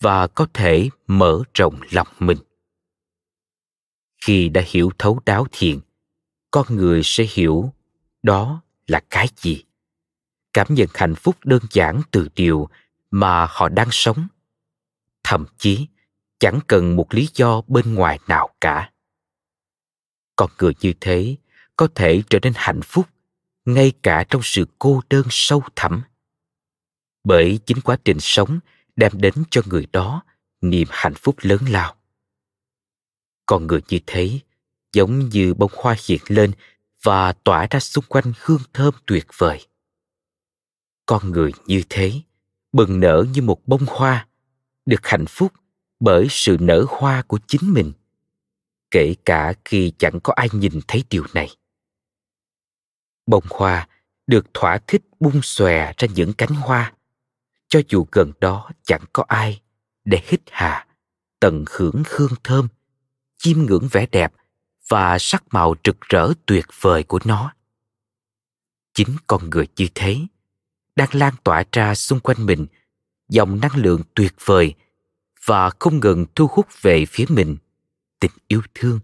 và 0.00 0.26
có 0.26 0.46
thể 0.54 0.88
mở 1.06 1.42
rộng 1.54 1.80
lòng 1.90 2.08
mình. 2.18 2.38
Khi 4.26 4.48
đã 4.48 4.62
hiểu 4.66 4.90
thấu 4.98 5.20
đáo 5.26 5.46
thiền, 5.52 5.80
con 6.50 6.76
người 6.76 7.00
sẽ 7.04 7.26
hiểu 7.30 7.72
đó 8.22 8.62
là 8.86 9.00
cái 9.10 9.28
gì? 9.36 9.64
Cảm 10.52 10.66
nhận 10.70 10.88
hạnh 10.94 11.14
phúc 11.14 11.36
đơn 11.44 11.62
giản 11.70 12.00
từ 12.10 12.28
điều 12.34 12.68
mà 13.10 13.46
họ 13.50 13.68
đang 13.68 13.88
sống. 13.90 14.26
Thậm 15.24 15.44
chí, 15.58 15.86
chẳng 16.38 16.60
cần 16.66 16.96
một 16.96 17.14
lý 17.14 17.28
do 17.34 17.62
bên 17.66 17.94
ngoài 17.94 18.18
nào 18.26 18.54
cả. 18.60 18.92
Con 20.36 20.50
người 20.58 20.72
như 20.80 20.92
thế 21.00 21.36
có 21.76 21.88
thể 21.94 22.22
trở 22.30 22.38
nên 22.42 22.52
hạnh 22.56 22.80
phúc 22.82 23.06
ngay 23.64 23.92
cả 24.02 24.24
trong 24.30 24.42
sự 24.44 24.66
cô 24.78 25.02
đơn 25.10 25.26
sâu 25.30 25.62
thẳm. 25.76 26.02
Bởi 27.24 27.60
chính 27.66 27.80
quá 27.80 27.96
trình 28.04 28.20
sống 28.20 28.58
đem 28.96 29.12
đến 29.14 29.34
cho 29.50 29.62
người 29.66 29.86
đó 29.92 30.22
niềm 30.60 30.88
hạnh 30.90 31.14
phúc 31.14 31.36
lớn 31.40 31.60
lao. 31.68 31.96
Con 33.46 33.66
người 33.66 33.80
như 33.88 33.98
thế 34.06 34.40
giống 34.92 35.28
như 35.28 35.54
bông 35.54 35.70
hoa 35.74 35.96
hiện 36.06 36.20
lên 36.26 36.52
và 37.06 37.32
tỏa 37.32 37.66
ra 37.70 37.80
xung 37.80 38.04
quanh 38.08 38.32
hương 38.40 38.62
thơm 38.72 38.94
tuyệt 39.06 39.26
vời. 39.38 39.66
Con 41.06 41.30
người 41.30 41.52
như 41.66 41.82
thế, 41.88 42.12
bừng 42.72 43.00
nở 43.00 43.24
như 43.34 43.42
một 43.42 43.66
bông 43.66 43.84
hoa, 43.86 44.28
được 44.86 45.06
hạnh 45.06 45.26
phúc 45.28 45.52
bởi 46.00 46.26
sự 46.30 46.56
nở 46.60 46.84
hoa 46.88 47.22
của 47.22 47.38
chính 47.46 47.72
mình, 47.72 47.92
kể 48.90 49.14
cả 49.24 49.52
khi 49.64 49.92
chẳng 49.98 50.20
có 50.22 50.32
ai 50.36 50.48
nhìn 50.52 50.80
thấy 50.88 51.04
điều 51.10 51.24
này. 51.34 51.48
Bông 53.26 53.44
hoa 53.50 53.88
được 54.26 54.54
thỏa 54.54 54.78
thích 54.86 55.02
bung 55.20 55.42
xòe 55.42 55.92
ra 55.96 56.08
những 56.14 56.32
cánh 56.32 56.54
hoa, 56.54 56.92
cho 57.68 57.80
dù 57.88 58.06
gần 58.12 58.32
đó 58.40 58.70
chẳng 58.82 59.04
có 59.12 59.24
ai 59.28 59.62
để 60.04 60.22
hít 60.24 60.40
hà 60.50 60.86
tận 61.40 61.64
hưởng 61.70 62.02
hương 62.10 62.34
thơm, 62.44 62.68
chiêm 63.38 63.58
ngưỡng 63.58 63.88
vẻ 63.90 64.06
đẹp 64.06 64.32
và 64.88 65.18
sắc 65.18 65.44
màu 65.50 65.74
rực 65.84 66.00
rỡ 66.00 66.32
tuyệt 66.46 66.66
vời 66.80 67.02
của 67.02 67.20
nó. 67.24 67.52
Chính 68.94 69.16
con 69.26 69.50
người 69.50 69.66
như 69.76 69.88
thế 69.94 70.18
đang 70.96 71.08
lan 71.12 71.34
tỏa 71.44 71.64
ra 71.72 71.94
xung 71.94 72.20
quanh 72.20 72.46
mình 72.46 72.66
dòng 73.28 73.60
năng 73.60 73.76
lượng 73.76 74.02
tuyệt 74.14 74.34
vời 74.44 74.74
và 75.44 75.70
không 75.78 76.00
ngừng 76.00 76.26
thu 76.34 76.48
hút 76.50 76.66
về 76.82 77.06
phía 77.06 77.24
mình 77.28 77.56
tình 78.20 78.30
yêu 78.48 78.62
thương, 78.74 79.00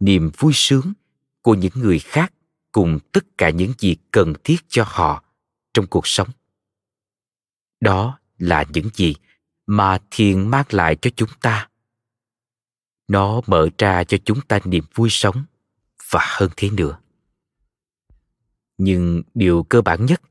niềm 0.00 0.30
vui 0.38 0.52
sướng 0.54 0.92
của 1.42 1.54
những 1.54 1.72
người 1.74 1.98
khác 1.98 2.32
cùng 2.72 2.98
tất 3.12 3.38
cả 3.38 3.50
những 3.50 3.72
gì 3.78 3.96
cần 4.10 4.32
thiết 4.44 4.56
cho 4.68 4.84
họ 4.86 5.24
trong 5.74 5.86
cuộc 5.86 6.06
sống. 6.06 6.28
Đó 7.80 8.18
là 8.38 8.64
những 8.68 8.88
gì 8.94 9.14
mà 9.66 9.98
thiền 10.10 10.48
mang 10.48 10.64
lại 10.70 10.96
cho 10.96 11.10
chúng 11.16 11.28
ta 11.40 11.68
nó 13.08 13.40
mở 13.46 13.68
ra 13.78 14.04
cho 14.04 14.18
chúng 14.24 14.40
ta 14.40 14.58
niềm 14.64 14.84
vui 14.94 15.08
sống, 15.10 15.44
và 16.10 16.20
hơn 16.22 16.50
thế 16.56 16.70
nữa. 16.70 16.98
Nhưng 18.78 19.22
điều 19.34 19.62
cơ 19.62 19.82
bản 19.82 20.06
nhất 20.06 20.22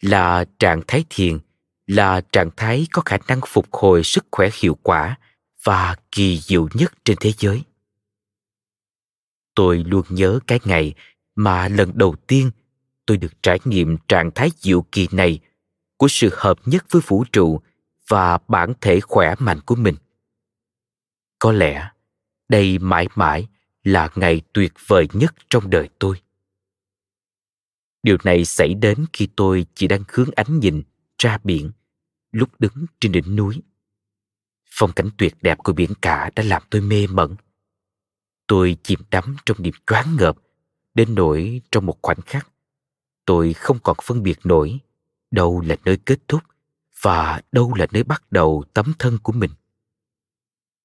là 0.00 0.44
trạng 0.58 0.82
thái 0.86 1.04
thiền, 1.10 1.38
là 1.86 2.20
trạng 2.20 2.50
thái 2.56 2.86
có 2.92 3.02
khả 3.04 3.16
năng 3.28 3.40
phục 3.46 3.74
hồi 3.74 4.04
sức 4.04 4.26
khỏe 4.30 4.48
hiệu 4.60 4.76
quả 4.82 5.18
và 5.62 5.96
kỳ 6.12 6.38
diệu 6.38 6.68
nhất 6.74 6.92
trên 7.04 7.16
thế 7.20 7.32
giới. 7.38 7.62
Tôi 9.54 9.84
luôn 9.86 10.04
nhớ 10.08 10.38
cái 10.46 10.60
ngày 10.64 10.94
mà 11.34 11.68
lần 11.68 11.92
đầu 11.94 12.14
tiên 12.26 12.50
tôi 13.06 13.16
được 13.16 13.42
trải 13.42 13.58
nghiệm 13.64 13.96
trạng 14.08 14.30
thái 14.34 14.50
diệu 14.56 14.82
kỳ 14.92 15.08
này 15.12 15.40
của 15.96 16.08
sự 16.08 16.30
hợp 16.32 16.58
nhất 16.64 16.84
với 16.90 17.02
vũ 17.06 17.24
trụ 17.32 17.60
và 18.08 18.38
bản 18.48 18.72
thể 18.80 19.00
khỏe 19.00 19.34
mạnh 19.38 19.60
của 19.66 19.74
mình. 19.74 19.94
Có 21.38 21.52
lẽ 21.52 21.90
đây 22.48 22.78
mãi 22.78 23.08
mãi 23.14 23.46
là 23.84 24.08
ngày 24.14 24.42
tuyệt 24.52 24.72
vời 24.86 25.08
nhất 25.12 25.34
trong 25.50 25.70
đời 25.70 25.88
tôi. 25.98 26.22
Điều 28.02 28.16
này 28.24 28.44
xảy 28.44 28.74
đến 28.74 29.06
khi 29.12 29.28
tôi 29.36 29.66
chỉ 29.74 29.86
đang 29.86 30.02
hướng 30.08 30.30
ánh 30.36 30.58
nhìn 30.58 30.82
ra 31.18 31.38
biển, 31.44 31.72
lúc 32.32 32.50
đứng 32.58 32.86
trên 33.00 33.12
đỉnh 33.12 33.36
núi. 33.36 33.62
Phong 34.70 34.92
cảnh 34.92 35.08
tuyệt 35.18 35.34
đẹp 35.40 35.58
của 35.58 35.72
biển 35.72 35.90
cả 36.02 36.30
đã 36.36 36.42
làm 36.42 36.62
tôi 36.70 36.80
mê 36.80 37.06
mẩn. 37.06 37.34
Tôi 38.46 38.76
chìm 38.82 39.00
đắm 39.10 39.36
trong 39.46 39.62
niềm 39.62 39.74
choáng 39.86 40.16
ngợp, 40.16 40.36
đến 40.94 41.14
nỗi 41.14 41.60
trong 41.70 41.86
một 41.86 41.98
khoảnh 42.02 42.20
khắc, 42.20 42.48
tôi 43.24 43.52
không 43.52 43.78
còn 43.82 43.96
phân 44.02 44.22
biệt 44.22 44.38
nổi 44.44 44.78
đâu 45.30 45.60
là 45.60 45.76
nơi 45.84 45.96
kết 46.06 46.28
thúc 46.28 46.42
và 47.02 47.40
đâu 47.52 47.74
là 47.74 47.86
nơi 47.92 48.02
bắt 48.02 48.32
đầu 48.32 48.64
tấm 48.74 48.92
thân 48.98 49.18
của 49.22 49.32
mình. 49.32 49.50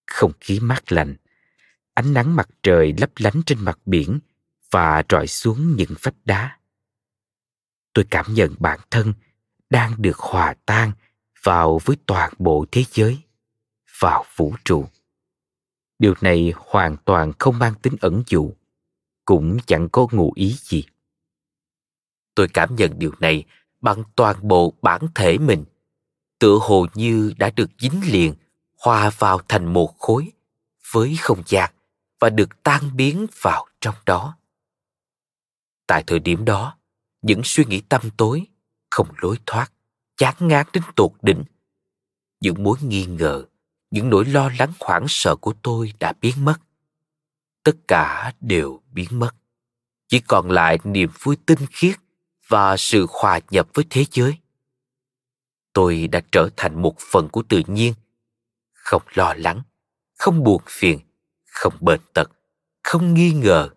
Không 0.07 0.31
khí 0.39 0.59
mát 0.59 0.91
lạnh 0.91 1.15
ánh 2.01 2.13
nắng 2.13 2.35
mặt 2.35 2.49
trời 2.63 2.93
lấp 2.97 3.09
lánh 3.17 3.41
trên 3.45 3.59
mặt 3.59 3.79
biển 3.85 4.19
và 4.71 5.03
rọi 5.09 5.27
xuống 5.27 5.75
những 5.75 5.89
vách 6.01 6.15
đá. 6.25 6.57
Tôi 7.93 8.05
cảm 8.11 8.25
nhận 8.33 8.55
bản 8.59 8.79
thân 8.91 9.13
đang 9.69 10.01
được 10.01 10.17
hòa 10.17 10.53
tan 10.65 10.91
vào 11.43 11.79
với 11.85 11.97
toàn 12.05 12.33
bộ 12.39 12.65
thế 12.71 12.83
giới, 12.91 13.19
vào 13.99 14.25
vũ 14.35 14.53
trụ. 14.65 14.85
Điều 15.99 16.13
này 16.21 16.53
hoàn 16.55 16.97
toàn 17.05 17.33
không 17.39 17.59
mang 17.59 17.73
tính 17.81 17.95
ẩn 18.01 18.23
dụ, 18.27 18.53
cũng 19.25 19.57
chẳng 19.65 19.89
có 19.89 20.07
ngụ 20.11 20.31
ý 20.35 20.55
gì. 20.59 20.83
Tôi 22.35 22.47
cảm 22.47 22.75
nhận 22.75 22.99
điều 22.99 23.11
này 23.19 23.43
bằng 23.81 24.03
toàn 24.15 24.35
bộ 24.41 24.73
bản 24.81 25.01
thể 25.15 25.37
mình, 25.37 25.65
tựa 26.39 26.57
hồ 26.61 26.85
như 26.93 27.33
đã 27.37 27.49
được 27.55 27.69
dính 27.79 28.01
liền, 28.11 28.33
hòa 28.79 29.11
vào 29.17 29.39
thành 29.47 29.73
một 29.73 29.99
khối 29.99 30.31
với 30.91 31.17
không 31.19 31.43
gian 31.45 31.71
và 32.21 32.29
được 32.29 32.63
tan 32.63 32.95
biến 32.95 33.27
vào 33.41 33.67
trong 33.81 33.95
đó. 34.05 34.37
Tại 35.87 36.03
thời 36.07 36.19
điểm 36.19 36.45
đó, 36.45 36.77
những 37.21 37.41
suy 37.43 37.65
nghĩ 37.65 37.81
tâm 37.81 38.01
tối, 38.17 38.47
không 38.89 39.07
lối 39.17 39.37
thoát, 39.45 39.71
chán 40.17 40.35
ngán 40.39 40.65
đến 40.73 40.83
tột 40.95 41.11
đỉnh. 41.21 41.43
Những 42.39 42.63
mối 42.63 42.77
nghi 42.81 43.05
ngờ, 43.05 43.45
những 43.91 44.09
nỗi 44.09 44.25
lo 44.25 44.51
lắng 44.59 44.73
hoảng 44.79 45.05
sợ 45.07 45.35
của 45.35 45.53
tôi 45.61 45.93
đã 45.99 46.13
biến 46.21 46.45
mất. 46.45 46.55
Tất 47.63 47.75
cả 47.87 48.33
đều 48.41 48.81
biến 48.91 49.07
mất. 49.11 49.35
Chỉ 50.07 50.19
còn 50.19 50.51
lại 50.51 50.79
niềm 50.83 51.09
vui 51.19 51.37
tinh 51.45 51.59
khiết 51.71 51.95
và 52.47 52.77
sự 52.77 53.07
hòa 53.09 53.39
nhập 53.51 53.67
với 53.73 53.85
thế 53.89 54.05
giới. 54.11 54.37
Tôi 55.73 56.07
đã 56.07 56.21
trở 56.31 56.49
thành 56.57 56.81
một 56.81 56.95
phần 56.99 57.29
của 57.29 57.43
tự 57.49 57.61
nhiên. 57.67 57.93
Không 58.73 59.03
lo 59.13 59.33
lắng, 59.37 59.61
không 60.17 60.43
buồn 60.43 60.61
phiền 60.67 60.99
không 61.51 61.73
bệnh 61.81 62.01
tật, 62.13 62.31
không 62.83 63.13
nghi 63.13 63.31
ngờ, 63.31 63.69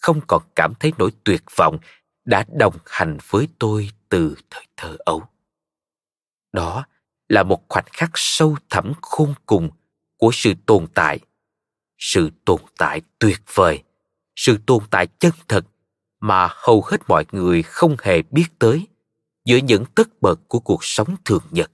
không 0.00 0.20
còn 0.26 0.42
cảm 0.56 0.74
thấy 0.80 0.92
nỗi 0.98 1.10
tuyệt 1.24 1.42
vọng 1.56 1.78
đã 2.24 2.44
đồng 2.58 2.74
hành 2.86 3.18
với 3.30 3.48
tôi 3.58 3.90
từ 4.08 4.36
thời 4.50 4.66
thơ 4.76 4.96
ấu. 4.98 5.22
Đó 6.52 6.86
là 7.28 7.42
một 7.42 7.68
khoảnh 7.68 7.84
khắc 7.92 8.10
sâu 8.14 8.56
thẳm 8.70 8.92
khôn 9.02 9.34
cùng 9.46 9.70
của 10.16 10.30
sự 10.32 10.54
tồn 10.66 10.86
tại, 10.94 11.18
sự 11.98 12.30
tồn 12.44 12.60
tại 12.78 13.00
tuyệt 13.18 13.40
vời, 13.54 13.82
sự 14.36 14.58
tồn 14.66 14.82
tại 14.90 15.06
chân 15.18 15.32
thật 15.48 15.66
mà 16.20 16.48
hầu 16.50 16.82
hết 16.82 16.96
mọi 17.08 17.24
người 17.32 17.62
không 17.62 17.96
hề 18.02 18.22
biết 18.22 18.46
tới 18.58 18.86
giữa 19.44 19.56
những 19.56 19.84
tất 19.94 20.08
bật 20.20 20.40
của 20.48 20.60
cuộc 20.60 20.84
sống 20.84 21.16
thường 21.24 21.42
nhật. 21.50 21.70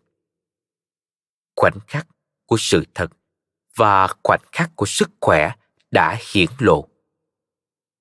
Khoảnh 1.57 1.79
khắc 1.89 2.07
của 2.47 2.57
sự 2.59 2.85
thật 2.95 3.11
và 3.81 4.09
khoảnh 4.23 4.41
khắc 4.53 4.77
của 4.77 4.87
sức 4.87 5.11
khỏe 5.21 5.53
đã 5.91 6.19
hiển 6.33 6.49
lộ. 6.59 6.89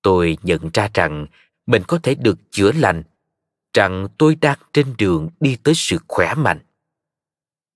Tôi 0.02 0.38
nhận 0.42 0.70
ra 0.74 0.88
rằng 0.94 1.26
mình 1.66 1.82
có 1.88 1.98
thể 2.02 2.14
được 2.14 2.38
chữa 2.50 2.72
lành, 2.72 3.02
rằng 3.74 4.06
tôi 4.18 4.34
đang 4.34 4.58
trên 4.72 4.94
đường 4.98 5.28
đi 5.40 5.56
tới 5.62 5.74
sự 5.76 5.98
khỏe 6.08 6.34
mạnh. 6.34 6.60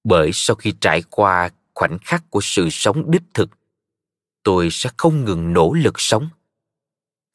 Bởi 0.04 0.30
sau 0.32 0.56
khi 0.56 0.74
trải 0.80 1.02
qua 1.10 1.50
khoảnh 1.74 1.98
khắc 1.98 2.30
của 2.30 2.40
sự 2.42 2.68
sống 2.70 3.10
đích 3.10 3.22
thực, 3.34 3.50
tôi 4.42 4.68
sẽ 4.70 4.90
không 4.96 5.24
ngừng 5.24 5.52
nỗ 5.52 5.72
lực 5.72 5.94
sống. 6.00 6.28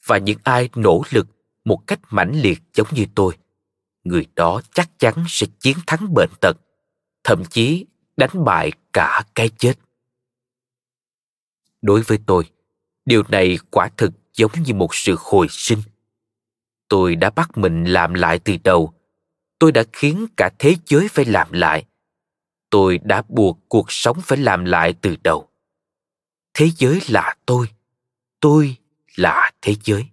Và 0.06 0.18
những 0.18 0.40
ai 0.44 0.70
nỗ 0.76 1.04
lực 1.10 1.28
một 1.66 1.88
cách 1.88 2.00
mãnh 2.10 2.32
liệt 2.42 2.60
giống 2.74 2.88
như 2.92 3.06
tôi, 3.16 3.38
người 4.04 4.26
đó 4.36 4.62
chắc 4.74 4.90
chắn 5.00 5.14
sẽ 5.28 5.48
chiến 5.60 5.78
thắng 5.88 6.14
bệnh 6.14 6.32
tật, 6.42 6.58
thậm 7.24 7.44
chí 7.46 7.86
đánh 8.18 8.44
bại 8.46 8.72
cả 8.94 9.24
cái 9.36 9.50
chết 9.50 9.74
đối 11.82 12.02
với 12.02 12.20
tôi, 12.26 12.50
điều 13.06 13.24
này 13.30 13.58
quả 13.70 13.90
thực 13.98 14.12
giống 14.34 14.52
như 14.66 14.74
một 14.74 14.96
sự 14.96 15.16
hồi 15.20 15.48
sinh. 15.50 15.80
Tôi 16.88 17.16
đã 17.16 17.30
bắt 17.30 17.58
mình 17.58 17.84
làm 17.84 18.14
lại 18.14 18.40
từ 18.40 18.58
đầu. 18.64 18.94
Tôi 19.60 19.72
đã 19.72 19.84
khiến 19.94 20.26
cả 20.38 20.50
thế 20.60 20.76
giới 20.86 21.08
phải 21.08 21.26
làm 21.26 21.52
lại. 21.52 21.86
Tôi 22.70 22.98
đã 23.04 23.24
buộc 23.30 23.60
cuộc 23.68 23.92
sống 23.92 24.18
phải 24.24 24.38
làm 24.38 24.66
lại 24.66 24.94
từ 25.02 25.16
đầu. 25.24 25.50
Thế 26.54 26.70
giới 26.78 27.00
là 27.10 27.36
tôi. 27.46 27.68
Tôi 28.40 28.78
là 29.16 29.52
thế 29.62 29.76
giới. 29.84 30.06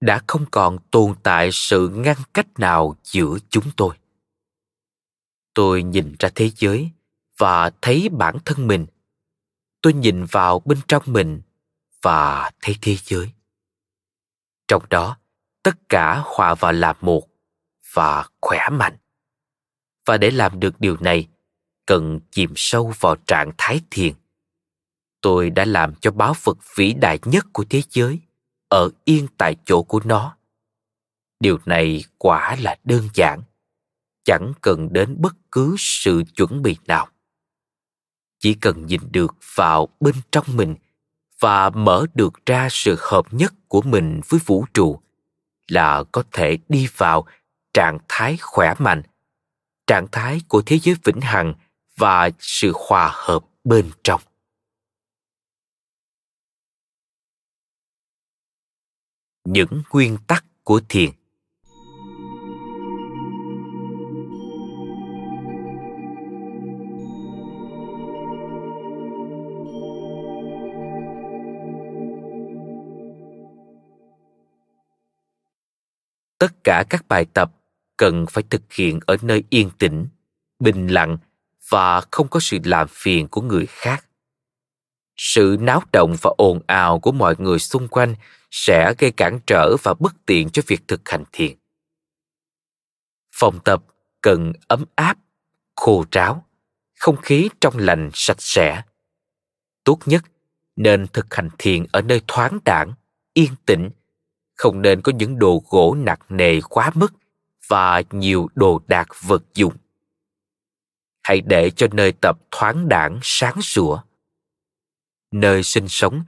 Đã 0.00 0.22
không 0.26 0.44
còn 0.50 0.78
tồn 0.90 1.14
tại 1.22 1.50
sự 1.52 1.88
ngăn 1.88 2.16
cách 2.34 2.58
nào 2.58 2.96
giữa 3.02 3.38
chúng 3.50 3.64
tôi. 3.76 3.96
Tôi 5.54 5.82
nhìn 5.82 6.14
ra 6.18 6.28
thế 6.34 6.50
giới 6.56 6.90
và 7.38 7.70
thấy 7.82 8.08
bản 8.08 8.36
thân 8.44 8.66
mình 8.66 8.86
tôi 9.82 9.92
nhìn 9.92 10.24
vào 10.24 10.62
bên 10.64 10.78
trong 10.88 11.02
mình 11.06 11.40
và 12.02 12.50
thấy 12.62 12.76
thế 12.82 12.96
giới. 13.04 13.30
Trong 14.68 14.82
đó, 14.90 15.16
tất 15.62 15.88
cả 15.88 16.22
hòa 16.24 16.54
vào 16.54 16.72
làm 16.72 16.96
một 17.00 17.28
và 17.92 18.28
khỏe 18.40 18.68
mạnh. 18.72 18.96
Và 20.06 20.16
để 20.16 20.30
làm 20.30 20.60
được 20.60 20.80
điều 20.80 20.96
này, 21.00 21.28
cần 21.86 22.20
chìm 22.30 22.52
sâu 22.56 22.92
vào 23.00 23.16
trạng 23.16 23.52
thái 23.58 23.80
thiền. 23.90 24.12
Tôi 25.20 25.50
đã 25.50 25.64
làm 25.64 25.94
cho 25.94 26.10
báo 26.10 26.34
vật 26.42 26.58
vĩ 26.76 26.92
đại 26.92 27.18
nhất 27.24 27.46
của 27.52 27.64
thế 27.70 27.82
giới 27.90 28.20
ở 28.68 28.90
yên 29.04 29.26
tại 29.38 29.56
chỗ 29.64 29.82
của 29.82 30.00
nó. 30.04 30.36
Điều 31.40 31.58
này 31.66 32.04
quả 32.18 32.56
là 32.60 32.76
đơn 32.84 33.08
giản, 33.14 33.42
chẳng 34.24 34.52
cần 34.60 34.92
đến 34.92 35.16
bất 35.18 35.34
cứ 35.52 35.74
sự 35.78 36.22
chuẩn 36.36 36.62
bị 36.62 36.76
nào 36.86 37.08
chỉ 38.40 38.54
cần 38.54 38.86
nhìn 38.86 39.00
được 39.10 39.34
vào 39.54 39.88
bên 40.00 40.14
trong 40.32 40.44
mình 40.54 40.74
và 41.40 41.70
mở 41.70 42.06
được 42.14 42.46
ra 42.46 42.68
sự 42.70 42.96
hợp 42.98 43.34
nhất 43.34 43.54
của 43.68 43.82
mình 43.82 44.20
với 44.28 44.40
vũ 44.46 44.64
trụ 44.74 45.00
là 45.68 46.04
có 46.12 46.22
thể 46.32 46.58
đi 46.68 46.88
vào 46.96 47.26
trạng 47.74 47.98
thái 48.08 48.36
khỏe 48.40 48.74
mạnh, 48.78 49.02
trạng 49.86 50.06
thái 50.12 50.40
của 50.48 50.62
thế 50.66 50.78
giới 50.78 50.96
vĩnh 51.04 51.20
hằng 51.20 51.54
và 51.96 52.30
sự 52.38 52.72
hòa 52.88 53.10
hợp 53.14 53.44
bên 53.64 53.90
trong. 54.04 54.20
Những 59.44 59.82
nguyên 59.90 60.18
tắc 60.26 60.44
của 60.64 60.80
thiền 60.88 61.10
tất 76.40 76.64
cả 76.64 76.84
các 76.90 77.08
bài 77.08 77.26
tập 77.34 77.52
cần 77.96 78.26
phải 78.26 78.44
thực 78.50 78.72
hiện 78.72 79.00
ở 79.06 79.16
nơi 79.22 79.44
yên 79.50 79.70
tĩnh, 79.78 80.06
bình 80.58 80.86
lặng 80.86 81.18
và 81.68 82.00
không 82.10 82.28
có 82.28 82.40
sự 82.40 82.58
làm 82.64 82.88
phiền 82.90 83.28
của 83.28 83.40
người 83.40 83.66
khác. 83.66 84.06
Sự 85.16 85.56
náo 85.60 85.82
động 85.92 86.16
và 86.22 86.30
ồn 86.38 86.60
ào 86.66 86.98
của 86.98 87.12
mọi 87.12 87.34
người 87.38 87.58
xung 87.58 87.88
quanh 87.88 88.14
sẽ 88.50 88.94
gây 88.98 89.12
cản 89.12 89.38
trở 89.46 89.76
và 89.82 89.94
bất 89.94 90.12
tiện 90.26 90.50
cho 90.50 90.62
việc 90.66 90.80
thực 90.88 91.08
hành 91.08 91.24
thiền. 91.32 91.56
Phòng 93.34 93.58
tập 93.64 93.84
cần 94.20 94.52
ấm 94.68 94.84
áp, 94.94 95.18
khô 95.76 96.04
ráo, 96.10 96.46
không 96.98 97.16
khí 97.16 97.48
trong 97.60 97.78
lành 97.78 98.10
sạch 98.14 98.42
sẽ. 98.42 98.82
Tốt 99.84 99.98
nhất 100.06 100.24
nên 100.76 101.06
thực 101.12 101.34
hành 101.34 101.48
thiền 101.58 101.86
ở 101.92 102.02
nơi 102.02 102.20
thoáng 102.28 102.58
đãng, 102.64 102.92
yên 103.34 103.54
tĩnh 103.66 103.90
không 104.60 104.82
nên 104.82 105.02
có 105.02 105.12
những 105.12 105.38
đồ 105.38 105.62
gỗ 105.68 105.96
nặng 105.98 106.18
nề 106.28 106.60
quá 106.60 106.90
mức 106.94 107.12
và 107.68 108.02
nhiều 108.10 108.48
đồ 108.54 108.80
đạc 108.86 109.08
vật 109.22 109.42
dụng. 109.54 109.74
Hãy 111.22 111.40
để 111.40 111.70
cho 111.70 111.86
nơi 111.92 112.12
tập 112.22 112.38
thoáng 112.50 112.88
đảng 112.88 113.18
sáng 113.22 113.62
sủa. 113.62 114.00
Nơi 115.30 115.62
sinh 115.62 115.88
sống 115.88 116.24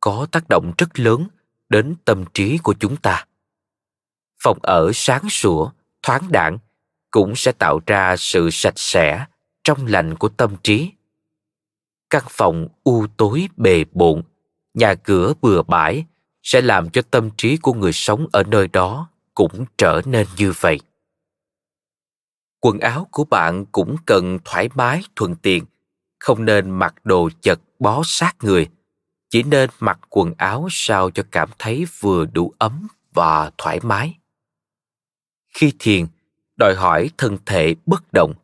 có 0.00 0.26
tác 0.32 0.48
động 0.48 0.72
rất 0.78 0.98
lớn 0.98 1.28
đến 1.68 1.96
tâm 2.04 2.24
trí 2.34 2.58
của 2.58 2.74
chúng 2.80 2.96
ta. 2.96 3.26
Phòng 4.42 4.58
ở 4.62 4.90
sáng 4.94 5.30
sủa, 5.30 5.70
thoáng 6.02 6.32
đảng 6.32 6.58
cũng 7.10 7.36
sẽ 7.36 7.52
tạo 7.52 7.80
ra 7.86 8.16
sự 8.18 8.50
sạch 8.52 8.74
sẽ 8.78 9.26
trong 9.64 9.86
lành 9.86 10.16
của 10.16 10.28
tâm 10.28 10.56
trí. 10.62 10.92
Căn 12.10 12.22
phòng 12.28 12.68
u 12.84 13.06
tối 13.16 13.48
bề 13.56 13.84
bộn, 13.92 14.22
nhà 14.74 14.94
cửa 14.94 15.34
bừa 15.42 15.62
bãi 15.62 16.04
sẽ 16.44 16.60
làm 16.60 16.90
cho 16.90 17.02
tâm 17.02 17.30
trí 17.36 17.56
của 17.56 17.72
người 17.72 17.92
sống 17.92 18.26
ở 18.32 18.42
nơi 18.42 18.68
đó 18.68 19.08
cũng 19.34 19.64
trở 19.78 20.00
nên 20.04 20.26
như 20.36 20.52
vậy 20.60 20.80
quần 22.60 22.80
áo 22.80 23.08
của 23.10 23.24
bạn 23.24 23.64
cũng 23.72 23.96
cần 24.06 24.38
thoải 24.44 24.68
mái, 24.74 25.02
thuận 25.16 25.34
tiện, 25.34 25.64
không 26.18 26.44
nên 26.44 26.70
mặc 26.70 26.94
đồ 27.04 27.30
chật 27.42 27.58
bó 27.78 28.02
sát 28.04 28.36
người, 28.42 28.68
chỉ 29.30 29.42
nên 29.42 29.70
mặc 29.80 29.98
quần 30.08 30.34
áo 30.38 30.68
sao 30.70 31.10
cho 31.10 31.22
cảm 31.30 31.50
thấy 31.58 31.86
vừa 32.00 32.24
đủ 32.24 32.52
ấm 32.58 32.88
và 33.14 33.50
thoải 33.58 33.80
mái 33.82 34.18
khi 35.54 35.72
thiền, 35.78 36.06
đòi 36.56 36.74
hỏi 36.74 37.10
thân 37.18 37.38
thể 37.46 37.74
bất 37.86 38.12
động, 38.12 38.34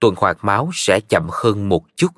tuần 0.00 0.14
hoàn 0.16 0.36
máu 0.42 0.70
sẽ 0.74 1.00
chậm 1.08 1.28
hơn 1.32 1.68
một 1.68 1.84
chút 1.96 2.12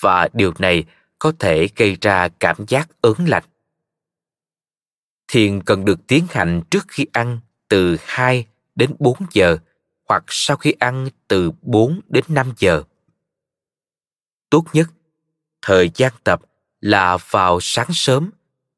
và 0.00 0.28
điều 0.32 0.52
này 0.58 0.84
có 1.18 1.32
thể 1.38 1.68
gây 1.76 1.96
ra 2.00 2.28
cảm 2.28 2.56
giác 2.68 2.88
ớn 3.00 3.14
lạnh. 3.26 3.44
Thiền 5.28 5.62
cần 5.62 5.84
được 5.84 6.06
tiến 6.06 6.26
hành 6.30 6.62
trước 6.70 6.84
khi 6.88 7.06
ăn 7.12 7.40
từ 7.68 7.96
2 8.00 8.46
đến 8.74 8.96
4 8.98 9.16
giờ 9.32 9.58
hoặc 10.08 10.24
sau 10.26 10.56
khi 10.56 10.72
ăn 10.72 11.08
từ 11.28 11.50
4 11.62 12.00
đến 12.08 12.24
5 12.28 12.52
giờ. 12.58 12.82
Tốt 14.50 14.64
nhất, 14.72 14.88
thời 15.62 15.90
gian 15.94 16.12
tập 16.24 16.42
là 16.80 17.18
vào 17.30 17.58
sáng 17.60 17.88
sớm 17.90 18.30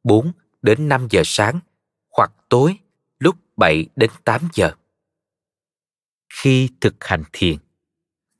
4 0.05 0.33
đến 0.63 0.89
5 0.89 1.07
giờ 1.11 1.23
sáng 1.25 1.61
hoặc 2.11 2.33
tối 2.49 2.79
lúc 3.19 3.37
7 3.57 3.87
đến 3.97 4.11
8 4.25 4.49
giờ. 4.55 4.73
Khi 6.35 6.69
thực 6.81 7.05
hành 7.05 7.23
thiền, 7.33 7.57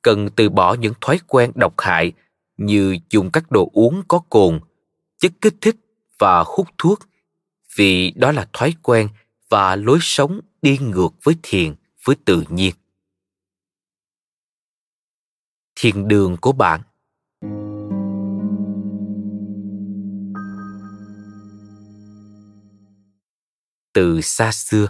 cần 0.01 0.29
từ 0.35 0.49
bỏ 0.49 0.73
những 0.73 0.93
thói 1.01 1.19
quen 1.27 1.51
độc 1.55 1.73
hại 1.77 2.13
như 2.57 2.97
dùng 3.09 3.31
các 3.31 3.51
đồ 3.51 3.69
uống 3.73 4.03
có 4.07 4.19
cồn, 4.29 4.59
chất 5.17 5.31
kích 5.41 5.55
thích 5.61 5.75
và 6.19 6.43
hút 6.47 6.67
thuốc 6.77 6.99
vì 7.75 8.11
đó 8.11 8.31
là 8.31 8.47
thói 8.53 8.73
quen 8.83 9.09
và 9.49 9.75
lối 9.75 9.99
sống 10.01 10.41
đi 10.61 10.77
ngược 10.77 11.09
với 11.23 11.35
thiền, 11.43 11.75
với 12.05 12.15
tự 12.25 12.43
nhiên. 12.49 12.75
Thiền 15.75 16.07
đường 16.07 16.37
của 16.41 16.51
bạn. 16.51 16.81
Từ 23.93 24.21
xa 24.21 24.51
xưa 24.51 24.87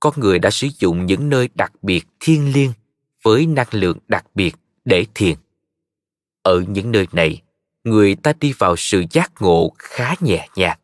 con 0.00 0.12
người 0.16 0.38
đã 0.38 0.50
sử 0.50 0.68
dụng 0.78 1.06
những 1.06 1.28
nơi 1.28 1.48
đặc 1.54 1.72
biệt 1.82 2.06
thiêng 2.20 2.52
liêng 2.52 2.72
với 3.22 3.46
năng 3.46 3.66
lượng 3.70 3.98
đặc 4.08 4.26
biệt 4.34 4.54
để 4.84 5.06
thiền. 5.14 5.36
Ở 6.42 6.60
những 6.68 6.92
nơi 6.92 7.06
này, 7.12 7.42
người 7.84 8.14
ta 8.14 8.32
đi 8.40 8.52
vào 8.58 8.76
sự 8.76 9.04
giác 9.10 9.32
ngộ 9.40 9.72
khá 9.78 10.14
nhẹ 10.20 10.48
nhàng 10.56 10.78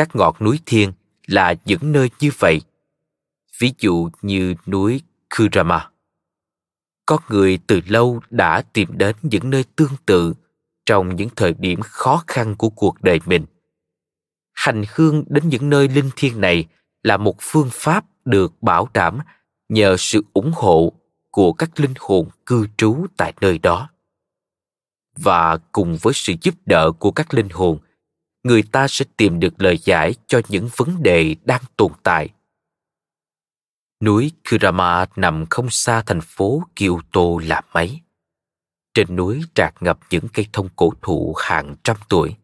các 0.00 0.16
ngọn 0.16 0.34
núi 0.40 0.60
thiên 0.66 0.92
là 1.26 1.54
những 1.64 1.92
nơi 1.92 2.10
như 2.20 2.30
vậy. 2.38 2.60
Ví 3.58 3.72
dụ 3.78 4.10
như 4.22 4.54
núi 4.66 5.00
kurama 5.36 5.90
con 7.10 7.20
người 7.28 7.58
từ 7.66 7.80
lâu 7.86 8.20
đã 8.30 8.62
tìm 8.72 8.88
đến 8.98 9.16
những 9.22 9.50
nơi 9.50 9.64
tương 9.76 9.96
tự 10.06 10.34
trong 10.86 11.16
những 11.16 11.28
thời 11.36 11.54
điểm 11.54 11.80
khó 11.82 12.24
khăn 12.26 12.54
của 12.54 12.70
cuộc 12.70 13.02
đời 13.02 13.20
mình. 13.26 13.46
Hành 14.52 14.84
hương 14.94 15.24
đến 15.28 15.48
những 15.48 15.70
nơi 15.70 15.88
linh 15.88 16.10
thiêng 16.16 16.40
này 16.40 16.66
là 17.02 17.16
một 17.16 17.36
phương 17.40 17.68
pháp 17.72 18.04
được 18.24 18.62
bảo 18.62 18.88
đảm 18.94 19.18
nhờ 19.68 19.96
sự 19.98 20.24
ủng 20.32 20.52
hộ 20.54 20.92
của 21.30 21.52
các 21.52 21.80
linh 21.80 21.94
hồn 21.98 22.28
cư 22.46 22.66
trú 22.76 23.06
tại 23.16 23.32
nơi 23.40 23.58
đó. 23.58 23.90
Và 25.16 25.58
cùng 25.72 25.98
với 26.02 26.14
sự 26.14 26.32
giúp 26.42 26.54
đỡ 26.66 26.92
của 26.98 27.10
các 27.10 27.34
linh 27.34 27.48
hồn 27.48 27.78
người 28.42 28.62
ta 28.62 28.86
sẽ 28.88 29.04
tìm 29.16 29.40
được 29.40 29.54
lời 29.62 29.78
giải 29.84 30.14
cho 30.26 30.40
những 30.48 30.68
vấn 30.76 31.02
đề 31.02 31.36
đang 31.44 31.62
tồn 31.76 31.92
tại. 32.02 32.28
Núi 34.02 34.32
kurama 34.50 35.06
nằm 35.16 35.46
không 35.50 35.70
xa 35.70 36.02
thành 36.02 36.20
phố 36.20 36.62
kyoto 36.76 37.20
là 37.42 37.62
mấy. 37.74 38.00
Trên 38.94 39.16
núi 39.16 39.42
trạc 39.54 39.74
ngập 39.82 39.98
những 40.10 40.28
cây 40.32 40.46
thông 40.52 40.68
cổ 40.76 40.92
thụ 41.02 41.34
hàng 41.38 41.74
trăm 41.84 41.96
tuổi, 42.08 42.36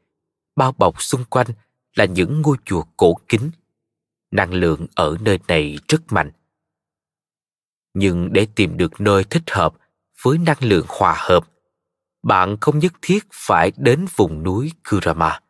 bao 0.57 0.73
bọc 0.73 1.03
xung 1.03 1.25
quanh 1.25 1.47
là 1.95 2.05
những 2.05 2.43
ngôi 2.43 2.57
chùa 2.65 2.83
cổ 2.97 3.15
kính. 3.29 3.51
Năng 4.31 4.55
lượng 4.55 4.87
ở 4.95 5.17
nơi 5.21 5.39
này 5.49 5.79
rất 5.89 6.13
mạnh. 6.13 6.31
Nhưng 7.95 8.33
để 8.33 8.47
tìm 8.55 8.77
được 8.77 9.01
nơi 9.01 9.25
thích 9.25 9.51
hợp 9.51 9.75
với 10.23 10.39
năng 10.39 10.57
lượng 10.61 10.87
hòa 10.89 11.15
hợp, 11.19 11.49
bạn 12.23 12.57
không 12.61 12.79
nhất 12.79 12.93
thiết 13.03 13.27
phải 13.33 13.73
đến 13.77 14.07
vùng 14.17 14.43
núi 14.43 14.73
Kurama. 14.91 15.41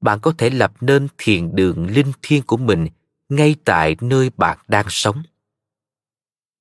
Bạn 0.00 0.18
có 0.20 0.34
thể 0.38 0.50
lập 0.50 0.72
nên 0.80 1.08
thiền 1.18 1.56
đường 1.56 1.86
linh 1.90 2.12
thiêng 2.22 2.42
của 2.42 2.56
mình 2.56 2.88
ngay 3.28 3.56
tại 3.64 3.96
nơi 4.00 4.30
bạn 4.36 4.58
đang 4.68 4.86
sống. 4.88 5.22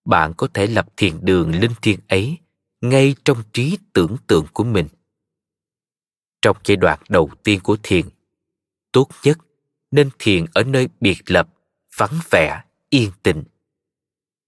Bạn 0.06 0.34
có 0.38 0.48
thể 0.54 0.68
lập 0.68 0.88
thiền 0.98 1.26
đường 1.26 1.56
linh 1.56 1.74
thiêng 1.82 2.00
ấy 2.08 2.38
ngay 2.82 3.16
trong 3.26 3.44
trí 3.54 3.78
tưởng 3.94 4.18
tượng 4.28 4.46
của 4.54 4.64
mình. 4.64 4.88
Trong 6.42 6.58
giai 6.64 6.76
đoạn 6.76 7.00
đầu 7.10 7.30
tiên 7.44 7.60
của 7.64 7.78
thiền, 7.84 8.06
tốt 8.92 9.10
nhất 9.24 9.38
nên 9.92 10.10
thiền 10.20 10.46
ở 10.54 10.64
nơi 10.64 10.90
biệt 11.00 11.18
lập, 11.26 11.50
vắng 11.98 12.20
vẻ, 12.30 12.64
yên 12.90 13.12
tĩnh. 13.24 13.44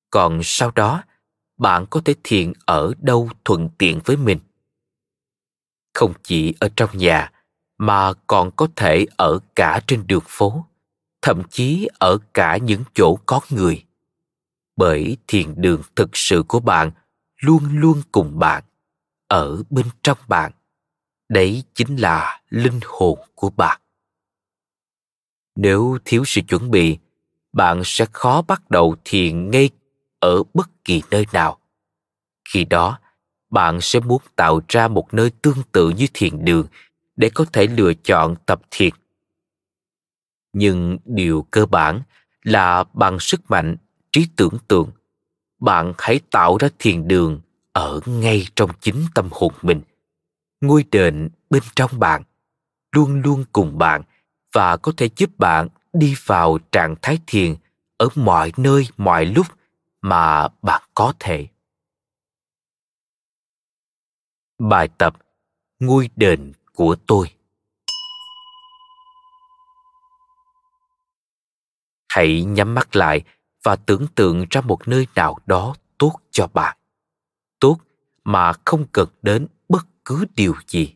Còn 0.09 0.39
sau 0.43 0.71
đó, 0.71 1.03
bạn 1.57 1.85
có 1.89 2.01
thể 2.05 2.15
thiền 2.23 2.53
ở 2.65 2.93
đâu 2.99 3.29
thuận 3.45 3.69
tiện 3.77 3.99
với 4.05 4.17
mình 4.17 4.39
không 5.97 6.13
chỉ 6.23 6.53
ở 6.59 6.69
trong 6.75 6.97
nhà 6.97 7.31
mà 7.77 8.13
còn 8.27 8.51
có 8.51 8.67
thể 8.75 9.05
ở 9.17 9.39
cả 9.55 9.81
trên 9.87 10.07
đường 10.07 10.23
phố, 10.27 10.65
thậm 11.21 11.43
chí 11.49 11.87
ở 11.99 12.17
cả 12.33 12.57
những 12.57 12.83
chỗ 12.93 13.17
có 13.25 13.39
người. 13.49 13.85
Bởi 14.75 15.17
thiền 15.27 15.53
đường 15.57 15.81
thực 15.95 16.09
sự 16.13 16.43
của 16.47 16.59
bạn 16.59 16.91
luôn 17.37 17.63
luôn 17.71 18.01
cùng 18.11 18.39
bạn, 18.39 18.63
ở 19.27 19.63
bên 19.69 19.85
trong 20.03 20.17
bạn. 20.27 20.51
Đấy 21.29 21.63
chính 21.73 21.95
là 21.95 22.41
linh 22.49 22.79
hồn 22.85 23.19
của 23.35 23.49
bạn. 23.49 23.81
Nếu 25.55 25.97
thiếu 26.05 26.23
sự 26.25 26.41
chuẩn 26.47 26.71
bị, 26.71 26.97
bạn 27.53 27.81
sẽ 27.85 28.05
khó 28.13 28.41
bắt 28.41 28.69
đầu 28.69 28.95
thiền 29.05 29.51
ngay 29.51 29.69
ở 30.19 30.43
bất 30.53 30.69
kỳ 30.83 31.01
nơi 31.11 31.25
nào. 31.33 31.59
Khi 32.49 32.65
đó, 32.65 32.99
bạn 33.49 33.81
sẽ 33.81 33.99
muốn 33.99 34.21
tạo 34.35 34.61
ra 34.67 34.87
một 34.87 35.13
nơi 35.13 35.29
tương 35.41 35.63
tự 35.71 35.89
như 35.89 36.07
thiền 36.13 36.45
đường 36.45 36.67
để 37.17 37.29
có 37.35 37.45
thể 37.53 37.67
lựa 37.67 37.93
chọn 37.93 38.35
tập 38.45 38.61
thiền 38.71 38.93
nhưng 40.57 40.97
điều 41.05 41.45
cơ 41.51 41.65
bản 41.65 42.01
là 42.43 42.83
bằng 42.93 43.19
sức 43.19 43.51
mạnh, 43.51 43.75
trí 44.11 44.27
tưởng 44.35 44.57
tượng. 44.67 44.91
Bạn 45.59 45.93
hãy 45.97 46.19
tạo 46.31 46.57
ra 46.57 46.69
thiền 46.79 47.07
đường 47.07 47.41
ở 47.71 47.99
ngay 48.05 48.47
trong 48.55 48.71
chính 48.79 49.05
tâm 49.15 49.29
hồn 49.31 49.53
mình. 49.61 49.81
Ngôi 50.61 50.85
đền 50.91 51.29
bên 51.49 51.63
trong 51.75 51.99
bạn, 51.99 52.23
luôn 52.91 53.21
luôn 53.21 53.45
cùng 53.51 53.77
bạn 53.77 54.01
và 54.53 54.77
có 54.77 54.91
thể 54.97 55.09
giúp 55.15 55.29
bạn 55.37 55.67
đi 55.93 56.15
vào 56.25 56.59
trạng 56.71 56.95
thái 57.01 57.19
thiền 57.27 57.55
ở 57.97 58.07
mọi 58.15 58.51
nơi, 58.57 58.87
mọi 58.97 59.25
lúc 59.25 59.47
mà 60.01 60.47
bạn 60.61 60.81
có 60.93 61.13
thể. 61.19 61.47
Bài 64.59 64.89
tập 64.97 65.15
Ngôi 65.79 66.09
đền 66.15 66.51
của 66.77 66.95
tôi 67.07 67.27
Hãy 72.09 72.43
nhắm 72.43 72.75
mắt 72.75 72.95
lại 72.95 73.23
và 73.63 73.75
tưởng 73.75 74.07
tượng 74.15 74.45
ra 74.49 74.61
một 74.61 74.87
nơi 74.87 75.07
nào 75.15 75.37
đó 75.45 75.75
tốt 75.97 76.19
cho 76.31 76.47
bạn. 76.47 76.77
Tốt 77.59 77.77
mà 78.23 78.53
không 78.65 78.85
cần 78.91 79.09
đến 79.21 79.47
bất 79.69 79.87
cứ 80.05 80.25
điều 80.35 80.55
gì. 80.67 80.95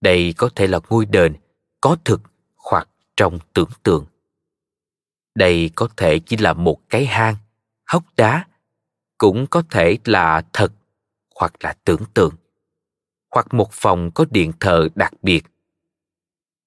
Đây 0.00 0.34
có 0.36 0.50
thể 0.54 0.66
là 0.66 0.80
ngôi 0.88 1.06
đền 1.06 1.36
có 1.80 1.96
thực 2.04 2.20
hoặc 2.56 2.88
trong 3.16 3.38
tưởng 3.54 3.70
tượng. 3.82 4.06
Đây 5.34 5.70
có 5.74 5.88
thể 5.96 6.18
chỉ 6.18 6.36
là 6.36 6.52
một 6.52 6.80
cái 6.88 7.06
hang, 7.06 7.36
hốc 7.86 8.04
đá, 8.16 8.46
cũng 9.18 9.46
có 9.46 9.62
thể 9.70 9.98
là 10.04 10.42
thật 10.52 10.72
hoặc 11.34 11.52
là 11.60 11.76
tưởng 11.84 12.02
tượng 12.14 12.34
hoặc 13.30 13.54
một 13.54 13.72
phòng 13.72 14.10
có 14.14 14.24
điện 14.30 14.52
thờ 14.60 14.88
đặc 14.94 15.12
biệt. 15.22 15.44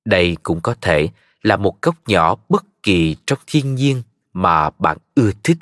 Đây 0.06 0.38
cũng 0.44 0.62
có 0.62 0.76
thể 0.82 1.10
là 1.42 1.58
một 1.58 1.82
góc 1.82 1.96
nhỏ 2.08 2.36
bất 2.50 2.66
kỳ 2.84 3.16
trong 3.26 3.40
thiên 3.48 3.76
nhiên 3.76 4.02
mà 4.34 4.70
bạn 4.70 4.98
ưa 5.16 5.32
thích, 5.44 5.58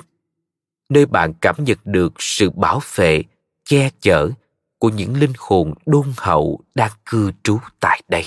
nơi 0.88 1.06
bạn 1.06 1.32
cảm 1.40 1.54
nhận 1.58 1.78
được 1.84 2.12
sự 2.18 2.50
bảo 2.50 2.80
vệ, 2.94 3.22
che 3.64 3.90
chở 4.00 4.30
của 4.78 4.88
những 4.88 5.16
linh 5.16 5.32
hồn 5.38 5.74
đôn 5.86 6.12
hậu 6.16 6.60
đang 6.74 6.92
cư 7.06 7.32
trú 7.42 7.58
tại 7.80 8.02
đây. 8.08 8.24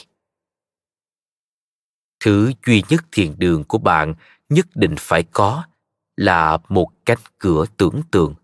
Thứ 2.20 2.52
duy 2.66 2.84
nhất 2.90 3.06
thiền 3.12 3.34
đường 3.38 3.64
của 3.64 3.78
bạn 3.78 4.14
nhất 4.50 4.68
định 4.76 4.96
phải 5.00 5.24
có 5.24 5.64
là 6.16 6.58
một 6.70 6.90
cánh 7.06 7.18
cửa 7.40 7.66
tưởng 7.78 8.02
tượng. 8.12 8.36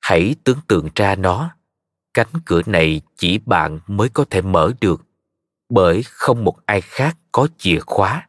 Hãy 0.00 0.34
tưởng 0.44 0.58
tượng 0.68 0.88
ra 0.94 1.14
nó 1.14 1.50
cánh 2.14 2.28
cửa 2.44 2.62
này 2.66 3.00
chỉ 3.16 3.38
bạn 3.38 3.80
mới 3.86 4.08
có 4.08 4.24
thể 4.30 4.42
mở 4.42 4.72
được, 4.80 5.02
bởi 5.68 6.02
không 6.02 6.44
một 6.44 6.56
ai 6.66 6.80
khác 6.80 7.16
có 7.32 7.48
chìa 7.58 7.80
khóa. 7.80 8.28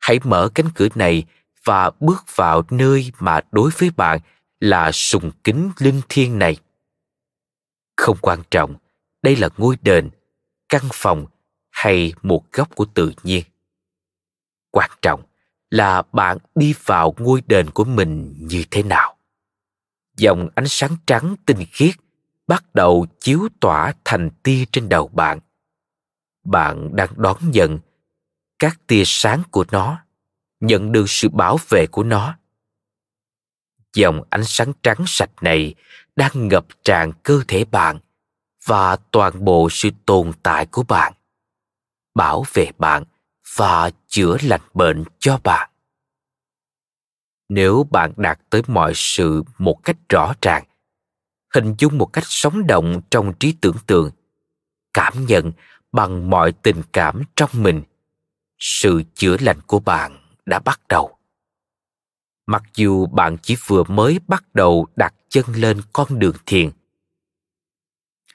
Hãy 0.00 0.20
mở 0.24 0.48
cánh 0.54 0.68
cửa 0.74 0.88
này 0.94 1.24
và 1.64 1.90
bước 2.00 2.24
vào 2.36 2.62
nơi 2.70 3.12
mà 3.20 3.40
đối 3.50 3.70
với 3.78 3.90
bạn 3.90 4.20
là 4.60 4.92
sùng 4.92 5.30
kính 5.44 5.70
linh 5.78 6.00
thiêng 6.08 6.38
này. 6.38 6.56
Không 7.96 8.16
quan 8.20 8.42
trọng 8.50 8.76
đây 9.22 9.36
là 9.36 9.48
ngôi 9.56 9.76
đền, 9.82 10.10
căn 10.68 10.82
phòng 10.92 11.26
hay 11.70 12.12
một 12.22 12.52
góc 12.52 12.74
của 12.74 12.84
tự 12.84 13.12
nhiên. 13.22 13.44
Quan 14.70 14.90
trọng 15.02 15.22
là 15.70 16.02
bạn 16.12 16.38
đi 16.54 16.74
vào 16.84 17.14
ngôi 17.18 17.42
đền 17.46 17.70
của 17.70 17.84
mình 17.84 18.34
như 18.38 18.64
thế 18.70 18.82
nào. 18.82 19.16
Dòng 20.16 20.48
ánh 20.54 20.68
sáng 20.68 20.96
trắng 21.06 21.36
tinh 21.46 21.58
khiết 21.72 21.94
bắt 22.48 22.74
đầu 22.74 23.06
chiếu 23.20 23.48
tỏa 23.60 23.92
thành 24.04 24.30
tia 24.42 24.64
trên 24.72 24.88
đầu 24.88 25.08
bạn. 25.08 25.38
Bạn 26.44 26.96
đang 26.96 27.08
đón 27.16 27.36
nhận 27.50 27.78
các 28.58 28.80
tia 28.86 29.02
sáng 29.06 29.42
của 29.50 29.64
nó, 29.70 30.04
nhận 30.60 30.92
được 30.92 31.04
sự 31.08 31.28
bảo 31.28 31.58
vệ 31.68 31.86
của 31.86 32.02
nó. 32.02 32.38
Dòng 33.94 34.22
ánh 34.30 34.44
sáng 34.44 34.72
trắng 34.82 35.04
sạch 35.06 35.30
này 35.40 35.74
đang 36.16 36.48
ngập 36.48 36.66
tràn 36.84 37.12
cơ 37.22 37.42
thể 37.48 37.64
bạn 37.64 37.98
và 38.64 38.96
toàn 38.96 39.44
bộ 39.44 39.68
sự 39.70 39.90
tồn 40.06 40.32
tại 40.42 40.66
của 40.66 40.82
bạn, 40.82 41.12
bảo 42.14 42.44
vệ 42.52 42.70
bạn 42.78 43.04
và 43.56 43.90
chữa 44.06 44.36
lành 44.42 44.60
bệnh 44.74 45.04
cho 45.18 45.40
bạn. 45.44 45.70
Nếu 47.48 47.86
bạn 47.90 48.12
đạt 48.16 48.40
tới 48.50 48.62
mọi 48.66 48.92
sự 48.94 49.42
một 49.58 49.80
cách 49.84 49.96
rõ 50.08 50.32
ràng 50.42 50.64
hình 51.54 51.74
dung 51.78 51.98
một 51.98 52.06
cách 52.06 52.24
sống 52.26 52.66
động 52.66 53.00
trong 53.10 53.32
trí 53.40 53.54
tưởng 53.60 53.76
tượng, 53.86 54.10
cảm 54.94 55.26
nhận 55.26 55.52
bằng 55.92 56.30
mọi 56.30 56.52
tình 56.52 56.82
cảm 56.92 57.22
trong 57.36 57.50
mình. 57.52 57.82
Sự 58.58 59.02
chữa 59.14 59.36
lành 59.40 59.60
của 59.66 59.80
bạn 59.80 60.18
đã 60.46 60.58
bắt 60.58 60.80
đầu. 60.88 61.16
Mặc 62.46 62.62
dù 62.74 63.06
bạn 63.06 63.36
chỉ 63.42 63.56
vừa 63.66 63.82
mới 63.82 64.20
bắt 64.28 64.54
đầu 64.54 64.86
đặt 64.96 65.14
chân 65.28 65.44
lên 65.54 65.80
con 65.92 66.18
đường 66.18 66.36
thiền, 66.46 66.70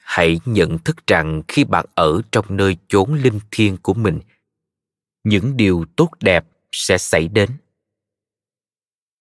hãy 0.00 0.40
nhận 0.44 0.78
thức 0.78 1.06
rằng 1.06 1.42
khi 1.48 1.64
bạn 1.64 1.86
ở 1.94 2.22
trong 2.32 2.44
nơi 2.48 2.76
chốn 2.88 3.14
linh 3.14 3.40
thiêng 3.50 3.76
của 3.76 3.94
mình, 3.94 4.20
những 5.24 5.56
điều 5.56 5.84
tốt 5.96 6.10
đẹp 6.20 6.44
sẽ 6.72 6.98
xảy 6.98 7.28
đến. 7.28 7.50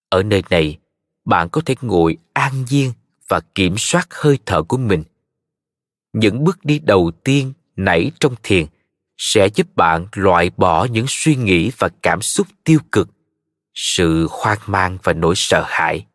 Ở 0.09 0.23
nơi 0.23 0.43
này, 0.49 0.79
bạn 1.25 1.49
có 1.49 1.61
thể 1.65 1.75
ngồi 1.81 2.17
an 2.33 2.65
nhiên 2.69 2.93
và 3.27 3.39
kiểm 3.55 3.75
soát 3.77 4.07
hơi 4.11 4.39
thở 4.45 4.63
của 4.63 4.77
mình. 4.77 5.03
Những 6.13 6.43
bước 6.43 6.65
đi 6.65 6.79
đầu 6.79 7.11
tiên 7.23 7.53
nảy 7.75 8.11
trong 8.19 8.35
thiền 8.43 8.65
sẽ 9.17 9.47
giúp 9.55 9.75
bạn 9.75 10.07
loại 10.13 10.51
bỏ 10.57 10.85
những 10.85 11.05
suy 11.07 11.35
nghĩ 11.35 11.71
và 11.77 11.89
cảm 12.01 12.21
xúc 12.21 12.47
tiêu 12.63 12.79
cực, 12.91 13.09
sự 13.73 14.27
hoang 14.31 14.59
mang 14.65 14.97
và 15.03 15.13
nỗi 15.13 15.33
sợ 15.37 15.63
hãi. 15.67 16.05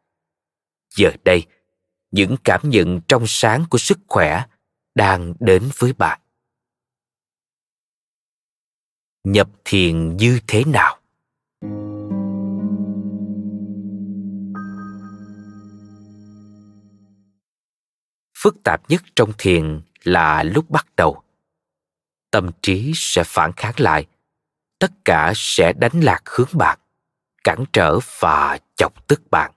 Giờ 0.95 1.11
đây, 1.25 1.47
những 2.11 2.37
cảm 2.45 2.61
nhận 2.65 3.01
trong 3.09 3.25
sáng 3.27 3.65
của 3.71 3.79
sức 3.79 3.99
khỏe 4.09 4.45
đang 4.95 5.35
đến 5.41 5.71
với 5.79 5.93
bạn. 5.93 6.21
Nhập 9.25 9.49
thiền 9.65 10.17
như 10.17 10.41
thế 10.47 10.65
nào? 10.65 10.99
Phức 18.41 18.57
tạp 18.65 18.91
nhất 18.91 19.03
trong 19.17 19.33
thiền 19.39 19.81
là 20.05 20.43
lúc 20.43 20.71
bắt 20.71 20.87
đầu. 20.97 21.23
Tâm 22.31 22.51
trí 22.63 22.93
sẽ 22.95 23.25
phản 23.27 23.53
kháng 23.57 23.75
lại, 23.77 24.07
tất 24.79 24.91
cả 25.05 25.33
sẽ 25.37 25.73
đánh 25.73 26.01
lạc 26.01 26.23
hướng 26.25 26.49
bạn, 26.53 26.79
cản 27.45 27.65
trở 27.73 27.99
và 28.19 28.59
chọc 28.77 29.09
tức 29.09 29.23
bạn. 29.31 29.53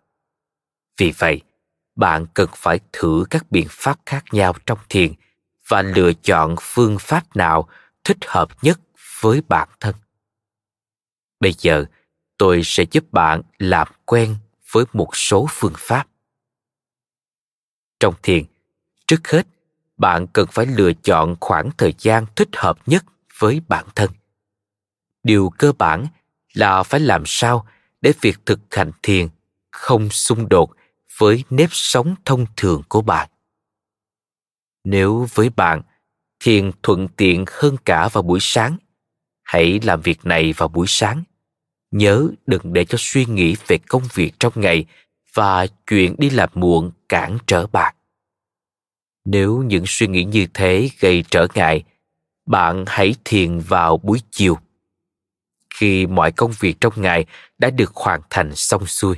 Vì 0.98 1.14
vậy, 1.18 1.42
bạn 1.96 2.26
cần 2.34 2.50
phải 2.56 2.80
thử 2.94 3.26
các 3.30 3.52
biện 3.52 3.68
pháp 3.70 4.00
khác 4.06 4.24
nhau 4.32 4.54
trong 4.66 4.80
thiền 4.90 5.14
và 5.68 5.82
lựa 5.82 6.14
chọn 6.14 6.56
phương 6.62 6.98
pháp 7.00 7.36
nào 7.36 7.70
thích 8.04 8.18
hợp 8.28 8.64
nhất 8.64 8.80
với 9.22 9.42
bản 9.48 9.70
thân. 9.80 9.96
Bây 11.40 11.54
giờ, 11.58 11.86
tôi 12.38 12.62
sẽ 12.64 12.86
giúp 12.92 13.04
bạn 13.12 13.42
làm 13.60 13.88
quen 14.06 14.36
với 14.72 14.86
một 14.94 15.16
số 15.16 15.48
phương 15.50 15.74
pháp. 15.78 16.08
Trong 18.00 18.14
thiền 18.24 18.46
trước 19.12 19.28
hết, 19.28 19.48
bạn 19.98 20.28
cần 20.28 20.48
phải 20.52 20.66
lựa 20.66 20.94
chọn 20.94 21.36
khoảng 21.42 21.70
thời 21.78 21.94
gian 21.98 22.26
thích 22.36 22.50
hợp 22.54 22.78
nhất 22.86 23.06
với 23.40 23.62
bản 23.68 23.86
thân. 23.96 24.12
Điều 25.24 25.52
cơ 25.58 25.72
bản 25.72 26.08
là 26.54 26.84
phải 26.84 27.00
làm 27.00 27.24
sao 27.26 27.66
để 28.02 28.14
việc 28.22 28.38
thực 28.46 28.60
hành 28.72 28.92
thiền 29.04 29.28
không 29.72 30.10
xung 30.10 30.50
đột 30.50 30.72
với 31.18 31.44
nếp 31.50 31.70
sống 31.72 32.16
thông 32.26 32.46
thường 32.58 32.82
của 32.90 33.02
bạn. 33.02 33.30
Nếu 34.84 35.28
với 35.34 35.50
bạn, 35.50 35.82
thiền 36.40 36.72
thuận 36.84 37.08
tiện 37.08 37.46
hơn 37.48 37.76
cả 37.86 38.08
vào 38.08 38.22
buổi 38.24 38.40
sáng, 38.42 38.78
hãy 39.44 39.80
làm 39.84 40.02
việc 40.02 40.26
này 40.26 40.54
vào 40.54 40.70
buổi 40.70 40.88
sáng. 40.90 41.24
Nhớ 41.92 42.28
đừng 42.46 42.74
để 42.74 42.86
cho 42.86 42.98
suy 43.02 43.26
nghĩ 43.26 43.56
về 43.68 43.78
công 43.78 44.04
việc 44.14 44.32
trong 44.40 44.54
ngày 44.56 44.86
và 45.34 45.68
chuyện 45.88 46.16
đi 46.18 46.30
làm 46.30 46.50
muộn 46.54 46.92
cản 47.10 47.38
trở 47.48 47.68
bạn 47.68 47.96
nếu 49.26 49.64
những 49.64 49.84
suy 49.88 50.08
nghĩ 50.08 50.24
như 50.24 50.48
thế 50.54 50.90
gây 51.00 51.24
trở 51.32 51.48
ngại, 51.56 51.84
bạn 52.46 52.84
hãy 52.88 53.16
thiền 53.26 53.60
vào 53.60 53.98
buổi 53.98 54.22
chiều. 54.32 54.58
Khi 55.76 56.08
mọi 56.08 56.32
công 56.32 56.52
việc 56.60 56.76
trong 56.82 56.94
ngày 56.96 57.26
đã 57.58 57.70
được 57.70 57.96
hoàn 57.96 58.22
thành 58.30 58.56
xong 58.56 58.86
xuôi, 58.86 59.16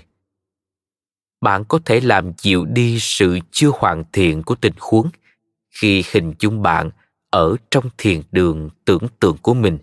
bạn 1.42 1.64
có 1.68 1.80
thể 1.86 2.00
làm 2.00 2.32
dịu 2.38 2.66
đi 2.66 2.98
sự 3.00 3.40
chưa 3.52 3.70
hoàn 3.74 4.04
thiện 4.14 4.44
của 4.44 4.56
tình 4.56 4.74
huống 4.80 5.10
khi 5.70 6.04
hình 6.12 6.34
dung 6.40 6.62
bạn 6.62 6.90
ở 7.30 7.56
trong 7.72 7.90
thiền 7.98 8.22
đường 8.32 8.70
tưởng 8.86 9.08
tượng 9.20 9.38
của 9.42 9.54
mình, 9.54 9.78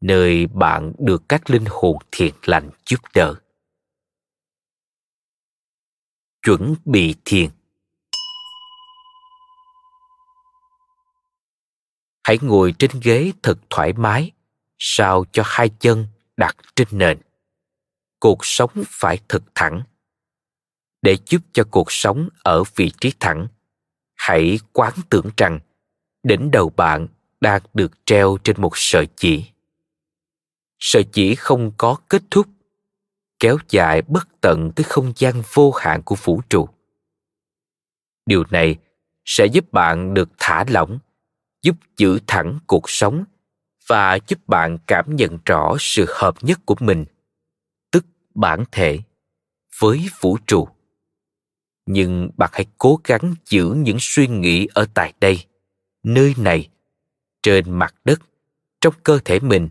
nơi 0.00 0.46
bạn 0.46 0.92
được 0.98 1.22
các 1.28 1.50
linh 1.50 1.64
hồn 1.68 1.96
thiện 2.12 2.34
lành 2.44 2.70
giúp 2.86 3.00
đỡ. 3.14 3.34
Chuẩn 6.42 6.74
bị 6.84 7.14
thiền. 7.24 7.50
Hãy 12.24 12.38
ngồi 12.42 12.74
trên 12.78 12.90
ghế 13.02 13.32
thật 13.42 13.58
thoải 13.70 13.92
mái, 13.92 14.30
sao 14.78 15.24
cho 15.32 15.42
hai 15.46 15.68
chân 15.68 16.06
đặt 16.36 16.56
trên 16.76 16.88
nền. 16.90 17.18
Cuộc 18.20 18.38
sống 18.46 18.70
phải 18.88 19.18
thật 19.28 19.42
thẳng. 19.54 19.82
Để 21.02 21.16
giúp 21.26 21.42
cho 21.52 21.64
cuộc 21.70 21.92
sống 21.92 22.28
ở 22.42 22.64
vị 22.76 22.92
trí 23.00 23.12
thẳng, 23.20 23.46
hãy 24.14 24.58
quán 24.72 24.92
tưởng 25.10 25.30
rằng 25.36 25.58
đỉnh 26.22 26.50
đầu 26.50 26.70
bạn 26.70 27.06
đang 27.40 27.62
được 27.74 27.92
treo 28.06 28.38
trên 28.44 28.60
một 28.60 28.72
sợi 28.74 29.08
chỉ. 29.16 29.44
Sợi 30.78 31.04
chỉ 31.12 31.34
không 31.34 31.72
có 31.76 31.96
kết 32.08 32.22
thúc, 32.30 32.46
kéo 33.38 33.58
dài 33.68 34.02
bất 34.02 34.28
tận 34.40 34.72
tới 34.76 34.84
không 34.84 35.12
gian 35.16 35.42
vô 35.52 35.70
hạn 35.72 36.02
của 36.02 36.16
vũ 36.22 36.42
trụ. 36.50 36.68
Điều 38.26 38.44
này 38.50 38.76
sẽ 39.24 39.46
giúp 39.46 39.72
bạn 39.72 40.14
được 40.14 40.28
thả 40.38 40.64
lỏng 40.68 40.98
giúp 41.62 41.76
giữ 41.96 42.18
thẳng 42.26 42.58
cuộc 42.66 42.90
sống 42.90 43.24
và 43.86 44.18
giúp 44.28 44.48
bạn 44.48 44.78
cảm 44.86 45.16
nhận 45.16 45.38
rõ 45.46 45.76
sự 45.78 46.06
hợp 46.08 46.34
nhất 46.40 46.60
của 46.66 46.76
mình, 46.80 47.04
tức 47.90 48.06
bản 48.34 48.64
thể, 48.72 48.98
với 49.80 50.08
vũ 50.20 50.38
trụ. 50.46 50.68
Nhưng 51.86 52.30
bạn 52.36 52.50
hãy 52.52 52.66
cố 52.78 53.00
gắng 53.04 53.34
giữ 53.46 53.74
những 53.76 53.96
suy 54.00 54.26
nghĩ 54.26 54.66
ở 54.74 54.86
tại 54.94 55.12
đây, 55.20 55.44
nơi 56.02 56.34
này, 56.38 56.68
trên 57.42 57.70
mặt 57.70 57.94
đất, 58.04 58.20
trong 58.80 58.94
cơ 59.02 59.18
thể 59.24 59.40
mình, 59.40 59.68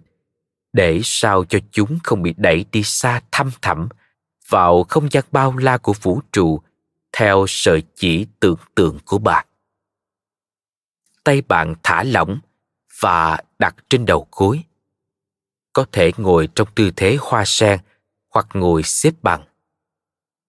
để 0.73 1.01
sao 1.03 1.45
cho 1.45 1.59
chúng 1.71 1.99
không 2.03 2.21
bị 2.21 2.33
đẩy 2.37 2.65
đi 2.71 2.83
xa 2.83 3.21
thăm 3.31 3.51
thẳm 3.61 3.89
vào 4.49 4.83
không 4.83 5.11
gian 5.11 5.23
bao 5.31 5.57
la 5.57 5.77
của 5.77 5.93
vũ 6.01 6.21
trụ 6.31 6.61
theo 7.11 7.45
sợi 7.47 7.83
chỉ 7.95 8.25
tưởng 8.39 8.57
tượng 8.75 8.97
của 9.05 9.17
bạn 9.17 9.45
tay 11.24 11.41
bạn 11.41 11.74
thả 11.84 12.03
lỏng 12.03 12.39
và 13.01 13.38
đặt 13.59 13.76
trên 13.89 14.05
đầu 14.05 14.28
gối. 14.32 14.63
Có 15.74 15.86
thể 15.91 16.11
ngồi 16.17 16.49
trong 16.55 16.67
tư 16.76 16.91
thế 16.95 17.17
hoa 17.19 17.43
sen 17.45 17.80
hoặc 18.30 18.47
ngồi 18.53 18.84
xếp 18.84 19.13
bằng. 19.22 19.43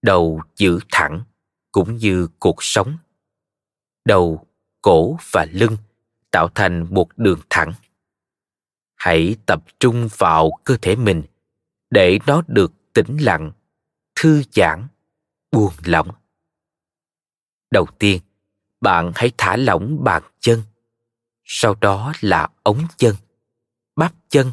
Đầu 0.03 0.43
giữ 0.57 0.79
thẳng 0.93 1.25
cũng 1.73 1.97
như 1.97 2.29
cuộc 2.39 2.57
sống. 2.61 2.97
Đầu, 4.05 4.47
cổ 4.83 5.17
và 5.31 5.47
lưng 5.53 5.77
tạo 6.31 6.49
thành 6.55 6.95
một 6.95 7.09
đường 7.17 7.41
thẳng. 7.51 7.73
Hãy 8.95 9.37
tập 9.47 9.65
trung 9.81 10.09
vào 10.19 10.51
cơ 10.65 10.77
thể 10.83 10.97
mình 10.97 11.23
để 11.91 12.19
nó 12.27 12.43
được 12.47 12.73
tĩnh 12.93 13.17
lặng, 13.21 13.53
thư 14.15 14.43
giãn, 14.53 14.89
buông 15.53 15.73
lỏng. 15.85 16.11
Đầu 17.71 17.87
tiên 17.99 18.23
bạn 18.83 19.13
hãy 19.15 19.33
thả 19.39 19.57
lỏng 19.57 20.05
bàn 20.05 20.23
chân. 20.41 20.63
Sau 21.45 21.75
đó 21.81 22.13
là 22.21 22.49
ống 22.63 22.87
chân, 22.97 23.17
bắp 23.97 24.13
chân, 24.29 24.53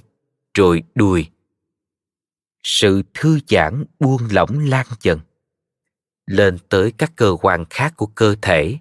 rồi 0.54 0.84
đùi. 0.96 1.30
Sự 2.64 3.04
thư 3.14 3.40
giãn 3.48 3.86
buông 4.00 4.22
lỏng 4.32 4.60
lan 4.60 4.86
dần, 5.02 5.20
lên 6.26 6.58
tới 6.70 6.94
các 6.98 7.12
cơ 7.16 7.36
quan 7.42 7.66
khác 7.70 7.94
của 7.98 8.06
cơ 8.06 8.36
thể, 8.42 8.78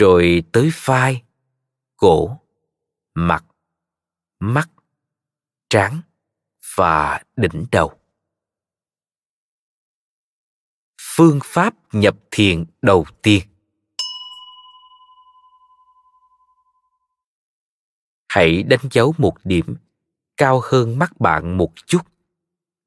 rồi 0.00 0.42
tới 0.52 0.70
vai, 0.84 1.22
cổ, 1.96 2.40
mặt, 3.14 3.44
mắt, 4.40 4.70
trán 5.70 6.00
và 6.76 7.22
đỉnh 7.36 7.66
đầu. 7.72 7.98
Phương 11.00 11.38
pháp 11.44 11.74
nhập 11.92 12.16
thiền 12.30 12.64
đầu 12.82 13.06
tiên. 13.22 13.53
Hãy 18.34 18.62
đánh 18.62 18.80
dấu 18.90 19.14
một 19.18 19.34
điểm 19.44 19.76
cao 20.36 20.60
hơn 20.64 20.98
mắt 20.98 21.20
bạn 21.20 21.56
một 21.56 21.72
chút 21.86 22.02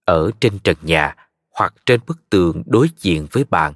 ở 0.06 0.32
trên 0.40 0.60
trần 0.60 0.78
nhà 0.82 1.16
hoặc 1.56 1.74
trên 1.86 2.00
bức 2.08 2.30
tường 2.30 2.64
đối 2.66 2.90
diện 2.98 3.28
với 3.32 3.44
bạn. 3.44 3.74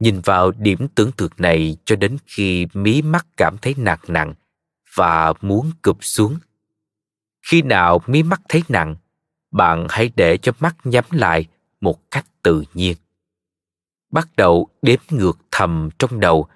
Nhìn 0.00 0.20
vào 0.20 0.50
điểm 0.50 0.88
tưởng 0.94 1.12
tượng 1.12 1.30
này 1.38 1.76
cho 1.84 1.96
đến 1.96 2.16
khi 2.26 2.66
mí 2.74 3.02
mắt 3.02 3.26
cảm 3.36 3.56
thấy 3.62 3.74
nặng 3.78 3.98
nặng 4.08 4.34
và 4.94 5.32
muốn 5.40 5.70
cụp 5.82 5.98
xuống. 6.00 6.38
Khi 7.46 7.62
nào 7.62 8.00
mí 8.06 8.22
mắt 8.22 8.40
thấy 8.48 8.62
nặng, 8.68 8.96
bạn 9.50 9.86
hãy 9.90 10.10
để 10.16 10.38
cho 10.38 10.52
mắt 10.60 10.76
nhắm 10.84 11.04
lại 11.10 11.46
một 11.80 12.10
cách 12.10 12.26
tự 12.42 12.64
nhiên. 12.74 12.96
Bắt 14.10 14.28
đầu 14.36 14.68
đếm 14.82 14.98
ngược 15.10 15.38
thầm 15.50 15.88
trong 15.98 16.20
đầu 16.20 16.46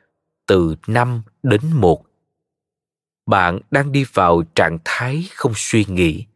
từ 0.46 0.76
năm 0.86 1.22
đến 1.42 1.60
một 1.74 2.05
bạn 3.26 3.58
đang 3.70 3.92
đi 3.92 4.04
vào 4.12 4.42
trạng 4.54 4.78
thái 4.84 5.28
không 5.34 5.52
suy 5.56 5.84
nghĩ, 5.88 6.26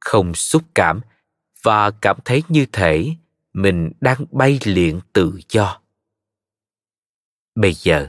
không 0.00 0.34
xúc 0.34 0.62
cảm 0.74 1.00
và 1.62 1.90
cảm 1.90 2.16
thấy 2.24 2.42
như 2.48 2.66
thể 2.72 3.14
mình 3.52 3.92
đang 4.00 4.24
bay 4.30 4.58
lượn 4.64 5.00
tự 5.12 5.40
do. 5.48 5.80
Bây 7.54 7.74
giờ, 7.74 8.08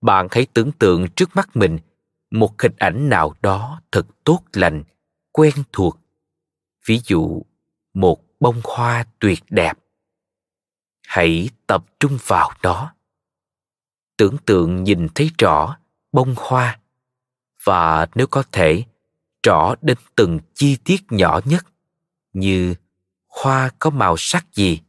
bạn 0.00 0.28
hãy 0.30 0.46
tưởng 0.54 0.72
tượng 0.72 1.08
trước 1.16 1.36
mắt 1.36 1.56
mình 1.56 1.78
một 2.30 2.62
hình 2.62 2.74
ảnh 2.78 3.08
nào 3.08 3.34
đó 3.42 3.80
thật 3.92 4.06
tốt 4.24 4.40
lành, 4.52 4.82
quen 5.32 5.54
thuộc. 5.72 5.98
Ví 6.86 7.00
dụ, 7.04 7.42
một 7.94 8.24
bông 8.40 8.60
hoa 8.64 9.04
tuyệt 9.18 9.38
đẹp. 9.50 9.78
Hãy 11.06 11.50
tập 11.66 11.84
trung 12.00 12.18
vào 12.26 12.50
đó 12.62 12.94
tưởng 14.20 14.36
tượng 14.46 14.84
nhìn 14.84 15.08
thấy 15.14 15.30
rõ 15.38 15.76
bông 16.12 16.34
hoa 16.36 16.79
và 17.64 18.06
nếu 18.14 18.26
có 18.26 18.42
thể 18.52 18.84
rõ 19.42 19.74
đến 19.82 19.98
từng 20.16 20.40
chi 20.54 20.76
tiết 20.84 21.02
nhỏ 21.10 21.40
nhất, 21.44 21.66
như 22.32 22.74
hoa 23.26 23.70
có 23.78 23.90
màu 23.90 24.16
sắc 24.16 24.46
gì, 24.54 24.80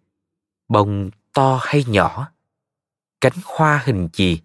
bông 0.68 1.10
to 1.34 1.60
hay 1.62 1.86
nhỏ, 1.88 2.32
cánh 3.22 3.34
hoa 3.44 3.82
hình 3.86 4.10
gì 4.14 4.42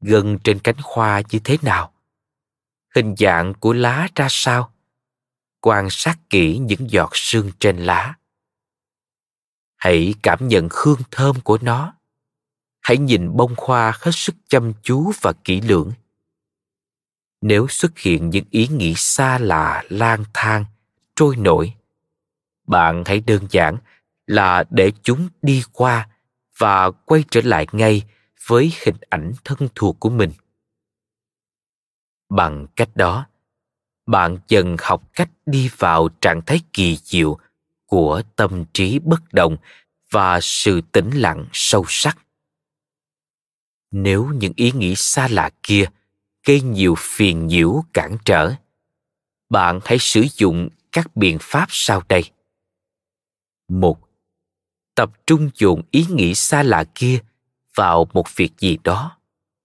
gân 0.00 0.38
trên 0.44 0.58
cánh 0.58 0.76
hoa 0.82 1.22
như 1.30 1.38
thế 1.44 1.58
nào, 1.62 1.92
hình 2.94 3.14
dạng 3.18 3.54
của 3.54 3.72
lá 3.72 4.08
ra 4.14 4.26
sao, 4.30 4.72
quan 5.60 5.88
sát 5.90 6.18
kỹ 6.30 6.58
những 6.58 6.90
giọt 6.90 7.10
sương 7.12 7.50
trên 7.58 7.76
lá. 7.78 8.14
Hãy 9.76 10.14
cảm 10.22 10.48
nhận 10.48 10.68
hương 10.70 11.00
thơm 11.10 11.40
của 11.40 11.58
nó. 11.62 11.94
Hãy 12.80 12.98
nhìn 12.98 13.36
bông 13.36 13.54
hoa 13.56 13.92
hết 14.00 14.10
sức 14.14 14.34
chăm 14.48 14.72
chú 14.82 15.12
và 15.20 15.32
kỹ 15.44 15.60
lưỡng 15.60 15.92
nếu 17.40 17.66
xuất 17.68 17.98
hiện 17.98 18.30
những 18.30 18.44
ý 18.50 18.68
nghĩ 18.68 18.94
xa 18.96 19.38
lạ, 19.38 19.84
lang 19.88 20.24
thang, 20.34 20.64
trôi 21.16 21.36
nổi, 21.36 21.74
bạn 22.66 23.02
hãy 23.06 23.20
đơn 23.20 23.46
giản 23.50 23.76
là 24.26 24.64
để 24.70 24.92
chúng 25.02 25.28
đi 25.42 25.62
qua 25.72 26.08
và 26.58 26.90
quay 26.90 27.24
trở 27.30 27.40
lại 27.44 27.66
ngay 27.72 28.02
với 28.46 28.72
hình 28.84 28.96
ảnh 29.10 29.32
thân 29.44 29.68
thuộc 29.74 29.96
của 30.00 30.10
mình. 30.10 30.32
Bằng 32.28 32.66
cách 32.76 32.90
đó, 32.94 33.26
bạn 34.06 34.38
dần 34.48 34.76
học 34.80 35.02
cách 35.14 35.30
đi 35.46 35.70
vào 35.78 36.08
trạng 36.20 36.40
thái 36.46 36.60
kỳ 36.72 36.96
diệu 36.96 37.38
của 37.86 38.22
tâm 38.36 38.64
trí 38.72 38.98
bất 38.98 39.32
động 39.32 39.56
và 40.10 40.40
sự 40.42 40.80
tĩnh 40.92 41.10
lặng 41.10 41.46
sâu 41.52 41.84
sắc. 41.88 42.18
Nếu 43.90 44.26
những 44.34 44.52
ý 44.56 44.72
nghĩ 44.72 44.94
xa 44.96 45.28
lạ 45.28 45.50
kia 45.62 45.84
gây 46.46 46.60
nhiều 46.60 46.94
phiền 46.98 47.46
nhiễu 47.46 47.84
cản 47.92 48.16
trở. 48.24 48.52
Bạn 49.50 49.80
hãy 49.84 49.98
sử 49.98 50.24
dụng 50.36 50.68
các 50.92 51.16
biện 51.16 51.38
pháp 51.40 51.66
sau 51.68 52.02
đây. 52.08 52.30
Một, 53.68 53.98
tập 54.94 55.10
trung 55.26 55.50
dồn 55.54 55.82
ý 55.90 56.06
nghĩ 56.10 56.34
xa 56.34 56.62
lạ 56.62 56.84
kia 56.94 57.18
vào 57.74 58.08
một 58.12 58.36
việc 58.36 58.52
gì 58.58 58.78
đó, 58.84 59.18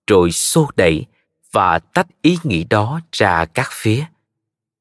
rồi 0.07 0.31
xô 0.31 0.69
đẩy 0.75 1.05
và 1.51 1.79
tách 1.79 2.07
ý 2.21 2.37
nghĩ 2.43 2.63
đó 2.63 3.01
ra 3.11 3.45
các 3.45 3.67
phía. 3.71 4.05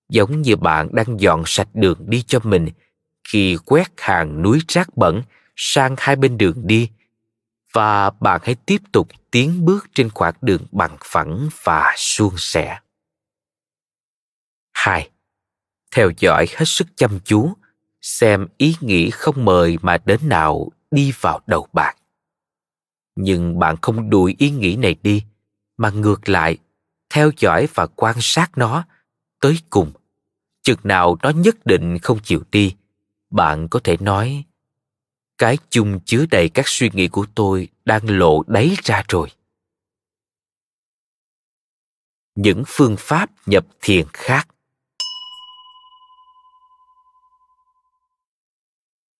Giống 0.08 0.42
như 0.42 0.56
bạn 0.56 0.88
đang 0.92 1.20
dọn 1.20 1.42
sạch 1.46 1.68
đường 1.74 1.98
đi 2.06 2.22
cho 2.22 2.40
mình 2.44 2.68
khi 3.28 3.56
quét 3.64 3.92
hàng 3.96 4.42
núi 4.42 4.60
rác 4.68 4.96
bẩn 4.96 5.22
sang 5.56 5.94
hai 5.98 6.16
bên 6.16 6.38
đường 6.38 6.66
đi 6.66 6.90
và 7.72 8.10
bạn 8.10 8.40
hãy 8.44 8.54
tiếp 8.54 8.78
tục 8.92 9.08
tiến 9.30 9.64
bước 9.64 9.86
trên 9.94 10.10
quãng 10.10 10.34
đường 10.40 10.66
bằng 10.72 10.96
phẳng 11.04 11.48
và 11.62 11.94
suôn 11.96 12.34
sẻ. 12.36 12.78
2. 14.72 15.10
Theo 15.92 16.10
dõi 16.18 16.46
hết 16.56 16.64
sức 16.64 16.86
chăm 16.96 17.18
chú, 17.24 17.52
xem 18.02 18.46
ý 18.56 18.74
nghĩ 18.80 19.10
không 19.10 19.44
mời 19.44 19.78
mà 19.82 19.98
đến 20.04 20.20
nào 20.22 20.68
đi 20.90 21.12
vào 21.20 21.40
đầu 21.46 21.68
bạn. 21.72 21.96
Nhưng 23.16 23.58
bạn 23.58 23.76
không 23.82 24.10
đuổi 24.10 24.34
ý 24.38 24.50
nghĩ 24.50 24.76
này 24.76 24.96
đi, 25.02 25.24
mà 25.76 25.90
ngược 25.90 26.28
lại, 26.28 26.58
theo 27.10 27.30
dõi 27.36 27.68
và 27.74 27.86
quan 27.86 28.16
sát 28.20 28.50
nó 28.58 28.84
tới 29.40 29.58
cùng. 29.70 29.92
Chừng 30.62 30.78
nào 30.84 31.16
nó 31.22 31.30
nhất 31.30 31.66
định 31.66 31.98
không 31.98 32.18
chịu 32.22 32.42
đi, 32.50 32.74
bạn 33.30 33.68
có 33.68 33.80
thể 33.84 33.96
nói 34.00 34.44
cái 35.40 35.58
chung 35.70 36.00
chứa 36.04 36.24
đầy 36.30 36.48
các 36.48 36.68
suy 36.68 36.90
nghĩ 36.92 37.08
của 37.08 37.26
tôi 37.34 37.68
đang 37.84 38.18
lộ 38.18 38.42
đáy 38.46 38.74
ra 38.82 39.02
rồi. 39.08 39.28
Những 42.34 42.62
phương 42.66 42.96
pháp 42.98 43.30
nhập 43.46 43.66
thiền 43.80 44.06
khác. 44.12 44.48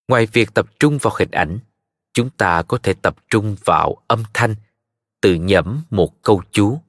Ngoài 0.08 0.26
việc 0.26 0.54
tập 0.54 0.66
trung 0.78 0.98
vào 0.98 1.14
hình 1.18 1.30
ảnh, 1.30 1.58
chúng 2.12 2.30
ta 2.30 2.62
có 2.62 2.78
thể 2.82 2.94
tập 3.02 3.16
trung 3.30 3.56
vào 3.64 3.96
âm 4.06 4.22
thanh, 4.34 4.54
tự 5.20 5.34
nhẩm 5.34 5.82
một 5.90 6.22
câu 6.22 6.42
chú, 6.52 6.80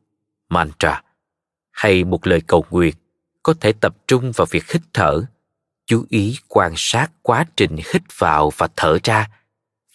mantra, 0.49 1.03
hay 1.71 2.03
một 2.03 2.27
lời 2.27 2.41
cầu 2.47 2.65
nguyện, 2.69 2.95
có 3.43 3.53
thể 3.59 3.73
tập 3.73 3.95
trung 4.07 4.31
vào 4.35 4.47
việc 4.51 4.71
hít 4.71 4.81
thở 4.93 5.25
chú 5.91 6.05
ý 6.09 6.37
quan 6.47 6.73
sát 6.75 7.11
quá 7.21 7.45
trình 7.55 7.75
hít 7.75 8.01
vào 8.17 8.51
và 8.57 8.67
thở 8.75 8.97
ra 9.03 9.29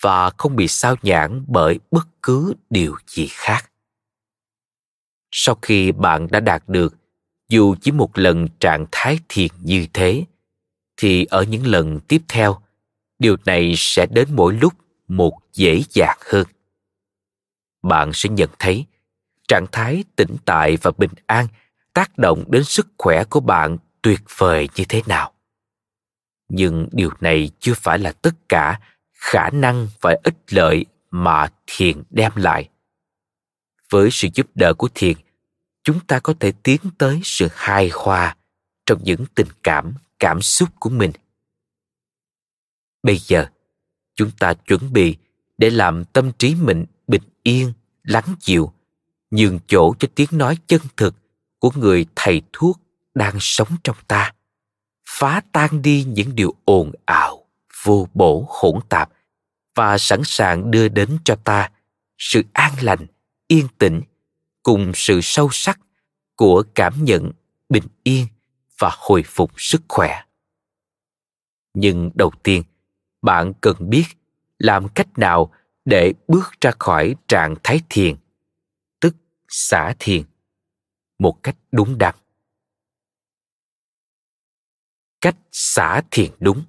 và 0.00 0.30
không 0.30 0.56
bị 0.56 0.68
sao 0.68 0.96
nhãng 1.02 1.44
bởi 1.48 1.80
bất 1.90 2.06
cứ 2.22 2.54
điều 2.70 2.96
gì 3.06 3.26
khác. 3.30 3.70
Sau 5.32 5.54
khi 5.62 5.92
bạn 5.92 6.28
đã 6.30 6.40
đạt 6.40 6.62
được, 6.66 6.94
dù 7.48 7.74
chỉ 7.80 7.90
một 7.90 8.18
lần 8.18 8.48
trạng 8.60 8.86
thái 8.92 9.18
thiền 9.28 9.50
như 9.62 9.86
thế, 9.92 10.24
thì 10.96 11.24
ở 11.24 11.42
những 11.42 11.66
lần 11.66 12.00
tiếp 12.00 12.22
theo, 12.28 12.60
điều 13.18 13.36
này 13.44 13.74
sẽ 13.76 14.06
đến 14.06 14.28
mỗi 14.32 14.54
lúc 14.54 14.72
một 15.08 15.38
dễ 15.52 15.82
dàng 15.90 16.18
hơn. 16.20 16.46
Bạn 17.82 18.10
sẽ 18.14 18.28
nhận 18.28 18.50
thấy 18.58 18.84
trạng 19.48 19.66
thái 19.72 20.04
tĩnh 20.16 20.36
tại 20.44 20.76
và 20.82 20.90
bình 20.98 21.12
an 21.26 21.46
tác 21.94 22.18
động 22.18 22.44
đến 22.48 22.64
sức 22.64 22.86
khỏe 22.98 23.24
của 23.24 23.40
bạn 23.40 23.78
tuyệt 24.02 24.20
vời 24.38 24.68
như 24.76 24.84
thế 24.88 25.02
nào 25.06 25.32
nhưng 26.48 26.88
điều 26.92 27.10
này 27.20 27.50
chưa 27.60 27.74
phải 27.74 27.98
là 27.98 28.12
tất 28.12 28.34
cả 28.48 28.80
khả 29.12 29.50
năng 29.50 29.88
và 30.00 30.16
ích 30.24 30.52
lợi 30.52 30.86
mà 31.10 31.48
thiền 31.66 32.02
đem 32.10 32.32
lại. 32.36 32.68
Với 33.90 34.08
sự 34.10 34.28
giúp 34.34 34.46
đỡ 34.54 34.74
của 34.74 34.88
thiền, 34.94 35.16
chúng 35.82 36.00
ta 36.06 36.20
có 36.20 36.34
thể 36.40 36.52
tiến 36.62 36.80
tới 36.98 37.20
sự 37.24 37.48
hài 37.54 37.90
hòa 37.92 38.36
trong 38.86 39.04
những 39.04 39.24
tình 39.34 39.48
cảm 39.62 39.94
cảm 40.18 40.42
xúc 40.42 40.68
của 40.80 40.90
mình. 40.90 41.12
Bây 43.02 43.18
giờ, 43.18 43.46
chúng 44.14 44.30
ta 44.38 44.54
chuẩn 44.54 44.92
bị 44.92 45.16
để 45.58 45.70
làm 45.70 46.04
tâm 46.04 46.32
trí 46.38 46.54
mình 46.54 46.84
bình 47.06 47.22
yên, 47.42 47.72
lắng 48.02 48.34
dịu, 48.40 48.72
nhường 49.30 49.58
chỗ 49.66 49.94
cho 49.98 50.08
tiếng 50.14 50.28
nói 50.32 50.58
chân 50.66 50.80
thực 50.96 51.14
của 51.58 51.70
người 51.74 52.06
thầy 52.16 52.42
thuốc 52.52 52.80
đang 53.14 53.34
sống 53.40 53.68
trong 53.84 53.96
ta 54.08 54.32
phá 55.08 55.40
tan 55.52 55.82
đi 55.82 56.04
những 56.04 56.34
điều 56.34 56.54
ồn 56.64 56.92
ào, 57.04 57.46
vô 57.84 58.08
bổ, 58.14 58.46
hỗn 58.48 58.80
tạp 58.88 59.10
và 59.74 59.98
sẵn 59.98 60.20
sàng 60.24 60.70
đưa 60.70 60.88
đến 60.88 61.18
cho 61.24 61.36
ta 61.44 61.70
sự 62.18 62.42
an 62.52 62.72
lành, 62.80 63.06
yên 63.48 63.68
tĩnh 63.78 64.00
cùng 64.62 64.92
sự 64.94 65.20
sâu 65.22 65.48
sắc 65.52 65.80
của 66.36 66.64
cảm 66.74 67.04
nhận 67.04 67.32
bình 67.68 67.84
yên 68.02 68.26
và 68.78 68.90
hồi 68.92 69.22
phục 69.26 69.50
sức 69.56 69.82
khỏe. 69.88 70.22
Nhưng 71.74 72.10
đầu 72.14 72.32
tiên, 72.42 72.62
bạn 73.22 73.52
cần 73.60 73.76
biết 73.90 74.04
làm 74.58 74.88
cách 74.88 75.18
nào 75.18 75.52
để 75.84 76.12
bước 76.28 76.52
ra 76.60 76.70
khỏi 76.78 77.14
trạng 77.28 77.54
thái 77.62 77.80
thiền, 77.88 78.16
tức 79.00 79.16
xả 79.48 79.94
thiền, 79.98 80.22
một 81.18 81.42
cách 81.42 81.56
đúng 81.72 81.98
đắn 81.98 82.14
cách 85.20 85.36
xả 85.52 86.02
thiền 86.10 86.30
đúng. 86.40 86.62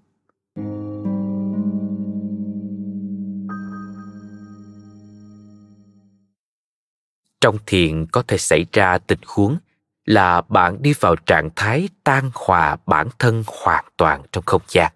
Trong 7.41 7.57
thiền 7.65 8.05
có 8.11 8.23
thể 8.27 8.37
xảy 8.37 8.65
ra 8.73 8.97
tình 8.97 9.19
huống 9.25 9.57
là 10.05 10.41
bạn 10.41 10.81
đi 10.81 10.93
vào 10.99 11.15
trạng 11.15 11.49
thái 11.55 11.89
tan 12.03 12.31
hòa 12.33 12.77
bản 12.85 13.07
thân 13.19 13.43
hoàn 13.47 13.85
toàn 13.97 14.23
trong 14.31 14.43
không 14.45 14.61
gian. 14.67 14.93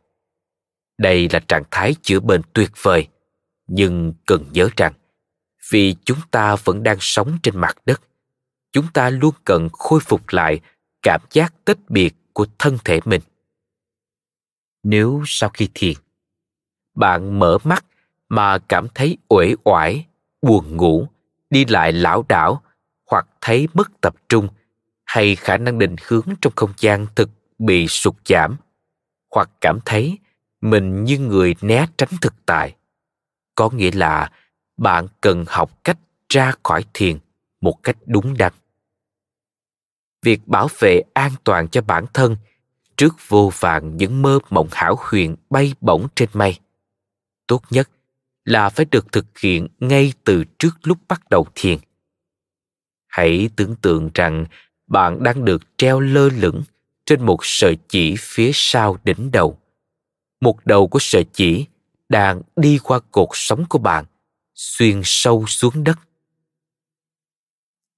Đây 0.97 1.29
là 1.31 1.39
trạng 1.39 1.63
thái 1.71 1.95
chữa 2.01 2.19
bệnh 2.19 2.41
tuyệt 2.53 2.71
vời, 2.81 3.07
nhưng 3.67 4.13
cần 4.25 4.45
nhớ 4.51 4.69
rằng, 4.77 4.93
vì 5.71 5.95
chúng 6.05 6.17
ta 6.31 6.55
vẫn 6.55 6.83
đang 6.83 6.97
sống 6.99 7.37
trên 7.43 7.57
mặt 7.57 7.77
đất, 7.85 8.01
chúng 8.71 8.85
ta 8.93 9.09
luôn 9.09 9.33
cần 9.45 9.69
khôi 9.73 9.99
phục 9.99 10.21
lại 10.29 10.59
cảm 11.01 11.21
giác 11.31 11.53
tách 11.65 11.89
biệt 11.89 12.15
của 12.33 12.45
thân 12.59 12.77
thể 12.85 12.99
mình 13.05 13.21
nếu 14.83 15.23
sau 15.25 15.49
khi 15.49 15.69
thiền, 15.73 15.93
bạn 16.95 17.39
mở 17.39 17.57
mắt 17.63 17.85
mà 18.29 18.57
cảm 18.57 18.87
thấy 18.95 19.17
uể 19.29 19.55
oải, 19.63 20.05
buồn 20.41 20.77
ngủ, 20.77 21.07
đi 21.49 21.65
lại 21.65 21.91
lảo 21.91 22.25
đảo 22.29 22.61
hoặc 23.05 23.27
thấy 23.41 23.67
mất 23.73 24.01
tập 24.01 24.15
trung 24.29 24.47
hay 25.05 25.35
khả 25.35 25.57
năng 25.57 25.79
định 25.79 25.95
hướng 26.07 26.27
trong 26.41 26.53
không 26.55 26.73
gian 26.77 27.07
thực 27.15 27.29
bị 27.59 27.87
sụt 27.87 28.15
giảm 28.25 28.55
hoặc 29.31 29.49
cảm 29.61 29.79
thấy 29.85 30.17
mình 30.61 31.03
như 31.03 31.19
người 31.19 31.55
né 31.61 31.85
tránh 31.97 32.09
thực 32.21 32.33
tại, 32.45 32.75
có 33.55 33.69
nghĩa 33.69 33.91
là 33.93 34.31
bạn 34.77 35.07
cần 35.21 35.45
học 35.47 35.83
cách 35.83 35.97
ra 36.29 36.53
khỏi 36.63 36.85
thiền 36.93 37.19
một 37.61 37.83
cách 37.83 37.97
đúng 38.05 38.37
đắn. 38.37 38.53
Việc 40.21 40.47
bảo 40.47 40.67
vệ 40.79 41.01
an 41.13 41.31
toàn 41.43 41.67
cho 41.67 41.81
bản 41.81 42.05
thân 42.13 42.35
trước 43.01 43.15
vô 43.27 43.51
vàng 43.59 43.97
những 43.97 44.21
mơ 44.21 44.39
mộng 44.49 44.67
hảo 44.71 44.95
huyền 44.99 45.35
bay 45.49 45.73
bổng 45.81 46.07
trên 46.15 46.29
mây. 46.33 46.59
Tốt 47.47 47.61
nhất 47.69 47.89
là 48.45 48.69
phải 48.69 48.85
được 48.91 49.11
thực 49.11 49.39
hiện 49.39 49.67
ngay 49.79 50.13
từ 50.23 50.43
trước 50.59 50.69
lúc 50.83 50.97
bắt 51.07 51.29
đầu 51.29 51.47
thiền. 51.55 51.77
Hãy 53.07 53.49
tưởng 53.55 53.75
tượng 53.75 54.09
rằng 54.13 54.45
bạn 54.87 55.23
đang 55.23 55.45
được 55.45 55.77
treo 55.77 55.99
lơ 55.99 56.29
lửng 56.29 56.63
trên 57.05 57.25
một 57.25 57.37
sợi 57.41 57.77
chỉ 57.87 58.15
phía 58.19 58.51
sau 58.53 58.97
đỉnh 59.03 59.31
đầu. 59.31 59.59
Một 60.41 60.65
đầu 60.65 60.87
của 60.87 60.99
sợi 61.01 61.25
chỉ 61.33 61.65
đang 62.09 62.41
đi 62.55 62.79
qua 62.83 62.99
cột 63.11 63.29
sống 63.33 63.65
của 63.69 63.79
bạn, 63.79 64.05
xuyên 64.53 65.01
sâu 65.03 65.45
xuống 65.47 65.83
đất. 65.83 65.99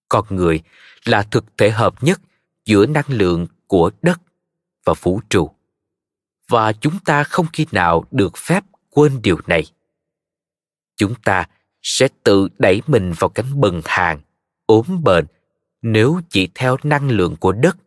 Con 0.09 0.25
người 0.29 0.61
là 1.05 1.23
thực 1.23 1.45
thể 1.57 1.69
hợp 1.71 2.03
nhất 2.03 2.21
giữa 2.65 2.85
năng 2.85 3.05
lượng 3.07 3.47
của 3.67 3.91
đất 4.01 4.19
và 4.85 4.93
vũ 5.01 5.21
trụ. 5.29 5.51
Và 6.49 6.73
chúng 6.73 6.99
ta 7.05 7.23
không 7.23 7.45
khi 7.53 7.65
nào 7.71 8.05
được 8.11 8.37
phép 8.37 8.63
quên 8.89 9.21
điều 9.21 9.37
này. 9.47 9.63
Chúng 10.95 11.13
ta 11.25 11.45
sẽ 11.81 12.07
tự 12.23 12.47
đẩy 12.59 12.81
mình 12.87 13.13
vào 13.19 13.29
cánh 13.29 13.61
bần 13.61 13.81
hàng, 13.85 14.21
ốm 14.65 15.03
bệnh 15.03 15.25
nếu 15.81 16.19
chỉ 16.29 16.49
theo 16.55 16.77
năng 16.83 17.09
lượng 17.09 17.35
của 17.35 17.51
đất 17.51 17.77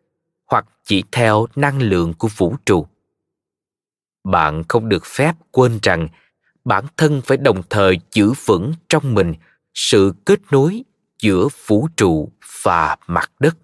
hoặc 0.47 0.67
chỉ 0.85 1.05
theo 1.13 1.47
năng 1.57 1.83
lượng 1.83 2.15
của 2.15 2.29
vũ 2.37 2.57
trụ. 2.67 2.87
Bạn 4.25 4.63
không 4.69 4.89
được 4.89 5.07
phép 5.07 5.33
quên 5.51 5.79
rằng 5.83 6.09
bản 6.65 6.85
thân 6.97 7.23
phải 7.25 7.37
đồng 7.37 7.63
thời 7.71 7.99
giữ 8.13 8.33
vững 8.45 8.73
trong 8.89 9.15
mình 9.15 9.35
sự 9.75 10.15
kết 10.25 10.41
nối 10.51 10.85
giữa 11.23 11.49
vũ 11.67 11.89
trụ 11.97 12.33
và 12.63 12.97
mặt 13.07 13.33
đất, 13.39 13.57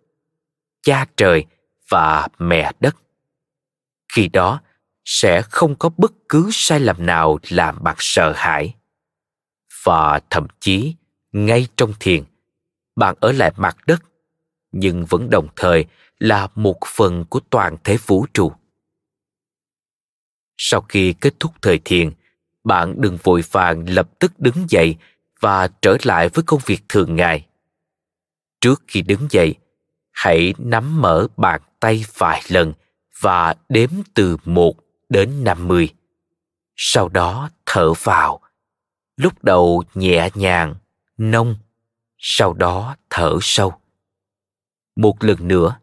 cha 0.83 1.07
trời 1.17 1.45
và 1.89 2.29
mẹ 2.39 2.73
đất 2.81 2.97
khi 4.13 4.29
đó, 4.29 4.61
sẽ 5.05 5.43
không 5.43 5.75
có 5.75 5.89
bất 5.97 6.13
cứ 6.29 6.49
sai 6.53 6.81
lầm 6.81 7.07
nào 7.07 7.39
làm 7.49 7.83
bạn 7.83 7.97
sợ 7.99 8.33
hãi. 8.37 8.75
Và 9.85 10.21
thậm 10.31 10.47
chí, 10.61 10.95
ngay 11.33 11.67
trong 11.77 11.93
thiền, 12.01 12.25
bạn 12.97 13.15
ở 13.21 13.33
lại 13.33 13.53
mặt 13.57 13.77
đất, 13.87 14.03
nhưng 14.73 15.05
vẫn 15.05 15.31
đồng 15.31 15.49
thời 15.57 15.85
là 16.19 16.49
một 16.55 16.79
phần 16.87 17.25
của 17.25 17.41
toàn 17.51 17.77
thể 17.85 17.97
vũ 18.07 18.27
trụ. 18.35 18.53
Sau 20.59 20.81
khi 20.81 21.15
kết 21.21 21.35
thúc 21.41 21.53
thời 21.63 21.81
thiền, 21.85 22.11
bạn 22.65 22.95
đừng 22.99 23.19
vội 23.23 23.43
vàng 23.51 23.89
lập 23.89 24.09
tức 24.19 24.33
đứng 24.39 24.67
dậy 24.69 24.97
và 25.41 25.69
trở 25.83 25.97
lại 26.03 26.29
với 26.29 26.43
công 26.47 26.61
việc 26.67 26.83
thường 26.89 27.17
ngày. 27.17 27.47
Trước 28.61 28.83
khi 28.87 29.03
đứng 29.03 29.27
dậy, 29.31 29.55
hãy 30.13 30.55
nắm 30.59 31.01
mở 31.01 31.27
bàn 31.37 31.61
tay 31.81 32.05
vài 32.19 32.43
lần 32.49 32.73
và 33.23 33.55
đếm 33.69 33.91
từ 34.15 34.37
một 34.45 34.77
đến 35.09 35.45
năm 35.45 35.69
mươi. 35.69 35.89
Sau 36.77 37.09
đó 37.09 37.51
thở 37.67 37.93
vào. 37.93 38.41
Lúc 39.17 39.45
đầu 39.45 39.85
nhẹ 39.95 40.29
nhàng, 40.35 40.75
nông, 41.17 41.57
sau 42.19 42.53
đó 42.53 42.97
thở 43.11 43.39
sâu. 43.41 43.75
Một 44.97 45.25
lần 45.25 45.49
nữa, 45.49 45.77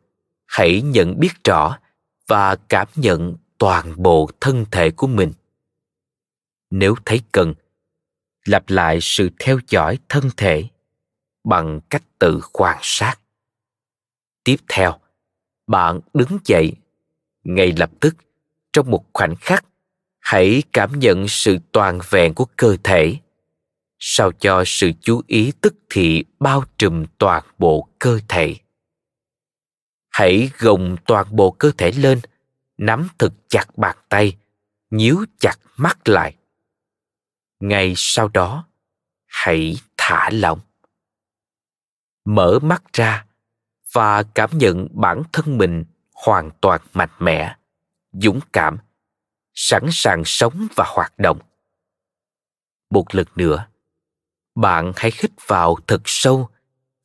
hãy 0.45 0.81
nhận 0.81 1.19
biết 1.19 1.43
rõ 1.43 1.77
và 2.27 2.55
cảm 2.55 2.87
nhận 2.95 3.35
toàn 3.57 3.93
bộ 3.97 4.29
thân 4.41 4.65
thể 4.71 4.91
của 4.91 5.07
mình 5.07 5.33
nếu 6.69 6.95
thấy 7.05 7.21
cần 7.31 7.53
lặp 8.45 8.69
lại 8.69 8.99
sự 9.01 9.29
theo 9.39 9.59
dõi 9.67 9.97
thân 10.09 10.29
thể 10.37 10.63
bằng 11.43 11.79
cách 11.89 12.03
tự 12.19 12.41
quan 12.53 12.77
sát 12.81 13.15
tiếp 14.43 14.55
theo 14.67 14.99
bạn 15.67 15.99
đứng 16.13 16.37
dậy 16.45 16.73
ngay 17.43 17.73
lập 17.77 17.91
tức. 17.99 18.15
Trong 18.73 18.91
một 18.91 19.05
khoảnh 19.13 19.35
khắc, 19.35 19.65
hãy 20.19 20.63
cảm 20.73 20.99
nhận 20.99 21.27
sự 21.27 21.57
toàn 21.71 21.99
vẹn 22.09 22.33
của 22.33 22.45
cơ 22.45 22.77
thể, 22.83 23.17
sao 23.99 24.31
cho 24.31 24.63
sự 24.65 24.91
chú 25.01 25.21
ý 25.27 25.51
tức 25.61 25.75
thị 25.89 26.23
bao 26.39 26.63
trùm 26.77 27.05
toàn 27.17 27.43
bộ 27.57 27.89
cơ 27.99 28.19
thể. 28.27 28.55
Hãy 30.09 30.51
gồng 30.57 30.95
toàn 31.05 31.35
bộ 31.35 31.51
cơ 31.51 31.71
thể 31.77 31.91
lên, 31.91 32.19
nắm 32.77 33.07
thật 33.17 33.33
chặt 33.47 33.77
bàn 33.77 33.97
tay, 34.09 34.37
nhíu 34.91 35.25
chặt 35.39 35.55
mắt 35.77 36.09
lại. 36.09 36.35
Ngay 37.59 37.93
sau 37.95 38.27
đó, 38.27 38.67
hãy 39.25 39.77
thả 39.97 40.29
lỏng. 40.31 40.59
Mở 42.25 42.59
mắt 42.61 42.83
ra 42.93 43.25
và 43.91 44.23
cảm 44.23 44.57
nhận 44.57 44.87
bản 44.91 45.23
thân 45.33 45.57
mình 45.57 45.83
hoàn 46.25 46.51
toàn 46.61 46.81
mạnh 46.93 47.09
mẽ, 47.19 47.55
dũng 48.11 48.39
cảm, 48.53 48.77
sẵn 49.53 49.83
sàng 49.91 50.21
sống 50.25 50.67
và 50.75 50.85
hoạt 50.87 51.19
động. 51.19 51.39
Một 52.89 53.15
lần 53.15 53.27
nữa, 53.35 53.67
bạn 54.55 54.91
hãy 54.95 55.11
hít 55.21 55.31
vào 55.47 55.77
thật 55.87 56.01
sâu 56.05 56.49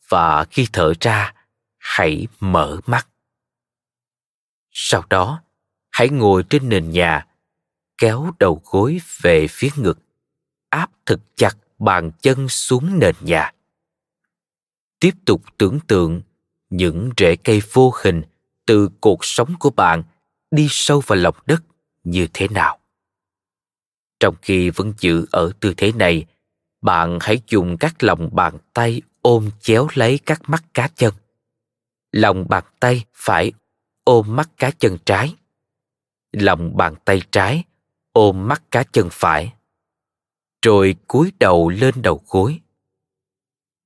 và 0.08 0.44
khi 0.44 0.66
thở 0.72 0.92
ra, 1.00 1.34
hãy 1.78 2.26
mở 2.40 2.80
mắt. 2.86 3.08
Sau 4.70 5.02
đó, 5.10 5.42
hãy 5.90 6.08
ngồi 6.08 6.44
trên 6.50 6.68
nền 6.68 6.90
nhà, 6.90 7.26
kéo 7.98 8.30
đầu 8.38 8.62
gối 8.64 9.00
về 9.20 9.46
phía 9.50 9.70
ngực, 9.76 9.98
áp 10.68 10.90
thật 11.06 11.20
chặt 11.36 11.56
bàn 11.78 12.10
chân 12.22 12.48
xuống 12.48 12.98
nền 12.98 13.14
nhà. 13.20 13.52
Tiếp 15.00 15.12
tục 15.24 15.42
tưởng 15.58 15.78
tượng 15.86 16.22
những 16.70 17.10
rễ 17.16 17.36
cây 17.36 17.62
vô 17.72 17.92
hình 18.02 18.22
từ 18.66 18.88
cuộc 19.00 19.24
sống 19.24 19.54
của 19.58 19.70
bạn 19.70 20.02
đi 20.50 20.66
sâu 20.70 21.02
vào 21.06 21.18
lòng 21.18 21.36
đất 21.46 21.62
như 22.04 22.28
thế 22.34 22.48
nào. 22.48 22.78
Trong 24.20 24.34
khi 24.42 24.70
vẫn 24.70 24.92
giữ 24.98 25.26
ở 25.30 25.52
tư 25.60 25.74
thế 25.76 25.92
này, 25.92 26.26
bạn 26.82 27.18
hãy 27.20 27.40
dùng 27.48 27.76
các 27.76 28.02
lòng 28.02 28.28
bàn 28.32 28.58
tay 28.72 29.02
ôm 29.22 29.50
chéo 29.60 29.88
lấy 29.94 30.18
các 30.26 30.42
mắt 30.46 30.64
cá 30.74 30.88
chân. 30.88 31.14
Lòng 32.12 32.48
bàn 32.48 32.64
tay 32.80 33.04
phải 33.14 33.52
ôm 34.04 34.36
mắt 34.36 34.50
cá 34.56 34.70
chân 34.70 34.98
trái. 35.06 35.34
Lòng 36.32 36.76
bàn 36.76 36.94
tay 37.04 37.22
trái 37.30 37.64
ôm 38.12 38.48
mắt 38.48 38.62
cá 38.70 38.82
chân 38.82 39.08
phải. 39.12 39.52
Rồi 40.62 40.96
cúi 41.08 41.32
đầu 41.38 41.68
lên 41.68 42.02
đầu 42.02 42.22
gối. 42.28 42.60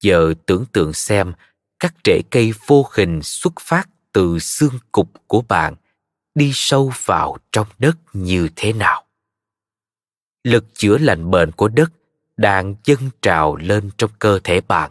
Giờ 0.01 0.35
tưởng 0.47 0.65
tượng 0.73 0.93
xem 0.93 1.33
các 1.79 1.95
rễ 2.05 2.23
cây 2.31 2.53
vô 2.67 2.87
hình 2.93 3.21
xuất 3.23 3.53
phát 3.61 3.89
từ 4.19 4.39
xương 4.39 4.79
cục 4.93 5.09
của 5.27 5.43
bạn 5.49 5.75
đi 6.35 6.51
sâu 6.55 6.93
vào 7.05 7.37
trong 7.53 7.67
đất 7.79 7.97
như 8.13 8.49
thế 8.57 8.73
nào. 8.73 9.05
Lực 10.45 10.65
chữa 10.75 10.99
lành 10.99 11.31
bệnh 11.31 11.53
của 11.53 11.69
đất 11.69 11.93
đang 12.37 12.75
dâng 12.85 13.11
trào 13.23 13.57
lên 13.57 13.91
trong 13.99 14.11
cơ 14.19 14.41
thể 14.45 14.61
bạn. 14.61 14.91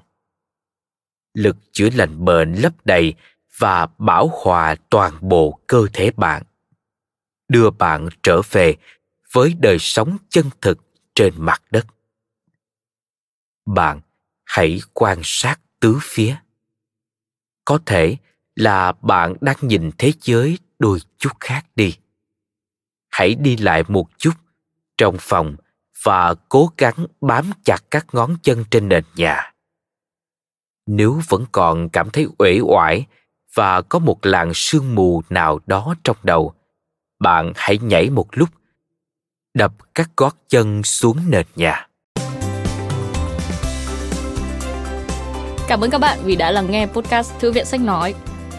Lực 1.34 1.58
chữa 1.72 1.90
lành 1.94 2.26
bệnh 2.26 2.54
lấp 2.54 2.74
đầy 2.86 3.14
và 3.58 3.88
bảo 3.98 4.30
hòa 4.34 4.76
toàn 4.90 5.14
bộ 5.22 5.60
cơ 5.68 5.86
thể 5.94 6.12
bạn, 6.12 6.44
đưa 7.48 7.70
bạn 7.70 8.10
trở 8.24 8.42
về 8.52 8.76
với 9.32 9.54
đời 9.60 9.78
sống 9.80 10.18
chân 10.30 10.50
thực 10.62 10.80
trên 11.16 11.34
mặt 11.38 11.64
đất. 11.72 11.86
Bạn 13.66 14.02
hãy 14.44 14.82
quan 14.94 15.20
sát 15.24 15.60
tứ 15.80 16.00
phía. 16.02 16.36
Có 17.66 17.80
thể 17.86 18.18
là 18.58 18.92
bạn 18.92 19.36
đang 19.42 19.56
nhìn 19.62 19.92
thế 19.98 20.14
giới 20.22 20.58
đôi 20.80 21.00
chút 21.18 21.30
khác 21.40 21.66
đi. 21.76 21.98
Hãy 23.10 23.36
đi 23.36 23.58
lại 23.58 23.84
một 23.88 24.08
chút 24.18 24.34
trong 24.98 25.16
phòng 25.20 25.56
và 26.04 26.34
cố 26.50 26.72
gắng 26.78 27.06
bám 27.22 27.52
chặt 27.64 27.78
các 27.92 28.06
ngón 28.12 28.38
chân 28.44 28.64
trên 28.72 28.90
nền 28.90 29.04
nhà. 29.16 29.54
Nếu 30.86 31.22
vẫn 31.28 31.46
còn 31.52 31.90
cảm 31.90 32.10
thấy 32.10 32.28
uể 32.38 32.60
oải 32.62 33.06
và 33.54 33.82
có 33.82 34.00
một 34.00 34.26
làn 34.26 34.52
sương 34.54 34.96
mù 34.96 35.22
nào 35.30 35.60
đó 35.68 35.96
trong 36.04 36.18
đầu, 36.24 36.54
bạn 37.20 37.52
hãy 37.56 37.78
nhảy 37.78 38.10
một 38.10 38.28
lúc, 38.32 38.50
đập 39.54 39.74
các 39.96 40.10
gót 40.18 40.36
chân 40.50 40.84
xuống 40.84 41.18
nền 41.30 41.46
nhà. 41.56 41.88
Cảm 45.68 45.82
ơn 45.82 45.90
các 45.90 45.98
bạn 45.98 46.20
vì 46.24 46.36
đã 46.36 46.52
lắng 46.52 46.72
nghe 46.72 46.88
podcast 46.88 47.40
Thư 47.40 47.52
viện 47.52 47.66
Sách 47.66 47.82
Nói. 47.82 48.16